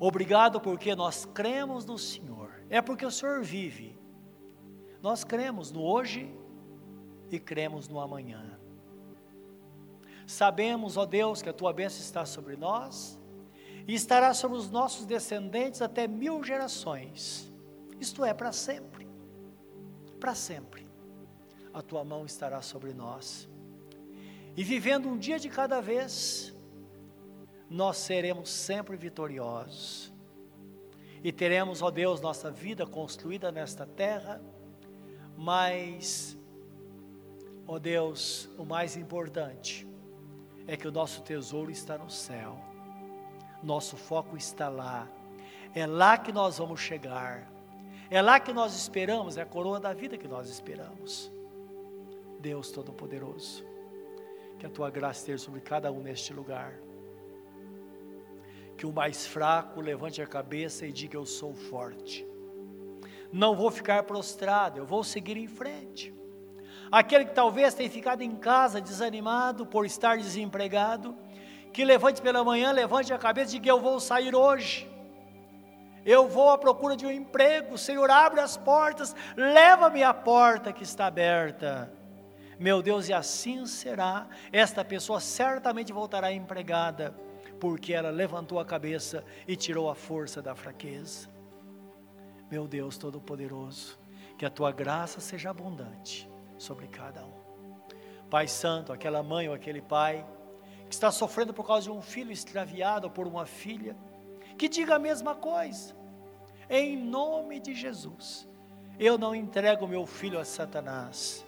Obrigado 0.00 0.60
porque 0.60 0.94
nós 0.96 1.24
cremos 1.24 1.84
no 1.84 1.96
Senhor. 1.96 2.50
É 2.68 2.82
porque 2.82 3.06
o 3.06 3.10
Senhor 3.12 3.42
vive. 3.42 3.96
Nós 5.00 5.22
cremos 5.22 5.70
no 5.70 5.82
hoje 5.82 6.34
e 7.30 7.38
cremos 7.38 7.88
no 7.88 8.00
amanhã. 8.00 8.58
Sabemos, 10.26 10.96
ó 10.96 11.06
Deus, 11.06 11.40
que 11.40 11.48
a 11.48 11.52
tua 11.52 11.72
bênção 11.72 12.00
está 12.00 12.26
sobre 12.26 12.56
nós 12.56 13.18
e 13.86 13.94
estará 13.94 14.34
sobre 14.34 14.58
os 14.58 14.68
nossos 14.68 15.06
descendentes 15.06 15.80
até 15.80 16.08
mil 16.08 16.42
gerações. 16.42 17.52
Isto 18.00 18.24
é, 18.24 18.34
para 18.34 18.50
sempre. 18.50 19.08
Para 20.18 20.34
sempre. 20.34 20.88
A 21.72 21.80
tua 21.82 22.04
mão 22.04 22.26
estará 22.26 22.60
sobre 22.62 22.92
nós. 22.92 23.48
E 24.58 24.64
vivendo 24.64 25.08
um 25.08 25.16
dia 25.16 25.38
de 25.38 25.48
cada 25.48 25.80
vez, 25.80 26.52
nós 27.70 27.96
seremos 27.96 28.50
sempre 28.50 28.96
vitoriosos. 28.96 30.12
E 31.22 31.30
teremos, 31.32 31.80
ó 31.80 31.90
Deus, 31.90 32.20
nossa 32.20 32.50
vida 32.50 32.84
construída 32.84 33.52
nesta 33.52 33.86
terra, 33.86 34.42
mas 35.36 36.36
Ó 37.70 37.78
Deus, 37.78 38.48
o 38.56 38.64
mais 38.64 38.96
importante 38.96 39.86
é 40.66 40.74
que 40.74 40.88
o 40.88 40.90
nosso 40.90 41.20
tesouro 41.20 41.70
está 41.70 41.98
no 41.98 42.08
céu, 42.08 42.58
nosso 43.62 43.94
foco 43.94 44.38
está 44.38 44.70
lá, 44.70 45.06
é 45.74 45.86
lá 45.86 46.16
que 46.16 46.32
nós 46.32 46.56
vamos 46.56 46.80
chegar, 46.80 47.46
é 48.10 48.22
lá 48.22 48.40
que 48.40 48.54
nós 48.54 48.74
esperamos, 48.74 49.36
é 49.36 49.42
a 49.42 49.46
coroa 49.46 49.78
da 49.78 49.92
vida 49.92 50.16
que 50.16 50.26
nós 50.26 50.48
esperamos. 50.48 51.30
Deus 52.40 52.70
Todo-Poderoso, 52.70 53.66
que 54.58 54.66
a 54.66 54.70
tua 54.70 54.90
graça 54.90 55.20
esteja 55.20 55.38
sobre 55.38 55.60
cada 55.60 55.90
um 55.92 56.00
neste 56.00 56.32
lugar. 56.32 56.74
Que 58.76 58.86
o 58.86 58.92
mais 58.92 59.26
fraco 59.26 59.80
levante 59.80 60.20
a 60.20 60.26
cabeça 60.26 60.86
e 60.86 60.92
diga: 60.92 61.16
Eu 61.16 61.26
sou 61.26 61.54
forte. 61.54 62.26
Não 63.32 63.54
vou 63.54 63.70
ficar 63.70 64.02
prostrado, 64.04 64.78
eu 64.78 64.86
vou 64.86 65.04
seguir 65.04 65.36
em 65.36 65.46
frente. 65.46 66.14
Aquele 66.90 67.26
que 67.26 67.34
talvez 67.34 67.74
tenha 67.74 67.90
ficado 67.90 68.22
em 68.22 68.34
casa 68.34 68.80
desanimado 68.80 69.66
por 69.66 69.84
estar 69.84 70.16
desempregado, 70.16 71.14
que 71.72 71.84
levante 71.84 72.22
pela 72.22 72.42
manhã, 72.42 72.72
levante 72.72 73.12
a 73.12 73.18
cabeça 73.18 73.50
e 73.50 73.58
diga: 73.58 73.70
Eu 73.70 73.80
vou 73.80 74.00
sair 74.00 74.34
hoje. 74.34 74.88
Eu 76.04 76.26
vou 76.26 76.50
à 76.50 76.56
procura 76.56 76.96
de 76.96 77.04
um 77.04 77.10
emprego. 77.10 77.76
Senhor, 77.76 78.10
abre 78.10 78.40
as 78.40 78.56
portas, 78.56 79.14
leva-me 79.36 80.02
à 80.02 80.14
porta 80.14 80.72
que 80.72 80.82
está 80.82 81.06
aberta. 81.06 81.92
Meu 82.58 82.82
Deus, 82.82 83.08
e 83.08 83.12
assim 83.12 83.66
será. 83.66 84.28
Esta 84.52 84.84
pessoa 84.84 85.20
certamente 85.20 85.92
voltará 85.92 86.32
empregada, 86.32 87.14
porque 87.60 87.92
ela 87.92 88.10
levantou 88.10 88.58
a 88.58 88.64
cabeça 88.64 89.24
e 89.46 89.54
tirou 89.54 89.88
a 89.88 89.94
força 89.94 90.42
da 90.42 90.54
fraqueza. 90.54 91.28
Meu 92.50 92.66
Deus 92.66 92.98
Todo-Poderoso, 92.98 93.98
que 94.36 94.44
a 94.44 94.50
tua 94.50 94.72
graça 94.72 95.20
seja 95.20 95.50
abundante 95.50 96.28
sobre 96.56 96.88
cada 96.88 97.24
um. 97.24 97.38
Pai 98.28 98.48
Santo, 98.48 98.92
aquela 98.92 99.22
mãe 99.22 99.48
ou 99.48 99.54
aquele 99.54 99.80
pai 99.80 100.26
que 100.88 100.94
está 100.94 101.10
sofrendo 101.10 101.52
por 101.52 101.66
causa 101.66 101.84
de 101.84 101.90
um 101.90 102.02
filho 102.02 102.32
extraviado 102.32 103.06
ou 103.06 103.12
por 103.12 103.26
uma 103.26 103.46
filha, 103.46 103.96
que 104.56 104.68
diga 104.68 104.96
a 104.96 104.98
mesma 104.98 105.34
coisa. 105.34 105.94
Em 106.68 106.96
nome 106.96 107.60
de 107.60 107.74
Jesus, 107.74 108.48
eu 108.98 109.16
não 109.16 109.34
entrego 109.34 109.86
meu 109.86 110.06
filho 110.06 110.38
a 110.38 110.44
Satanás. 110.44 111.46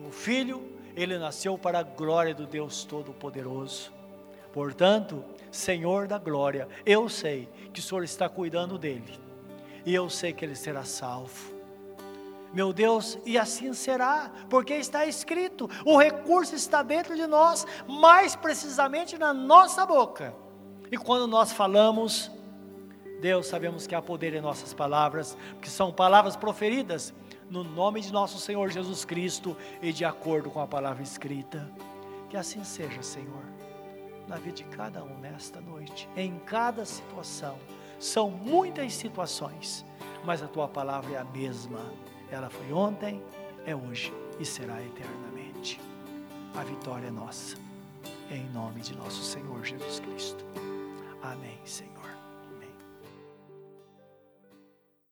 Meu 0.00 0.10
filho, 0.10 0.62
ele 0.96 1.18
nasceu 1.18 1.58
para 1.58 1.80
a 1.80 1.82
glória 1.82 2.34
do 2.34 2.46
Deus 2.46 2.84
Todo-Poderoso. 2.84 3.92
Portanto, 4.50 5.22
Senhor 5.52 6.08
da 6.08 6.16
glória, 6.16 6.66
eu 6.86 7.06
sei 7.06 7.46
que 7.70 7.80
o 7.80 7.82
Senhor 7.82 8.02
está 8.02 8.26
cuidando 8.26 8.78
dele. 8.78 9.20
E 9.84 9.94
eu 9.94 10.08
sei 10.08 10.32
que 10.32 10.42
ele 10.42 10.56
será 10.56 10.84
salvo 10.84 11.60
meu 12.52 12.72
Deus, 12.72 13.16
e 13.24 13.38
assim 13.38 13.72
será, 13.72 14.30
porque 14.48 14.74
está 14.74 15.06
escrito: 15.06 15.70
o 15.84 15.96
recurso 15.96 16.54
está 16.54 16.82
dentro 16.82 17.14
de 17.14 17.24
nós, 17.26 17.64
mais 17.86 18.34
precisamente 18.34 19.16
na 19.16 19.32
nossa 19.32 19.86
boca. 19.86 20.34
E 20.90 20.96
quando 20.96 21.28
nós 21.28 21.52
falamos, 21.52 22.28
Deus, 23.20 23.46
sabemos 23.46 23.86
que 23.86 23.94
há 23.94 24.02
poder 24.02 24.34
em 24.34 24.40
nossas 24.40 24.74
palavras, 24.74 25.38
porque 25.52 25.70
são 25.70 25.92
palavras 25.92 26.34
proferidas 26.34 27.14
no 27.50 27.64
nome 27.64 28.00
de 28.00 28.12
nosso 28.12 28.38
Senhor 28.38 28.70
Jesus 28.70 29.04
Cristo 29.04 29.56
e 29.82 29.92
de 29.92 30.04
acordo 30.04 30.50
com 30.50 30.60
a 30.60 30.66
palavra 30.66 31.02
escrita. 31.02 31.70
Que 32.28 32.36
assim 32.36 32.62
seja, 32.62 33.02
Senhor, 33.02 33.44
na 34.28 34.36
vida 34.36 34.52
de 34.52 34.64
cada 34.64 35.02
um 35.02 35.18
nesta 35.18 35.60
noite, 35.60 36.08
em 36.16 36.38
cada 36.46 36.84
situação. 36.84 37.58
São 37.98 38.30
muitas 38.30 38.94
situações, 38.94 39.84
mas 40.24 40.42
a 40.42 40.48
tua 40.48 40.68
palavra 40.68 41.14
é 41.14 41.18
a 41.18 41.24
mesma 41.24 41.80
ela 42.30 42.48
foi 42.48 42.72
ontem, 42.72 43.20
é 43.66 43.74
hoje 43.74 44.12
e 44.38 44.44
será 44.44 44.80
eternamente. 44.80 45.80
A 46.54 46.62
vitória 46.62 47.08
é 47.08 47.10
nossa. 47.10 47.56
Em 48.30 48.48
nome 48.50 48.80
de 48.80 48.96
nosso 48.96 49.22
Senhor 49.22 49.64
Jesus 49.64 49.98
Cristo. 49.98 50.44
Amém, 51.20 51.58
Senhor. 51.64 51.99